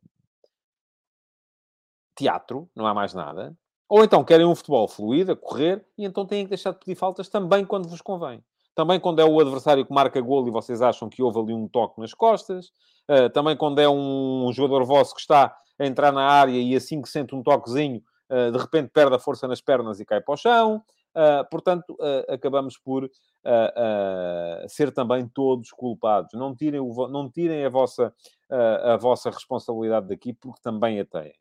teatro, 2.16 2.70
não 2.76 2.88
há 2.88 2.94
mais 2.94 3.14
nada. 3.14 3.56
Ou 3.88 4.04
então 4.04 4.24
querem 4.24 4.46
um 4.46 4.56
futebol 4.56 4.88
fluido, 4.88 5.34
a 5.34 5.36
correr, 5.36 5.86
e 5.98 6.06
então 6.06 6.26
têm 6.26 6.46
que 6.46 6.50
deixar 6.50 6.72
de 6.72 6.80
pedir 6.80 6.96
faltas 6.96 7.28
também 7.28 7.66
quando 7.66 7.90
vos 7.90 8.02
convém. 8.02 8.44
Também 8.74 9.00
quando 9.00 9.20
é 9.20 9.26
o 9.26 9.40
adversário 9.40 9.86
que 9.86 9.94
marca 9.94 10.22
golo 10.22 10.48
e 10.48 10.52
vocês 10.52 10.82
acham 10.82 11.10
que 11.10 11.22
houve 11.22 11.40
ali 11.40 11.54
um 11.54 11.68
toque 11.68 12.00
nas 12.00 12.14
costas. 12.14 12.68
Uh, 13.10 13.30
também 13.34 13.58
quando 13.58 13.80
é 13.80 13.90
um 13.90 14.50
jogador 14.54 14.86
vosso 14.86 15.14
que 15.14 15.20
está 15.20 15.54
a 15.78 15.86
entrar 15.86 16.12
na 16.14 16.26
área 16.26 16.58
e 16.58 16.74
assim 16.76 17.02
que 17.02 17.10
sente 17.10 17.36
um 17.36 17.44
toquezinho, 17.44 18.02
uh, 18.32 18.52
de 18.52 18.58
repente 18.58 18.90
perde 18.94 19.16
a 19.16 19.20
força 19.20 19.48
nas 19.48 19.60
pernas 19.60 20.00
e 20.00 20.06
cai 20.06 20.22
para 20.22 20.34
o 20.34 20.38
chão. 20.38 20.82
Uh, 21.16 21.48
portanto, 21.50 21.92
uh, 22.00 22.34
acabamos 22.34 22.78
por 22.78 23.04
uh, 23.04 24.70
ser 24.70 24.94
também 24.94 25.28
todos 25.28 25.70
culpados. 25.72 26.32
Não 26.34 26.56
tirem, 26.56 26.80
o, 26.80 27.08
não 27.08 27.30
tirem 27.30 27.66
a, 27.66 27.70
vossa, 27.70 28.14
a 28.50 28.98
vossa 28.98 29.30
responsabilidade 29.30 30.08
daqui, 30.08 30.34
porque 30.34 30.62
também 30.62 31.00
a 31.00 31.06
têm. 31.06 31.34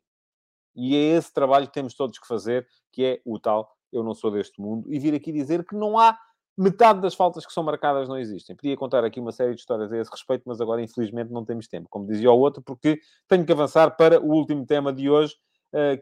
E 0.75 0.95
é 0.95 1.17
esse 1.17 1.33
trabalho 1.33 1.67
que 1.67 1.73
temos 1.73 1.93
todos 1.93 2.19
que 2.19 2.27
fazer, 2.27 2.67
que 2.91 3.03
é 3.03 3.21
o 3.25 3.39
tal 3.39 3.69
eu 3.91 4.03
não 4.03 4.13
sou 4.13 4.31
deste 4.31 4.61
mundo, 4.61 4.89
e 4.89 4.97
vir 4.97 5.13
aqui 5.13 5.33
dizer 5.33 5.65
que 5.65 5.75
não 5.75 5.99
há 5.99 6.17
metade 6.57 7.01
das 7.01 7.13
faltas 7.13 7.45
que 7.45 7.51
são 7.51 7.61
marcadas 7.61 8.07
não 8.07 8.17
existem. 8.17 8.55
Podia 8.55 8.77
contar 8.77 9.03
aqui 9.03 9.19
uma 9.19 9.33
série 9.33 9.53
de 9.53 9.59
histórias 9.59 9.91
a 9.91 9.97
esse 9.97 10.09
respeito, 10.09 10.43
mas 10.45 10.61
agora 10.61 10.81
infelizmente 10.81 11.29
não 11.29 11.43
temos 11.43 11.67
tempo, 11.67 11.87
como 11.89 12.07
dizia 12.07 12.31
o 12.31 12.39
outro, 12.39 12.61
porque 12.61 12.99
tenho 13.27 13.45
que 13.45 13.51
avançar 13.51 13.97
para 13.97 14.21
o 14.21 14.31
último 14.31 14.65
tema 14.65 14.93
de 14.93 15.09
hoje, 15.09 15.35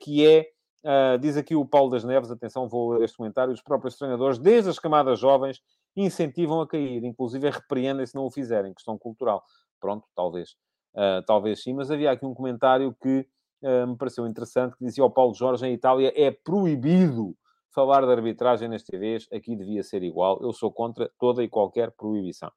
que 0.02 0.26
é 0.26 0.48
Uh, 0.84 1.18
diz 1.20 1.36
aqui 1.36 1.56
o 1.56 1.66
Paulo 1.66 1.92
das 1.92 2.06
Neves, 2.06 2.32
atenção, 2.32 2.68
vou 2.68 2.92
ler 2.92 3.04
este 3.04 3.18
comentário, 3.18 3.54
os 3.54 3.62
próprios 3.62 3.98
treinadores, 3.98 4.40
desde 4.40 4.70
as 4.70 4.80
camadas 4.80 5.20
jovens, 5.20 5.62
incentivam 5.96 6.62
a 6.62 6.68
cair, 6.68 7.04
inclusive 7.04 7.50
repreendem 7.50 8.06
se 8.06 8.16
não 8.16 8.26
o 8.26 8.32
fizerem, 8.32 8.74
questão 8.74 8.98
cultural. 8.98 9.44
Pronto, 9.80 10.08
talvez. 10.16 10.52
Uh, 10.96 11.22
talvez 11.26 11.62
sim, 11.62 11.74
mas 11.74 11.92
havia 11.92 12.12
aqui 12.12 12.26
um 12.26 12.34
comentário 12.34 12.96
que 13.02 13.28
uh, 13.62 13.88
me 13.88 13.98
pareceu 13.98 14.26
interessante, 14.26 14.76
que 14.78 14.86
dizia 14.86 15.04
ao 15.04 15.12
Paulo 15.12 15.34
Jorge, 15.34 15.66
em 15.66 15.74
Itália 15.74 16.14
é 16.16 16.32
proibido 16.32 17.36
falar 17.74 18.06
de 18.06 18.12
arbitragem 18.12 18.70
nas 18.70 18.84
TVs, 18.84 19.28
aqui 19.34 19.56
devia 19.56 19.84
ser 19.84 20.02
igual. 20.02 20.42
Eu 20.42 20.54
sou 20.54 20.72
contra 20.72 21.12
toda 21.20 21.44
e 21.44 21.50
qualquer 21.50 21.92
proibição. 21.92 22.52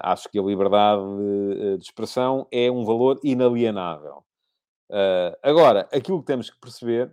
acho 0.00 0.28
que 0.28 0.38
a 0.38 0.42
liberdade 0.42 1.02
de, 1.02 1.78
de 1.78 1.84
expressão 1.84 2.46
é 2.52 2.70
um 2.70 2.84
valor 2.84 3.18
inalienável. 3.24 4.23
Uh, 4.94 5.34
agora, 5.42 5.88
aquilo 5.92 6.20
que 6.20 6.26
temos 6.26 6.48
que 6.48 6.56
perceber 6.60 7.12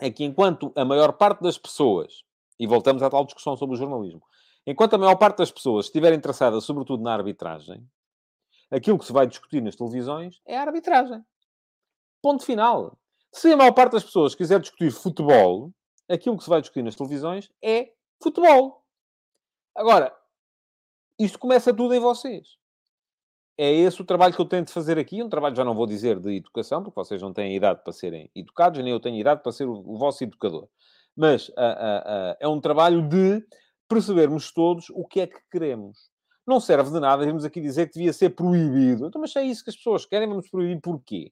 é 0.00 0.10
que 0.10 0.24
enquanto 0.24 0.72
a 0.74 0.86
maior 0.86 1.12
parte 1.12 1.42
das 1.42 1.58
pessoas, 1.58 2.24
e 2.58 2.66
voltamos 2.66 3.02
à 3.02 3.10
tal 3.10 3.26
discussão 3.26 3.54
sobre 3.58 3.74
o 3.74 3.78
jornalismo, 3.78 4.22
enquanto 4.66 4.94
a 4.94 4.98
maior 4.98 5.16
parte 5.16 5.36
das 5.36 5.52
pessoas 5.52 5.86
estiver 5.86 6.14
interessada 6.14 6.58
sobretudo 6.62 7.02
na 7.02 7.12
arbitragem, 7.12 7.86
aquilo 8.70 8.98
que 8.98 9.04
se 9.04 9.12
vai 9.12 9.26
discutir 9.26 9.60
nas 9.60 9.76
televisões 9.76 10.40
é 10.46 10.56
a 10.56 10.62
arbitragem. 10.62 11.22
Ponto 12.22 12.42
final. 12.42 12.98
Se 13.30 13.52
a 13.52 13.56
maior 13.56 13.72
parte 13.72 13.92
das 13.92 14.04
pessoas 14.04 14.34
quiser 14.34 14.58
discutir 14.58 14.90
futebol, 14.92 15.70
aquilo 16.08 16.38
que 16.38 16.44
se 16.44 16.50
vai 16.50 16.62
discutir 16.62 16.82
nas 16.82 16.96
televisões 16.96 17.50
é 17.60 17.92
futebol. 18.22 18.82
Agora, 19.74 20.16
isto 21.18 21.38
começa 21.38 21.74
tudo 21.74 21.92
em 21.92 22.00
vocês. 22.00 22.56
É 23.58 23.70
esse 23.70 24.00
o 24.00 24.04
trabalho 24.04 24.34
que 24.34 24.40
eu 24.40 24.46
tento 24.46 24.72
fazer 24.72 24.98
aqui. 24.98 25.22
Um 25.22 25.28
trabalho, 25.28 25.54
já 25.54 25.64
não 25.64 25.74
vou 25.74 25.86
dizer 25.86 26.18
de 26.18 26.36
educação, 26.36 26.82
porque 26.82 26.98
vocês 26.98 27.20
não 27.20 27.32
têm 27.32 27.54
idade 27.54 27.82
para 27.82 27.92
serem 27.92 28.30
educados, 28.34 28.82
nem 28.82 28.92
eu 28.92 29.00
tenho 29.00 29.18
idade 29.18 29.42
para 29.42 29.52
ser 29.52 29.66
o, 29.66 29.74
o 29.74 29.98
vosso 29.98 30.24
educador. 30.24 30.68
Mas 31.16 31.48
uh, 31.50 31.52
uh, 31.52 32.32
uh, 32.32 32.36
é 32.40 32.48
um 32.48 32.60
trabalho 32.60 33.06
de 33.06 33.44
percebermos 33.88 34.50
todos 34.52 34.88
o 34.90 35.06
que 35.06 35.20
é 35.20 35.26
que 35.26 35.38
queremos. 35.50 36.10
Não 36.46 36.58
serve 36.58 36.90
de 36.90 36.98
nada 36.98 37.24
irmos 37.24 37.44
aqui 37.44 37.60
dizer 37.60 37.86
que 37.88 37.94
devia 37.94 38.12
ser 38.12 38.30
proibido. 38.30 39.06
Então, 39.06 39.20
mas 39.20 39.36
é 39.36 39.42
isso 39.42 39.62
que 39.62 39.70
as 39.70 39.76
pessoas 39.76 40.06
querem, 40.06 40.28
vamos 40.28 40.48
proibir 40.48 40.80
porquê? 40.80 41.30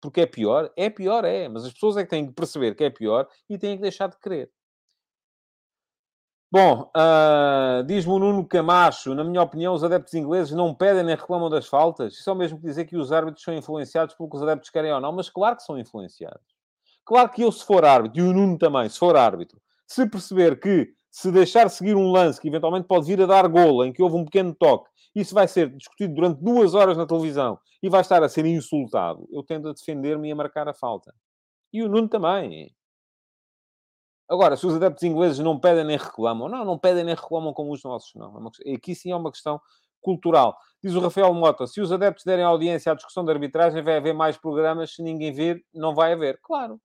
Porque 0.00 0.20
é 0.20 0.26
pior? 0.26 0.70
É 0.76 0.90
pior, 0.90 1.24
é. 1.24 1.48
Mas 1.48 1.64
as 1.64 1.72
pessoas 1.72 1.96
é 1.96 2.04
que 2.04 2.10
têm 2.10 2.26
que 2.26 2.32
perceber 2.32 2.74
que 2.74 2.84
é 2.84 2.90
pior 2.90 3.26
e 3.48 3.56
têm 3.56 3.76
que 3.76 3.82
deixar 3.82 4.08
de 4.08 4.18
querer. 4.18 4.50
Bom, 6.54 6.88
uh, 6.96 7.82
diz-me 7.82 8.12
o 8.12 8.18
Nuno 8.20 8.46
Camacho, 8.46 9.12
na 9.12 9.24
minha 9.24 9.42
opinião, 9.42 9.74
os 9.74 9.82
adeptos 9.82 10.14
ingleses 10.14 10.54
não 10.54 10.72
pedem 10.72 11.02
nem 11.02 11.16
reclamam 11.16 11.50
das 11.50 11.66
faltas. 11.66 12.14
Isso 12.14 12.30
é 12.30 12.32
o 12.32 12.36
mesmo 12.36 12.60
que 12.60 12.64
dizer 12.64 12.84
que 12.84 12.96
os 12.96 13.10
árbitros 13.10 13.42
são 13.42 13.52
influenciados 13.52 14.14
pelo 14.14 14.30
que 14.30 14.36
os 14.36 14.42
adeptos 14.44 14.70
querem 14.70 14.92
ou 14.92 15.00
não, 15.00 15.10
mas 15.10 15.28
claro 15.28 15.56
que 15.56 15.64
são 15.64 15.76
influenciados. 15.76 16.46
Claro 17.04 17.28
que 17.30 17.42
eu, 17.42 17.50
se 17.50 17.66
for 17.66 17.84
árbitro, 17.84 18.20
e 18.20 18.22
o 18.22 18.32
Nuno 18.32 18.56
também, 18.56 18.88
se 18.88 18.96
for 18.96 19.16
árbitro, 19.16 19.60
se 19.84 20.08
perceber 20.08 20.60
que 20.60 20.92
se 21.10 21.32
deixar 21.32 21.68
seguir 21.70 21.96
um 21.96 22.12
lance 22.12 22.40
que 22.40 22.46
eventualmente 22.46 22.86
pode 22.86 23.04
vir 23.04 23.20
a 23.20 23.26
dar 23.26 23.48
golo, 23.48 23.84
em 23.84 23.92
que 23.92 24.00
houve 24.00 24.14
um 24.14 24.24
pequeno 24.24 24.54
toque, 24.54 24.88
isso 25.12 25.34
vai 25.34 25.48
ser 25.48 25.70
discutido 25.70 26.14
durante 26.14 26.40
duas 26.40 26.72
horas 26.72 26.96
na 26.96 27.04
televisão 27.04 27.58
e 27.82 27.88
vai 27.88 28.00
estar 28.00 28.22
a 28.22 28.28
ser 28.28 28.46
insultado, 28.46 29.28
eu 29.32 29.42
tendo 29.42 29.70
a 29.70 29.72
defender-me 29.72 30.28
e 30.28 30.30
a 30.30 30.36
marcar 30.36 30.68
a 30.68 30.72
falta. 30.72 31.12
E 31.72 31.82
o 31.82 31.88
Nuno 31.88 32.08
também. 32.08 32.72
Agora, 34.28 34.56
se 34.56 34.66
os 34.66 34.74
adeptos 34.74 35.02
ingleses 35.02 35.38
não 35.38 35.58
pedem 35.58 35.84
nem 35.84 35.96
reclamam, 35.96 36.48
não, 36.48 36.64
não 36.64 36.78
pedem 36.78 37.04
nem 37.04 37.14
reclamam 37.14 37.52
como 37.52 37.72
os 37.72 37.82
nossos, 37.82 38.14
não. 38.14 38.34
É 38.34 38.38
uma, 38.38 38.50
aqui 38.74 38.94
sim 38.94 39.10
é 39.10 39.16
uma 39.16 39.30
questão 39.30 39.60
cultural. 40.00 40.56
Diz 40.82 40.94
o 40.94 41.00
Rafael 41.00 41.32
Mota, 41.34 41.66
se 41.66 41.80
os 41.80 41.90
adeptos 41.90 42.24
derem 42.24 42.44
audiência 42.44 42.92
à 42.92 42.94
discussão 42.94 43.24
da 43.24 43.32
arbitragem, 43.32 43.82
vai 43.82 43.96
haver 43.96 44.14
mais 44.14 44.36
programas, 44.36 44.94
se 44.94 45.02
ninguém 45.02 45.32
ver, 45.32 45.64
não 45.72 45.94
vai 45.94 46.12
haver. 46.12 46.38
Claro. 46.42 46.80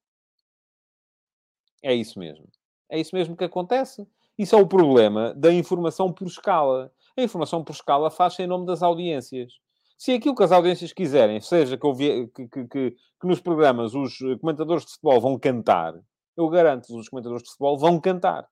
É 1.83 1.93
isso 1.93 2.19
mesmo. 2.19 2.47
É 2.89 2.99
isso 2.99 3.15
mesmo 3.15 3.37
que 3.37 3.43
acontece. 3.43 4.07
Isso 4.37 4.55
é 4.55 4.61
o 4.61 4.67
problema 4.67 5.33
da 5.35 5.51
informação 5.51 6.11
por 6.11 6.27
escala. 6.27 6.91
A 7.17 7.21
informação 7.21 7.63
por 7.63 7.73
escala 7.73 8.09
faz-se 8.09 8.41
em 8.41 8.47
nome 8.47 8.65
das 8.65 8.81
audiências. 8.81 9.53
Se 9.97 10.13
aquilo 10.13 10.33
que 10.33 10.43
as 10.43 10.51
audiências 10.53 10.93
quiserem, 10.93 11.41
seja 11.41 11.77
que, 11.77 12.27
que, 12.33 12.47
que, 12.47 12.67
que, 12.67 12.95
nos 13.27 13.41
programas 13.41 13.93
os 13.93 14.17
comentadores 14.39 14.85
de 14.85 14.91
futebol 14.91 15.19
vão 15.19 15.37
cantar, 15.37 15.93
eu 16.39 16.49
garanto, 16.49 16.95
os 16.95 17.09
comentadores 17.09 17.43
de 17.43 17.49
futebol 17.49 17.77
vão 17.77 17.99
cantar. 17.99 18.47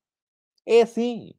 É 0.65 0.81
assim. 0.81 1.33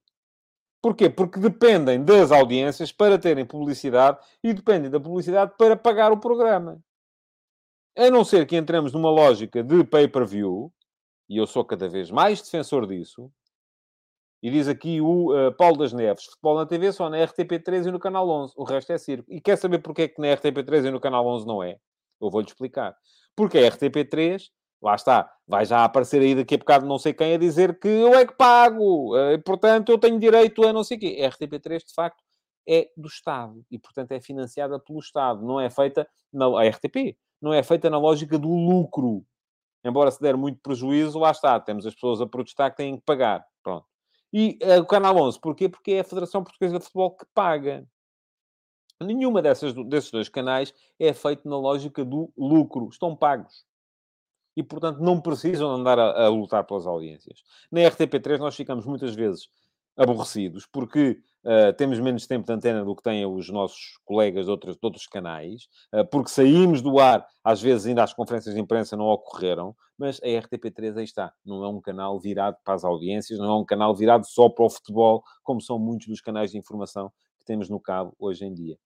Porquê? 0.81 1.11
Porque 1.11 1.39
dependem 1.41 2.05
das 2.05 2.31
audiências 2.31 2.93
para 2.93 3.19
terem 3.19 3.45
publicidade 3.45 4.19
e 4.43 4.55
dependem 4.55 4.91
da 4.91 5.01
publicidade 5.01 5.53
para 5.59 5.77
pagar 5.77 6.13
o 6.13 6.21
programa. 6.21 6.83
A 7.97 8.11
não 8.11 8.25
ser 8.25 8.47
que 8.47 8.57
entremos 8.57 8.93
numa 8.93 9.11
lógica 9.11 9.63
de 9.63 9.85
pay-per-view, 9.85 10.73
e 11.29 11.37
eu 11.37 11.47
sou 11.47 11.65
cada 11.65 11.89
vez 11.89 12.11
mais 12.11 12.41
defensor 12.41 12.87
disso, 12.87 13.31
e 14.41 14.51
diz 14.51 14.69
aqui 14.69 15.01
o 15.01 15.35
uh, 15.35 15.53
Paulo 15.53 15.79
das 15.79 15.93
Neves, 15.93 16.25
futebol 16.25 16.57
na 16.57 16.65
TV 16.65 16.93
só 16.93 17.11
na 17.11 17.19
RTP3 17.19 17.89
e 17.89 17.91
no 17.91 17.99
Canal 17.99 18.29
11, 18.29 18.55
o 18.57 18.63
resto 18.63 18.93
é 18.93 18.99
circo. 18.99 19.31
E 19.33 19.41
quer 19.41 19.59
saber 19.59 19.81
porquê 19.81 20.09
que 20.09 20.21
na 20.21 20.29
RTP3 20.29 20.87
e 20.87 20.91
no 20.93 21.01
Canal 21.01 21.27
11 21.27 21.47
não 21.47 21.61
é? 21.61 21.77
Eu 22.21 22.31
vou-lhe 22.31 22.47
explicar. 22.47 22.97
Porque 23.35 23.59
a 23.59 23.69
RTP3 23.69 24.49
Lá 24.81 24.95
está, 24.95 25.33
vai 25.47 25.65
já 25.65 25.85
aparecer 25.85 26.23
aí 26.23 26.37
daqui 26.37 26.55
a 26.55 26.59
bocado 26.59 26.87
não 26.87 26.99
sei 26.99 27.13
quem 27.13 27.35
a 27.35 27.39
dizer 27.39 27.79
que 27.81 27.89
eu 27.89 28.15
é 28.15 28.25
que 28.25 28.35
pago, 28.35 29.17
e, 29.17 29.35
eh, 29.35 29.39
portanto 29.39 29.91
eu 29.91 29.99
tenho 29.99 30.19
direito 30.21 30.65
a 30.65 30.73
não 30.73 30.85
sei 30.85 30.97
o 30.97 31.01
quê. 31.01 31.21
A 31.23 31.31
RTP3, 31.31 31.85
de 31.85 31.95
facto, 31.95 32.23
é 32.69 32.91
do 32.97 33.09
Estado 33.09 33.65
e, 33.71 33.79
portanto, 33.79 34.13
é 34.13 34.21
financiada 34.21 34.79
pelo 34.79 35.01
Estado, 35.01 35.43
não 35.43 35.59
é 35.61 35.71
feita 35.71 36.07
na 36.33 36.47
a 36.47 36.69
RTP, 36.69 37.17
não 37.41 37.53
é 37.53 37.63
feita 37.63 37.91
na 37.91 37.99
lógica 37.99 38.39
do 38.39 38.49
lucro. 38.49 39.25
Embora 39.85 40.11
se 40.11 40.21
der 40.21 40.37
muito 40.37 40.61
prejuízo, 40.61 41.19
lá 41.19 41.31
está, 41.31 41.59
temos 41.59 41.87
as 41.87 41.95
pessoas 41.95 42.21
a 42.21 42.27
protestar 42.27 42.71
que 42.71 42.77
têm 42.77 42.97
que 42.97 43.05
pagar. 43.05 43.45
Pronto. 43.63 43.87
E 44.33 44.59
uh, 44.63 44.81
o 44.83 44.87
Canal 44.87 45.17
11, 45.17 45.41
porquê? 45.41 45.69
Porque 45.69 45.93
é 45.93 46.01
a 46.01 46.05
Federação 46.05 46.45
Portuguesa 46.45 46.79
de 46.79 46.85
Futebol 46.85 47.17
que 47.17 47.25
paga. 47.35 47.87
Nenhuma 49.01 49.41
dessas, 49.41 49.73
desses 49.87 50.11
dois 50.11 50.29
canais 50.29 50.75
é 50.99 51.13
feito 51.13 51.49
na 51.49 51.57
lógica 51.57 52.05
do 52.05 52.31
lucro. 52.37 52.89
Estão 52.91 53.17
pagos 53.17 53.68
e, 54.59 54.63
portanto, 54.65 54.99
não 54.99 55.21
precisam 55.21 55.71
andar 55.71 56.01
a, 56.01 56.25
a, 56.25 56.29
lutar 56.29 56.65
pelas 56.65 56.85
audiências. 56.85 57.45
Na 57.71 57.81
RTP3 57.83 58.39
nós 58.39 58.57
ficamos 58.57 58.85
muitas 58.85 59.15
vezes 59.15 59.49
aborrecidos 59.97 60.67
porque 60.67 61.21
uh, 61.45 61.73
temos 61.75 62.01
menos 62.01 62.27
tempo 62.27 62.45
de 62.45 62.53
antena 62.53 62.85
do 62.85 62.97
que 62.97 63.05
têm 63.05 63.25
os 63.25 63.49
nossos 63.51 64.01
colegas 64.05 64.47
de 64.47 64.51
outros, 64.51 64.75
de 64.75 64.81
outros 64.83 65.07
canais, 65.07 65.69
uh, 65.95 66.05
porque 66.11 66.29
saímos 66.31 66.83
do 66.83 66.99
ar, 66.99 67.25
às 67.45 67.63
vezes 67.63 67.87
ainda 67.87 68.03
as 68.03 68.13
conferências 68.13 68.53
de 68.53 68.61
imprensa 68.61 68.97
não 68.97 69.07
ocorreram, 69.07 69.77
mas 69.97 70.21
a 70.25 70.27
RTP3 70.27 70.97
aí 70.97 71.05
está. 71.05 71.33
Não 71.45 71.63
é 71.63 71.69
um 71.69 71.81
canal 71.81 72.19
virado 72.19 72.57
para 72.65 72.75
as 72.75 72.83
audiências, 72.83 73.39
não 73.39 73.47
é 73.47 73.57
um 73.61 73.65
canal 73.65 73.95
virado 73.95 74.27
só 74.27 74.49
para 74.49 74.65
o 74.65 74.71
futebol, 74.71 75.23
como 75.45 75.61
são 75.61 75.79
muitos 75.79 76.09
dos 76.09 76.21
canais 76.21 76.51
de 76.51 76.59
informação 76.59 77.13
que 77.39 77.47
temos 77.47 77.69
no 77.69 77.79
cabo 77.79 78.13
hoje 78.19 78.45
em 78.45 78.53
dia. 78.53 78.77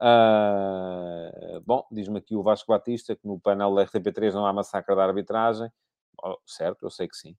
Uh, 0.00 1.60
bom, 1.64 1.86
diz-me 1.90 2.18
aqui 2.18 2.36
o 2.36 2.42
Vasco 2.42 2.72
Batista 2.72 3.14
que 3.14 3.26
no 3.26 3.38
painel 3.38 3.74
da 3.74 3.86
RTP3 3.86 4.32
não 4.32 4.46
há 4.46 4.52
massacre 4.52 4.94
da 4.94 5.04
arbitragem. 5.04 5.68
Oh, 6.22 6.36
certo, 6.46 6.84
eu 6.84 6.90
sei 6.90 7.08
que 7.08 7.16
sim. 7.16 7.36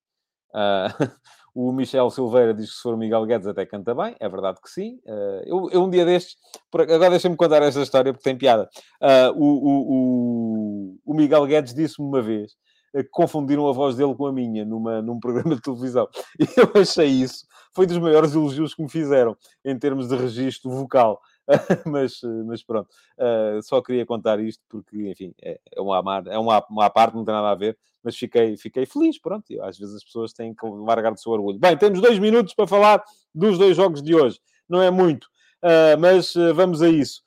Uh, 0.56 0.88
o 1.54 1.72
Michel 1.72 2.10
Silveira 2.10 2.54
diz 2.54 2.70
que 2.70 2.76
se 2.76 2.82
for 2.82 2.94
o 2.94 2.98
Miguel 2.98 3.26
Guedes 3.26 3.48
até 3.48 3.66
canta 3.66 3.94
bem, 3.94 4.16
é 4.20 4.30
verdade 4.30 4.60
que 4.62 4.70
sim. 4.70 5.00
Uh, 5.06 5.42
eu, 5.46 5.70
eu, 5.72 5.84
um 5.84 5.90
dia 5.90 6.06
destes, 6.06 6.38
agora 6.74 7.10
deixa-me 7.10 7.36
contar 7.36 7.62
esta 7.62 7.82
história 7.82 8.14
porque 8.14 8.24
tem 8.24 8.38
piada. 8.38 8.70
Uh, 9.02 9.32
o, 9.36 9.46
o, 9.46 9.92
o, 9.92 11.00
o, 11.06 11.14
Miguel 11.14 11.46
Guedes 11.46 11.74
disse-me 11.74 12.08
uma 12.08 12.22
vez 12.22 12.54
que 12.94 13.04
confundiram 13.12 13.68
a 13.68 13.74
voz 13.74 13.98
dele 13.98 14.16
com 14.16 14.26
a 14.26 14.32
minha 14.32 14.64
numa, 14.64 15.02
num 15.04 15.20
programa 15.20 15.56
de 15.56 15.62
televisão. 15.62 16.08
E 16.40 16.48
eu 16.60 16.82
achei 16.82 17.08
isso, 17.08 17.46
foi 17.74 17.86
dos 17.86 17.98
maiores 17.98 18.34
elogios 18.34 18.74
que 18.74 18.82
me 18.82 18.90
fizeram 18.90 19.36
em 19.66 19.78
termos 19.78 20.08
de 20.08 20.16
registro 20.16 20.72
vocal. 20.72 21.22
mas, 21.86 22.22
mas 22.46 22.64
pronto, 22.64 22.90
uh, 23.20 23.62
só 23.62 23.82
queria 23.82 24.06
contar 24.06 24.40
isto 24.40 24.64
porque, 24.68 25.10
enfim, 25.10 25.34
é, 25.42 25.60
é, 25.72 25.82
uma, 25.82 26.24
é 26.28 26.38
uma, 26.38 26.90
parte, 26.90 27.16
não 27.16 27.24
tem 27.24 27.34
nada 27.34 27.50
a 27.50 27.56
ver, 27.56 27.78
mas 28.04 28.16
fiquei, 28.16 28.58
fiquei 28.58 28.86
feliz, 28.86 29.20
pronto, 29.20 29.46
às 29.62 29.78
vezes 29.78 29.96
as 29.96 30.04
pessoas 30.04 30.34
têm 30.34 30.54
que 30.54 30.66
largar 30.66 31.12
do 31.12 31.20
seu 31.20 31.32
orgulho. 31.32 31.60
Bem, 31.60 31.78
temos 31.78 32.02
dois 32.02 32.18
minutos 32.20 32.54
para 32.54 32.68
falar 32.68 33.04
dos 33.34 33.58
dois 33.58 33.76
jogos 33.76 34.02
de 34.02 34.16
hoje, 34.16 34.40
não 34.68 34.82
é 34.82 34.90
muito, 34.90 35.26
uh, 35.64 36.00
mas 36.00 36.36
uh, 36.36 36.54
vamos 36.54 36.82
a 36.82 36.90
isso. 36.90 37.24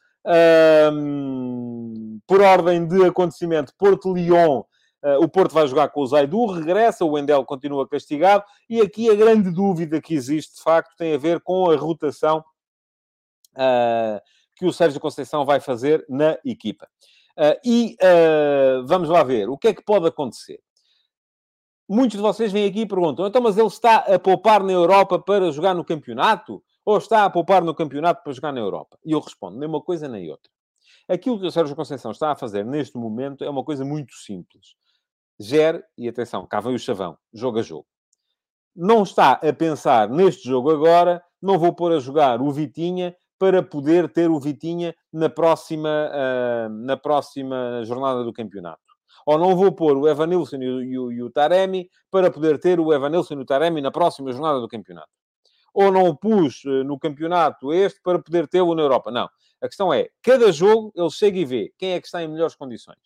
por 2.26 2.40
ordem 2.42 2.86
de 2.86 3.04
acontecimento, 3.04 3.72
Porto-Lyon, 3.78 4.64
Uh, 5.00 5.22
o 5.22 5.28
Porto 5.28 5.52
vai 5.52 5.66
jogar 5.68 5.90
com 5.90 6.00
o 6.00 6.06
Zaidu, 6.06 6.44
regressa, 6.46 7.04
o 7.04 7.12
Wendel 7.12 7.44
continua 7.44 7.86
castigado, 7.86 8.42
e 8.68 8.80
aqui 8.80 9.08
a 9.08 9.14
grande 9.14 9.48
dúvida 9.48 10.00
que 10.00 10.12
existe, 10.12 10.56
de 10.56 10.62
facto, 10.62 10.96
tem 10.96 11.14
a 11.14 11.18
ver 11.18 11.40
com 11.40 11.70
a 11.70 11.76
rotação 11.76 12.38
uh, 12.38 12.44
que 14.56 14.66
o 14.66 14.72
Sérgio 14.72 15.00
Conceição 15.00 15.44
vai 15.44 15.60
fazer 15.60 16.04
na 16.08 16.38
equipa. 16.44 16.88
Uh, 17.38 17.54
e 17.64 17.96
uh, 18.02 18.84
vamos 18.86 19.08
lá 19.08 19.22
ver 19.22 19.48
o 19.48 19.56
que 19.56 19.68
é 19.68 19.74
que 19.74 19.84
pode 19.84 20.08
acontecer. 20.08 20.60
Muitos 21.88 22.16
de 22.16 22.22
vocês 22.22 22.50
vêm 22.50 22.66
aqui 22.66 22.80
e 22.80 22.86
perguntam: 22.86 23.26
então, 23.26 23.40
mas 23.40 23.56
ele 23.56 23.68
está 23.68 23.98
a 23.98 24.18
poupar 24.18 24.62
na 24.62 24.72
Europa 24.72 25.18
para 25.18 25.52
jogar 25.52 25.72
no 25.74 25.84
campeonato? 25.84 26.62
Ou 26.84 26.98
está 26.98 27.24
a 27.24 27.30
poupar 27.30 27.62
no 27.62 27.74
campeonato 27.74 28.22
para 28.24 28.32
jogar 28.32 28.52
na 28.52 28.60
Europa? 28.60 28.98
E 29.04 29.12
eu 29.12 29.20
respondo: 29.20 29.56
nem 29.56 29.68
uma 29.68 29.80
coisa 29.80 30.08
nem 30.08 30.28
outra. 30.28 30.50
Aquilo 31.08 31.38
que 31.38 31.46
o 31.46 31.50
Sérgio 31.50 31.76
Conceição 31.76 32.10
está 32.10 32.32
a 32.32 32.36
fazer 32.36 32.64
neste 32.64 32.98
momento 32.98 33.44
é 33.44 33.48
uma 33.48 33.64
coisa 33.64 33.84
muito 33.84 34.14
simples. 34.14 34.74
Gere, 35.38 35.82
e 35.96 36.08
atenção, 36.08 36.44
cá 36.44 36.60
vem 36.60 36.74
o 36.74 36.78
chavão, 36.78 37.16
jogo 37.32 37.60
a 37.60 37.62
jogo. 37.62 37.86
Não 38.74 39.04
está 39.04 39.32
a 39.32 39.52
pensar 39.52 40.10
neste 40.10 40.48
jogo 40.48 40.70
agora, 40.70 41.22
não 41.40 41.58
vou 41.58 41.72
pôr 41.72 41.92
a 41.92 42.00
jogar 42.00 42.42
o 42.42 42.50
Vitinha 42.50 43.16
para 43.38 43.62
poder 43.62 44.10
ter 44.12 44.30
o 44.30 44.40
Vitinha 44.40 44.94
na 45.12 45.28
próxima, 45.28 46.10
uh, 46.10 46.68
na 46.68 46.96
próxima 46.96 47.82
jornada 47.84 48.24
do 48.24 48.32
campeonato. 48.32 48.82
Ou 49.24 49.38
não 49.38 49.54
vou 49.54 49.70
pôr 49.72 49.96
o 49.96 50.08
Evanilson 50.08 50.56
e 50.56 50.68
o, 50.68 50.82
e, 50.82 50.98
o, 50.98 51.12
e 51.12 51.22
o 51.22 51.30
Taremi 51.30 51.88
para 52.10 52.30
poder 52.30 52.58
ter 52.58 52.80
o 52.80 52.92
Evanilson 52.92 53.34
e 53.34 53.38
o 53.38 53.44
Taremi 53.44 53.80
na 53.80 53.90
próxima 53.90 54.32
jornada 54.32 54.60
do 54.60 54.68
campeonato. 54.68 55.10
Ou 55.72 55.92
não 55.92 56.08
o 56.08 56.16
pus 56.16 56.64
uh, 56.64 56.82
no 56.84 56.98
campeonato 56.98 57.72
este 57.72 58.00
para 58.02 58.18
poder 58.18 58.48
tê-lo 58.48 58.74
na 58.74 58.82
Europa. 58.82 59.10
Não. 59.10 59.28
A 59.60 59.66
questão 59.66 59.92
é, 59.92 60.08
cada 60.22 60.50
jogo 60.52 60.92
ele 60.94 61.10
chega 61.10 61.38
e 61.38 61.44
vê 61.44 61.72
quem 61.76 61.92
é 61.92 62.00
que 62.00 62.06
está 62.06 62.22
em 62.22 62.28
melhores 62.28 62.54
condições. 62.54 62.98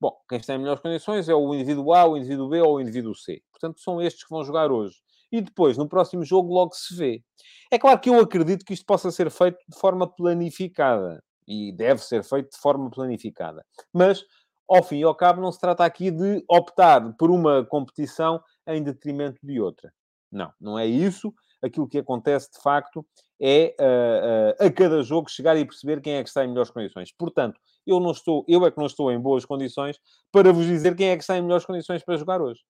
Bom, 0.00 0.16
quem 0.28 0.38
está 0.38 0.54
em 0.54 0.58
melhores 0.58 0.80
condições 0.80 1.28
é 1.28 1.34
o 1.34 1.54
indivíduo 1.54 1.92
A, 1.92 2.06
o 2.06 2.16
indivíduo 2.16 2.48
B 2.48 2.60
ou 2.62 2.76
o 2.76 2.80
indivíduo 2.80 3.14
C. 3.14 3.42
Portanto, 3.50 3.80
são 3.80 4.00
estes 4.00 4.24
que 4.24 4.30
vão 4.30 4.42
jogar 4.42 4.72
hoje. 4.72 4.96
E 5.32 5.40
depois, 5.40 5.76
no 5.76 5.88
próximo 5.88 6.24
jogo, 6.24 6.52
logo 6.52 6.74
se 6.74 6.94
vê. 6.96 7.22
É 7.70 7.78
claro 7.78 8.00
que 8.00 8.10
eu 8.10 8.18
acredito 8.18 8.64
que 8.64 8.74
isto 8.74 8.84
possa 8.84 9.10
ser 9.10 9.30
feito 9.30 9.58
de 9.68 9.78
forma 9.78 10.06
planificada. 10.06 11.22
E 11.46 11.72
deve 11.72 12.02
ser 12.02 12.22
feito 12.22 12.50
de 12.50 12.58
forma 12.58 12.90
planificada. 12.90 13.64
Mas, 13.92 14.24
ao 14.68 14.82
fim 14.82 14.98
e 14.98 15.02
ao 15.02 15.14
cabo, 15.14 15.40
não 15.40 15.50
se 15.50 15.60
trata 15.60 15.84
aqui 15.84 16.10
de 16.10 16.44
optar 16.48 17.12
por 17.16 17.30
uma 17.30 17.64
competição 17.64 18.40
em 18.66 18.82
detrimento 18.82 19.38
de 19.42 19.60
outra. 19.60 19.92
Não, 20.30 20.52
não 20.60 20.78
é 20.78 20.86
isso. 20.86 21.34
Aquilo 21.62 21.88
que 21.88 21.98
acontece, 21.98 22.50
de 22.52 22.62
facto, 22.62 23.04
é 23.40 23.74
uh, 23.78 24.62
uh, 24.62 24.66
a 24.66 24.70
cada 24.70 25.02
jogo 25.02 25.30
chegar 25.30 25.56
e 25.56 25.64
perceber 25.64 26.00
quem 26.00 26.14
é 26.14 26.22
que 26.22 26.28
está 26.28 26.44
em 26.44 26.48
melhores 26.48 26.70
condições. 26.70 27.12
Portanto, 27.12 27.60
eu 27.86 27.98
não 27.98 28.12
estou, 28.12 28.44
eu 28.46 28.64
é 28.64 28.70
que 28.70 28.78
não 28.78 28.86
estou 28.86 29.10
em 29.10 29.18
boas 29.18 29.44
condições 29.44 29.98
para 30.30 30.52
vos 30.52 30.66
dizer 30.66 30.94
quem 30.94 31.08
é 31.08 31.16
que 31.16 31.22
está 31.22 31.36
em 31.36 31.42
melhores 31.42 31.64
condições 31.64 32.04
para 32.04 32.16
jogar 32.16 32.40
hoje. 32.40 32.60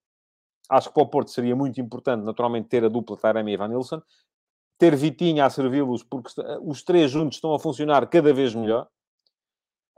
Acho 0.70 0.88
que 0.88 0.94
para 0.94 1.02
o 1.02 1.08
Porto 1.08 1.30
seria 1.30 1.56
muito 1.56 1.80
importante, 1.80 2.22
naturalmente, 2.22 2.68
ter 2.68 2.84
a 2.84 2.88
dupla 2.88 3.16
Taremi 3.16 3.52
e 3.52 3.56
Van 3.56 3.68
Nilsson, 3.68 4.00
ter 4.78 4.94
Vitinha 4.94 5.44
a 5.44 5.50
servi-los, 5.50 6.04
porque 6.04 6.30
os 6.62 6.82
três 6.82 7.10
juntos 7.10 7.36
estão 7.36 7.52
a 7.52 7.58
funcionar 7.58 8.06
cada 8.06 8.32
vez 8.32 8.54
melhor. 8.54 8.86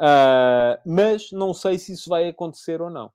Uh, 0.01 0.75
mas 0.85 1.31
não 1.31 1.55
sei 1.55 1.79
se 1.79 1.93
isso 1.93 2.09
vai 2.09 2.27
acontecer 2.27 2.81
ou 2.81 2.91
não. 2.91 3.07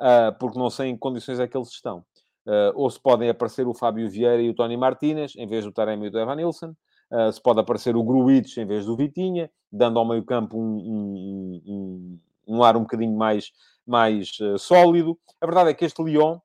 Uh, 0.00 0.32
porque 0.38 0.58
não 0.58 0.70
sei 0.70 0.88
em 0.88 0.94
que 0.94 1.00
condições 1.00 1.40
é 1.40 1.46
que 1.48 1.56
eles 1.56 1.68
estão. 1.68 1.98
Uh, 2.46 2.72
ou 2.74 2.88
se 2.88 3.00
podem 3.00 3.28
aparecer 3.28 3.66
o 3.66 3.74
Fábio 3.74 4.08
Vieira 4.08 4.40
e 4.40 4.48
o 4.48 4.54
Tony 4.54 4.76
Martínez, 4.76 5.34
em 5.36 5.46
vez 5.46 5.64
do 5.64 5.72
Taremi 5.72 6.06
e 6.06 6.10
do 6.10 6.18
Evan 6.18 6.36
Nilsson. 6.36 6.74
Uh, 7.10 7.32
se 7.32 7.40
pode 7.42 7.60
aparecer 7.60 7.96
o 7.96 8.02
Gruitch 8.02 8.56
em 8.56 8.66
vez 8.66 8.86
do 8.86 8.96
Vitinha, 8.96 9.50
dando 9.70 9.98
ao 9.98 10.06
meio 10.06 10.24
campo 10.24 10.56
um, 10.58 10.76
um, 10.76 11.62
um, 11.66 12.20
um 12.46 12.62
ar 12.62 12.76
um 12.76 12.82
bocadinho 12.82 13.16
mais, 13.16 13.52
mais 13.86 14.38
uh, 14.40 14.58
sólido. 14.58 15.18
A 15.40 15.46
verdade 15.46 15.70
é 15.70 15.74
que 15.74 15.84
este 15.84 16.02
Lyon, 16.02 16.38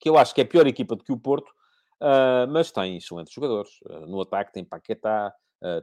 que 0.00 0.08
eu 0.08 0.18
acho 0.18 0.34
que 0.34 0.40
é 0.40 0.44
pior 0.44 0.66
equipa 0.66 0.96
do 0.96 1.04
que 1.04 1.12
o 1.12 1.18
Porto, 1.18 1.48
uh, 2.00 2.50
mas 2.50 2.72
tem 2.72 2.96
excelentes 2.96 3.32
jogadores. 3.32 3.70
no 4.08 4.20
ataque 4.20 4.52
tem 4.52 4.64
Paquetá, 4.64 5.32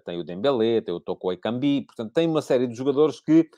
tem 0.06 0.20
o 0.20 0.26
Dembélé, 0.26 0.82
tem 0.82 0.94
o 0.94 1.00
Toko 1.00 1.32
Ekambi, 1.32 1.84
portanto 1.86 2.12
tem 2.12 2.28
uma 2.28 2.42
série 2.42 2.68
de 2.68 2.76
jogadores 2.76 3.22
que, 3.22 3.50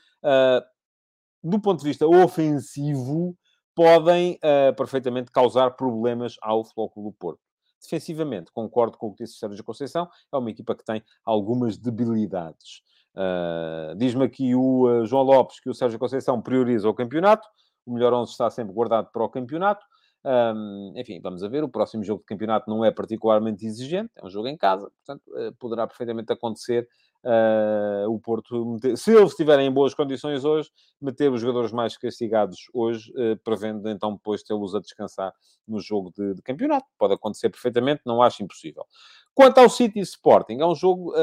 do 1.44 1.60
ponto 1.60 1.80
de 1.80 1.86
vista 1.86 2.06
ofensivo, 2.06 3.36
podem 3.74 4.40
perfeitamente 4.78 5.32
causar 5.32 5.72
problemas 5.72 6.36
ao 6.44 6.64
Flóculo 6.64 7.10
do 7.10 7.18
Porto. 7.18 7.42
Defensivamente, 7.82 8.52
concordo 8.52 9.00
com 9.00 9.08
o 9.08 9.16
que 9.16 9.24
disse 9.24 9.36
o 9.38 9.40
Sérgio 9.40 9.64
Conceição, 9.64 10.08
é 10.32 10.38
uma 10.38 10.52
equipa 10.52 10.76
que 10.76 10.86
tem 10.86 11.04
algumas 11.26 11.76
debilidades. 11.76 12.84
Uh, 13.16 13.96
Diz-me 13.98 14.24
aqui 14.24 14.56
o 14.56 14.88
uh, 14.88 15.06
João 15.06 15.24
Lopes 15.24 15.60
que 15.60 15.70
o 15.70 15.74
Sérgio 15.74 16.00
Conceição 16.00 16.42
prioriza 16.42 16.90
o 16.90 16.94
campeonato, 16.94 17.48
o 17.86 17.94
melhor 17.94 18.14
11 18.14 18.32
está 18.32 18.50
sempre 18.50 18.74
guardado 18.74 19.10
para 19.12 19.24
o 19.24 19.30
campeonato. 19.30 19.86
Um, 20.24 20.94
enfim, 20.96 21.20
vamos 21.20 21.44
a 21.44 21.48
ver. 21.48 21.64
O 21.64 21.70
próximo 21.70 22.04
jogo 22.04 22.22
de 22.22 22.28
campeonato 22.28 22.70
não 22.70 22.86
é 22.86 22.92
particularmente 22.92 23.66
exigente, 23.66 24.12
é 24.16 24.26
um 24.26 24.30
jogo 24.30 24.48
em 24.48 24.58
casa, 24.58 24.92
portanto, 24.92 25.24
uh, 25.30 25.54
poderá 25.58 25.88
perfeitamente 25.88 26.32
acontecer 26.32 26.88
uh, 27.24 28.10
o 28.10 28.20
Porto, 28.20 28.66
meter, 28.66 28.98
se 28.98 29.12
eles 29.12 29.32
estiverem 29.32 29.68
em 29.68 29.72
boas 29.72 29.96
condições 29.96 30.46
hoje, 30.46 30.70
meter 31.02 31.32
os 31.32 31.42
jogadores 31.42 31.72
mais 31.72 31.98
castigados 31.98 32.68
hoje, 32.72 33.12
uh, 33.14 33.36
prevendo 33.44 33.90
então 33.90 34.14
depois 34.14 34.44
tê-los 34.44 34.76
a 34.76 34.80
descansar 34.80 35.34
no 35.68 35.80
jogo 35.80 36.12
de, 36.16 36.36
de, 36.36 36.42
campeonato. 36.44 36.86
Pode 37.00 37.16
acontecer 37.16 37.50
perfeitamente, 37.50 38.02
não 38.06 38.22
acho 38.22 38.44
impossível. 38.44 38.86
Quanto 39.34 39.58
ao 39.58 39.70
City 39.70 40.00
Sporting, 40.02 40.60
é 40.60 40.66
um 40.66 40.76
jogo 40.76 41.14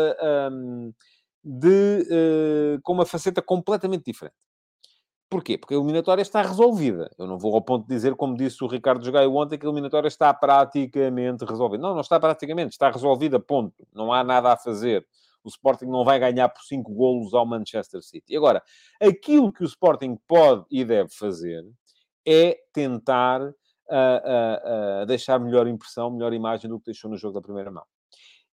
um, 0.50 0.92
de, 1.44 2.78
com 2.82 2.92
uma 2.92 3.06
faceta 3.06 3.40
completamente 3.40 4.04
diferente. 4.04 4.36
Porquê? 5.30 5.58
Porque 5.58 5.74
a 5.74 5.76
eliminatória 5.76 6.22
está 6.22 6.40
resolvida. 6.40 7.10
Eu 7.18 7.26
não 7.26 7.38
vou 7.38 7.54
ao 7.54 7.60
ponto 7.60 7.86
de 7.86 7.94
dizer, 7.94 8.14
como 8.14 8.34
disse 8.34 8.64
o 8.64 8.66
Ricardo 8.66 9.04
Jogaio 9.04 9.34
ontem, 9.34 9.58
que 9.58 9.66
a 9.66 9.68
eliminatória 9.68 10.08
está 10.08 10.32
praticamente 10.32 11.44
resolvida. 11.44 11.82
Não, 11.82 11.92
não 11.92 12.00
está 12.00 12.18
praticamente, 12.18 12.72
está 12.72 12.90
resolvida, 12.90 13.38
ponto. 13.38 13.86
Não 13.92 14.10
há 14.10 14.24
nada 14.24 14.52
a 14.52 14.56
fazer. 14.56 15.06
O 15.44 15.48
Sporting 15.48 15.84
não 15.84 16.02
vai 16.02 16.18
ganhar 16.18 16.48
por 16.48 16.62
5 16.62 16.90
golos 16.92 17.34
ao 17.34 17.44
Manchester 17.44 18.02
City. 18.02 18.36
Agora, 18.36 18.62
aquilo 19.00 19.52
que 19.52 19.62
o 19.62 19.66
Sporting 19.66 20.18
pode 20.26 20.64
e 20.70 20.82
deve 20.82 21.10
fazer 21.10 21.62
é 22.26 22.58
tentar 22.72 23.42
uh, 23.42 23.50
uh, 23.50 25.02
uh, 25.02 25.06
deixar 25.06 25.38
melhor 25.38 25.66
impressão, 25.66 26.10
melhor 26.10 26.32
imagem 26.32 26.70
do 26.70 26.78
que 26.78 26.86
deixou 26.86 27.10
no 27.10 27.18
jogo 27.18 27.34
da 27.34 27.42
primeira 27.42 27.70
mão. 27.70 27.84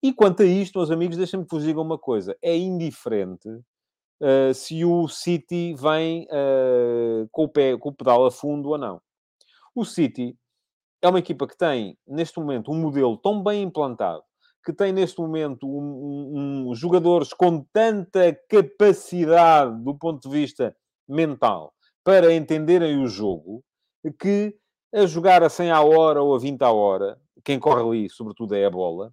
E 0.04 0.14
quanto 0.14 0.44
a 0.44 0.46
isto, 0.46 0.78
meus 0.78 0.92
amigos, 0.92 1.18
deixem-me 1.18 1.46
que 1.46 1.56
vos 1.56 1.64
diga 1.64 1.82
uma 1.82 1.98
coisa. 1.98 2.38
É 2.42 2.56
indiferente 2.56 3.50
uh, 3.50 4.54
se 4.54 4.86
o 4.86 5.08
City 5.08 5.74
vem 5.74 6.24
uh, 6.26 7.28
com, 7.32 7.46
o 7.46 7.50
pé, 7.50 7.78
com 7.78 7.90
o 7.90 7.94
pedal 7.94 8.26
a 8.26 8.32
fundo 8.32 8.70
ou 8.70 8.78
não. 8.78 9.02
O 9.74 9.84
City 9.84 10.38
é 11.02 11.08
uma 11.08 11.20
equipa 11.20 11.48
que 11.48 11.58
tem, 11.58 11.98
neste 12.08 12.40
momento, 12.40 12.72
um 12.72 12.80
modelo 12.80 13.18
tão 13.18 13.44
bem 13.44 13.64
implantado, 13.64 14.24
que 14.66 14.74
tem 14.74 14.92
neste 14.92 15.20
momento 15.20 15.68
um, 15.68 15.84
um, 15.84 16.70
um, 16.70 16.76
jogadores 16.76 17.34
com 17.34 17.64
tanta 17.72 18.34
capacidade 18.50 19.84
do 19.84 19.96
ponto 19.96 20.28
de 20.28 20.36
vista 20.36 20.76
mental 21.08 21.74
para 22.04 22.34
entenderem 22.34 23.04
o 23.04 23.08
jogo, 23.08 23.64
que 24.20 24.56
a 24.94 25.06
jogar 25.06 25.44
a 25.44 25.50
100 25.50 25.72
à 25.72 25.82
hora 25.82 26.22
ou 26.22 26.36
a 26.36 26.40
20 26.40 26.62
à 26.62 26.72
hora, 26.72 27.20
quem 27.44 27.60
corre 27.60 27.82
ali, 27.82 28.10
sobretudo, 28.10 28.56
é 28.56 28.66
a 28.66 28.70
bola, 28.70 29.12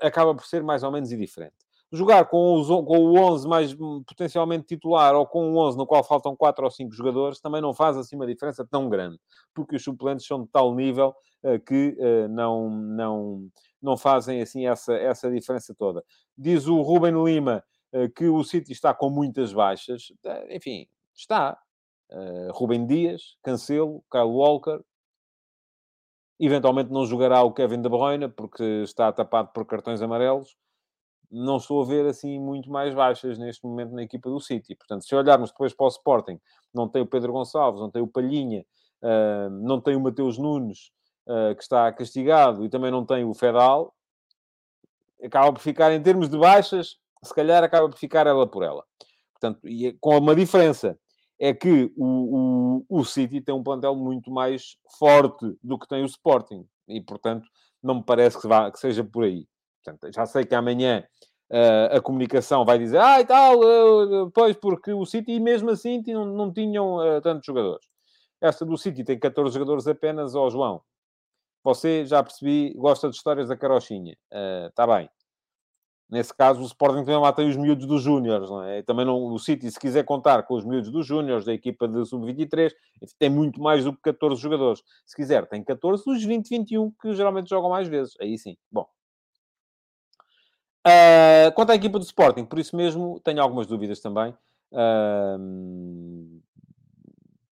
acaba 0.00 0.34
por 0.34 0.44
ser 0.46 0.62
mais 0.62 0.82
ou 0.82 0.90
menos 0.90 1.10
indiferente 1.10 1.56
jogar 1.92 2.24
com, 2.24 2.54
os, 2.54 2.68
com 2.68 2.98
o 2.98 3.18
11 3.18 3.46
mais 3.46 3.74
hum, 3.74 4.02
potencialmente 4.04 4.66
titular 4.66 5.14
ou 5.14 5.26
com 5.26 5.52
o 5.52 5.58
11 5.58 5.76
no 5.76 5.86
qual 5.86 6.02
faltam 6.02 6.34
4 6.34 6.64
ou 6.64 6.70
5 6.70 6.92
jogadores 6.94 7.38
também 7.38 7.60
não 7.60 7.74
faz 7.74 7.96
assim 7.98 8.16
uma 8.16 8.26
diferença 8.26 8.66
tão 8.66 8.88
grande, 8.88 9.20
porque 9.54 9.76
os 9.76 9.84
suplentes 9.84 10.26
são 10.26 10.42
de 10.42 10.48
tal 10.48 10.74
nível 10.74 11.14
uh, 11.44 11.60
que 11.60 11.96
uh, 11.98 12.28
não, 12.28 12.70
não, 12.70 13.48
não 13.80 13.96
fazem 13.96 14.40
assim 14.40 14.66
essa, 14.66 14.94
essa 14.94 15.30
diferença 15.30 15.74
toda. 15.78 16.02
Diz 16.36 16.66
o 16.66 16.80
Ruben 16.80 17.22
Lima 17.22 17.62
que 18.16 18.26
o 18.26 18.42
City 18.42 18.72
está 18.72 18.94
com 18.94 19.10
muitas 19.10 19.52
baixas, 19.52 20.10
enfim, 20.48 20.86
está. 21.14 21.58
Ruben 22.52 22.86
Dias, 22.86 23.36
Cancelo, 23.42 24.02
Kyle 24.10 24.22
Walker, 24.22 24.80
eventualmente 26.44 26.90
não 26.90 27.06
jogará 27.06 27.42
o 27.42 27.52
Kevin 27.52 27.80
De 27.80 27.88
Bruyne 27.88 28.28
porque 28.28 28.62
está 28.82 29.12
tapado 29.12 29.50
por 29.52 29.64
cartões 29.64 30.02
amarelos 30.02 30.56
não 31.32 31.56
estou 31.56 31.82
a 31.82 31.86
ver 31.86 32.04
assim 32.06 32.38
muito 32.38 32.70
mais 32.70 32.94
baixas 32.94 33.38
neste 33.38 33.64
momento 33.64 33.94
na 33.94 34.02
equipa 34.02 34.28
do 34.28 34.38
City. 34.38 34.76
Portanto, 34.76 35.06
se 35.06 35.14
olharmos 35.14 35.50
depois 35.50 35.72
para 35.72 35.86
o 35.86 35.88
Sporting, 35.88 36.38
não 36.74 36.86
tem 36.86 37.00
o 37.00 37.06
Pedro 37.06 37.32
Gonçalves, 37.32 37.80
não 37.80 37.90
tem 37.90 38.02
o 38.02 38.06
Palhinha, 38.06 38.66
uh, 39.02 39.50
não 39.50 39.80
tem 39.80 39.96
o 39.96 40.00
Mateus 40.00 40.36
Nunes, 40.36 40.92
uh, 41.26 41.56
que 41.56 41.62
está 41.62 41.90
castigado, 41.90 42.62
e 42.66 42.68
também 42.68 42.90
não 42.90 43.06
tem 43.06 43.24
o 43.24 43.32
Fedal, 43.32 43.94
acaba 45.24 45.50
por 45.50 45.60
ficar, 45.60 45.90
em 45.92 46.02
termos 46.02 46.28
de 46.28 46.36
baixas, 46.36 46.98
se 47.22 47.34
calhar 47.34 47.64
acaba 47.64 47.88
por 47.88 47.98
ficar 47.98 48.26
ela 48.26 48.46
por 48.46 48.62
ela. 48.62 48.84
Portanto, 49.32 49.66
é 49.66 49.94
com 49.98 50.18
uma 50.18 50.34
diferença, 50.36 50.98
é 51.42 51.52
que 51.52 51.92
o, 51.96 52.84
o, 52.88 53.00
o 53.00 53.04
City 53.04 53.40
tem 53.40 53.52
um 53.52 53.64
plantel 53.64 53.96
muito 53.96 54.30
mais 54.30 54.76
forte 54.96 55.58
do 55.60 55.76
que 55.76 55.88
tem 55.88 56.04
o 56.04 56.06
Sporting. 56.06 56.64
E, 56.86 57.00
portanto, 57.00 57.48
não 57.82 57.96
me 57.96 58.04
parece 58.04 58.40
que, 58.40 58.46
vá, 58.46 58.70
que 58.70 58.78
seja 58.78 59.02
por 59.02 59.24
aí. 59.24 59.44
Portanto, 59.82 60.14
já 60.14 60.24
sei 60.24 60.44
que 60.44 60.54
amanhã 60.54 61.04
uh, 61.50 61.96
a 61.96 62.00
comunicação 62.00 62.64
vai 62.64 62.78
dizer, 62.78 63.00
ah, 63.00 63.20
e 63.20 63.26
tal, 63.26 63.58
uh, 63.58 64.30
pois, 64.30 64.56
porque 64.56 64.92
o 64.92 65.04
City, 65.04 65.40
mesmo 65.40 65.70
assim, 65.70 66.00
não, 66.06 66.24
não 66.24 66.52
tinham 66.52 66.98
uh, 66.98 67.20
tantos 67.20 67.44
jogadores. 67.44 67.84
Esta 68.40 68.64
do 68.64 68.78
City 68.78 69.02
tem 69.02 69.18
14 69.18 69.52
jogadores 69.52 69.88
apenas, 69.88 70.36
ó 70.36 70.46
oh, 70.46 70.50
João. 70.50 70.80
Você, 71.64 72.06
já 72.06 72.22
percebi, 72.22 72.72
gosta 72.74 73.10
de 73.10 73.16
histórias 73.16 73.48
da 73.48 73.56
carochinha. 73.56 74.16
Está 74.68 74.84
bem. 74.84 75.08
Nesse 76.12 76.34
caso, 76.34 76.60
o 76.60 76.66
Sporting 76.66 77.04
também 77.04 77.18
lá 77.18 77.32
tem 77.32 77.48
os 77.48 77.56
miúdos 77.56 77.86
dos 77.86 78.02
Júniores, 78.02 78.50
não 78.50 78.62
é? 78.62 78.82
Também 78.82 79.06
não, 79.06 79.32
o 79.32 79.38
City, 79.38 79.70
se 79.70 79.80
quiser 79.80 80.04
contar 80.04 80.42
com 80.42 80.54
os 80.54 80.62
miúdos 80.62 80.90
dos 80.90 81.06
Júniores, 81.06 81.46
da 81.46 81.54
equipa 81.54 81.88
de 81.88 82.04
Sub-23, 82.04 82.70
tem 83.18 83.30
muito 83.30 83.62
mais 83.62 83.84
do 83.84 83.94
que 83.94 84.02
14 84.02 84.38
jogadores. 84.38 84.82
Se 85.06 85.16
quiser, 85.16 85.46
tem 85.46 85.64
14 85.64 86.04
dos 86.04 86.22
20, 86.22 86.50
21, 86.50 86.90
que 87.00 87.14
geralmente 87.14 87.48
jogam 87.48 87.70
mais 87.70 87.88
vezes. 87.88 88.14
Aí 88.20 88.36
sim. 88.36 88.58
Bom, 88.70 88.86
Uh, 90.84 91.52
quanto 91.54 91.70
à 91.70 91.76
equipa 91.76 91.96
do 91.96 92.04
Sporting, 92.04 92.44
por 92.44 92.58
isso 92.58 92.76
mesmo 92.76 93.20
tenho 93.20 93.40
algumas 93.40 93.68
dúvidas 93.68 94.00
também. 94.00 94.34
Uh, 94.72 96.21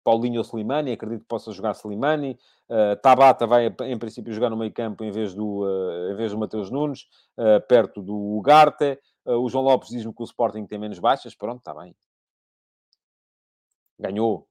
Paulinho 0.09 0.39
ou 0.39 0.43
Slimani, 0.43 0.91
acredito 0.91 1.21
que 1.21 1.27
possa 1.27 1.51
jogar 1.51 1.75
Slimani. 1.75 2.35
Uh, 2.67 2.95
Tabata 2.99 3.45
vai, 3.45 3.67
em 3.67 3.99
princípio, 3.99 4.33
jogar 4.33 4.49
no 4.49 4.57
meio 4.57 4.73
campo 4.73 5.03
em 5.03 5.11
vez 5.11 5.35
do, 5.35 5.63
uh, 5.63 6.11
em 6.11 6.15
vez 6.15 6.31
do 6.31 6.37
Mateus 6.39 6.71
Nunes, 6.71 7.03
uh, 7.37 7.61
perto 7.67 8.01
do 8.01 8.15
Ugarte. 8.15 8.97
o 9.23 9.47
João 9.47 9.65
Lopes 9.65 9.89
diz-me 9.89 10.11
que 10.11 10.23
o 10.23 10.25
Sporting 10.25 10.65
tem 10.65 10.79
menos 10.79 10.97
baixas. 10.97 11.35
Pronto, 11.35 11.59
está 11.59 11.75
bem. 11.75 11.95
Ganhou. 13.99 14.47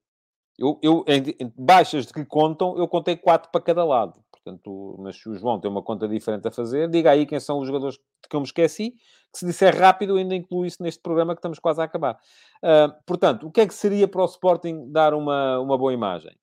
Eu, 0.57 0.79
eu 0.81 1.05
em, 1.09 1.35
em, 1.41 1.53
baixas 1.57 2.07
de 2.07 2.13
que 2.13 2.25
contam, 2.25 2.79
eu 2.79 2.87
contei 2.87 3.17
quatro 3.17 3.51
para 3.51 3.61
cada 3.61 3.85
lado. 3.85 4.23
Portanto, 4.43 4.97
mas 4.99 5.17
se 5.17 5.29
o 5.29 5.35
João 5.35 5.61
tem 5.61 5.71
uma 5.71 5.83
conta 5.83 6.09
diferente 6.09 6.47
a 6.49 6.51
fazer, 6.51 6.89
diga 6.89 7.11
aí 7.11 7.27
quem 7.27 7.41
são 7.41 7.59
os 7.59 7.67
jogadores 7.67 7.97
de 7.97 8.29
que 8.29 8.37
eu 8.37 8.41
me 8.41 8.47
esqueci, 8.47 8.93
que 9.33 9.39
se 9.39 9.47
disser 9.47 9.77
rápido, 9.77 10.17
ainda 10.17 10.35
incluo 10.35 10.65
isso 10.65 10.83
neste 10.83 11.01
programa 11.01 11.35
que 11.35 11.39
estamos 11.39 11.59
quase 11.59 11.81
a 11.81 11.85
acabar. 11.85 12.19
Uh, 12.63 12.93
portanto, 13.07 13.47
o 13.47 13.51
que 13.51 13.61
é 13.61 13.67
que 13.67 13.75
seria 13.75 14.09
para 14.09 14.23
o 14.23 14.27
Sporting 14.27 14.91
dar 14.91 15.15
uma, 15.15 15.59
uma 15.61 15.77
boa 15.77 15.93
imagem? 15.93 16.37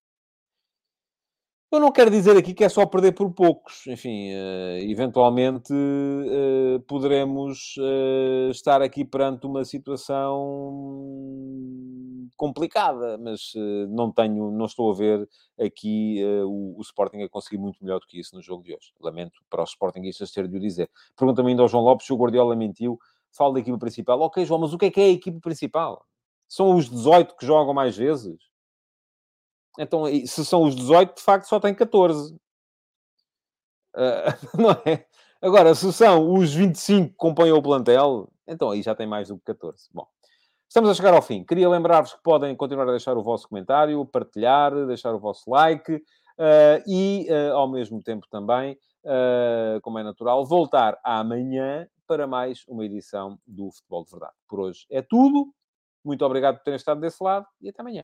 Eu 1.71 1.79
não 1.79 1.91
quero 1.91 2.11
dizer 2.11 2.37
aqui 2.37 2.53
que 2.53 2.63
é 2.63 2.69
só 2.69 2.85
perder 2.85 3.13
por 3.13 3.33
poucos. 3.33 3.85
Enfim, 3.87 4.31
uh, 4.31 4.77
eventualmente 4.89 5.73
uh, 5.73 6.79
poderemos 6.87 7.75
uh, 7.77 8.51
estar 8.51 8.81
aqui 8.81 9.03
perante 9.03 9.47
uma 9.47 9.65
situação 9.65 10.71
complicada, 12.37 13.17
mas 13.17 13.53
não 13.89 14.11
tenho, 14.11 14.51
não 14.51 14.65
estou 14.65 14.91
a 14.91 14.93
ver 14.93 15.27
aqui 15.59 16.21
o, 16.45 16.77
Sporting 16.81 17.21
a 17.21 17.29
conseguir 17.29 17.57
muito 17.57 17.81
melhor 17.81 17.99
do 17.99 18.05
que 18.07 18.19
isso 18.19 18.35
no 18.35 18.41
jogo 18.41 18.61
de 18.61 18.73
hoje. 18.73 18.91
Lamento 18.99 19.41
para 19.49 19.63
os 19.63 19.69
Sportingistas 19.69 20.31
ter 20.31 20.45
de 20.47 20.57
o 20.57 20.59
dizer. 20.59 20.89
Pergunta-me 21.15 21.51
ainda 21.51 21.61
ao 21.61 21.67
João 21.69 21.83
Lopes 21.83 22.05
se 22.05 22.11
o 22.11 22.17
Guardiola 22.17 22.53
mentiu. 22.55 22.99
Fala 23.31 23.53
da 23.53 23.59
equipa 23.61 23.77
principal. 23.77 24.19
Ok, 24.19 24.45
João, 24.45 24.59
mas 24.59 24.73
o 24.73 24.77
que 24.77 24.85
é 24.85 24.91
que 24.91 24.99
é 24.99 25.05
a 25.05 25.11
equipa 25.11 25.39
principal? 25.39 26.05
São 26.47 26.75
os 26.75 26.89
18 26.89 27.37
que 27.37 27.45
jogam 27.45 27.73
mais 27.73 27.95
vezes? 27.95 28.37
Então, 29.77 30.05
se 30.25 30.45
são 30.45 30.63
os 30.63 30.75
18, 30.75 31.15
de 31.15 31.21
facto 31.21 31.45
só 31.45 31.59
tem 31.59 31.73
14. 31.73 32.33
Uh, 33.95 34.57
não 34.61 34.71
é? 34.71 35.05
Agora, 35.41 35.75
se 35.75 35.91
são 35.93 36.33
os 36.33 36.53
25 36.53 37.09
que 37.09 37.15
compõem 37.15 37.51
o 37.51 37.61
plantel, 37.61 38.29
então 38.47 38.71
aí 38.71 38.81
já 38.81 38.95
tem 38.95 39.05
mais 39.05 39.27
do 39.27 39.37
que 39.37 39.45
14. 39.45 39.89
Bom, 39.93 40.07
estamos 40.67 40.89
a 40.89 40.93
chegar 40.93 41.13
ao 41.13 41.21
fim. 41.21 41.43
Queria 41.43 41.69
lembrar-vos 41.69 42.13
que 42.13 42.23
podem 42.23 42.55
continuar 42.55 42.87
a 42.87 42.91
deixar 42.91 43.17
o 43.17 43.23
vosso 43.23 43.47
comentário, 43.47 44.05
partilhar, 44.05 44.73
deixar 44.87 45.13
o 45.13 45.19
vosso 45.19 45.49
like 45.49 45.93
uh, 45.93 46.01
e, 46.87 47.27
uh, 47.29 47.55
ao 47.55 47.69
mesmo 47.69 48.01
tempo 48.01 48.27
também, 48.29 48.77
como 49.83 49.99
é 49.99 50.03
natural, 50.03 50.43
voltar 50.43 50.97
amanhã 51.03 51.87
para 52.07 52.25
mais 52.25 52.63
uma 52.67 52.83
edição 52.83 53.37
do 53.45 53.71
Futebol 53.71 54.03
de 54.03 54.11
Verdade. 54.11 54.33
Por 54.47 54.59
hoje 54.59 54.85
é 54.89 55.01
tudo. 55.01 55.53
Muito 56.03 56.25
obrigado 56.25 56.57
por 56.57 56.63
terem 56.63 56.77
estado 56.77 57.01
desse 57.01 57.23
lado 57.23 57.45
e 57.61 57.69
até 57.69 57.81
amanhã. 57.81 58.03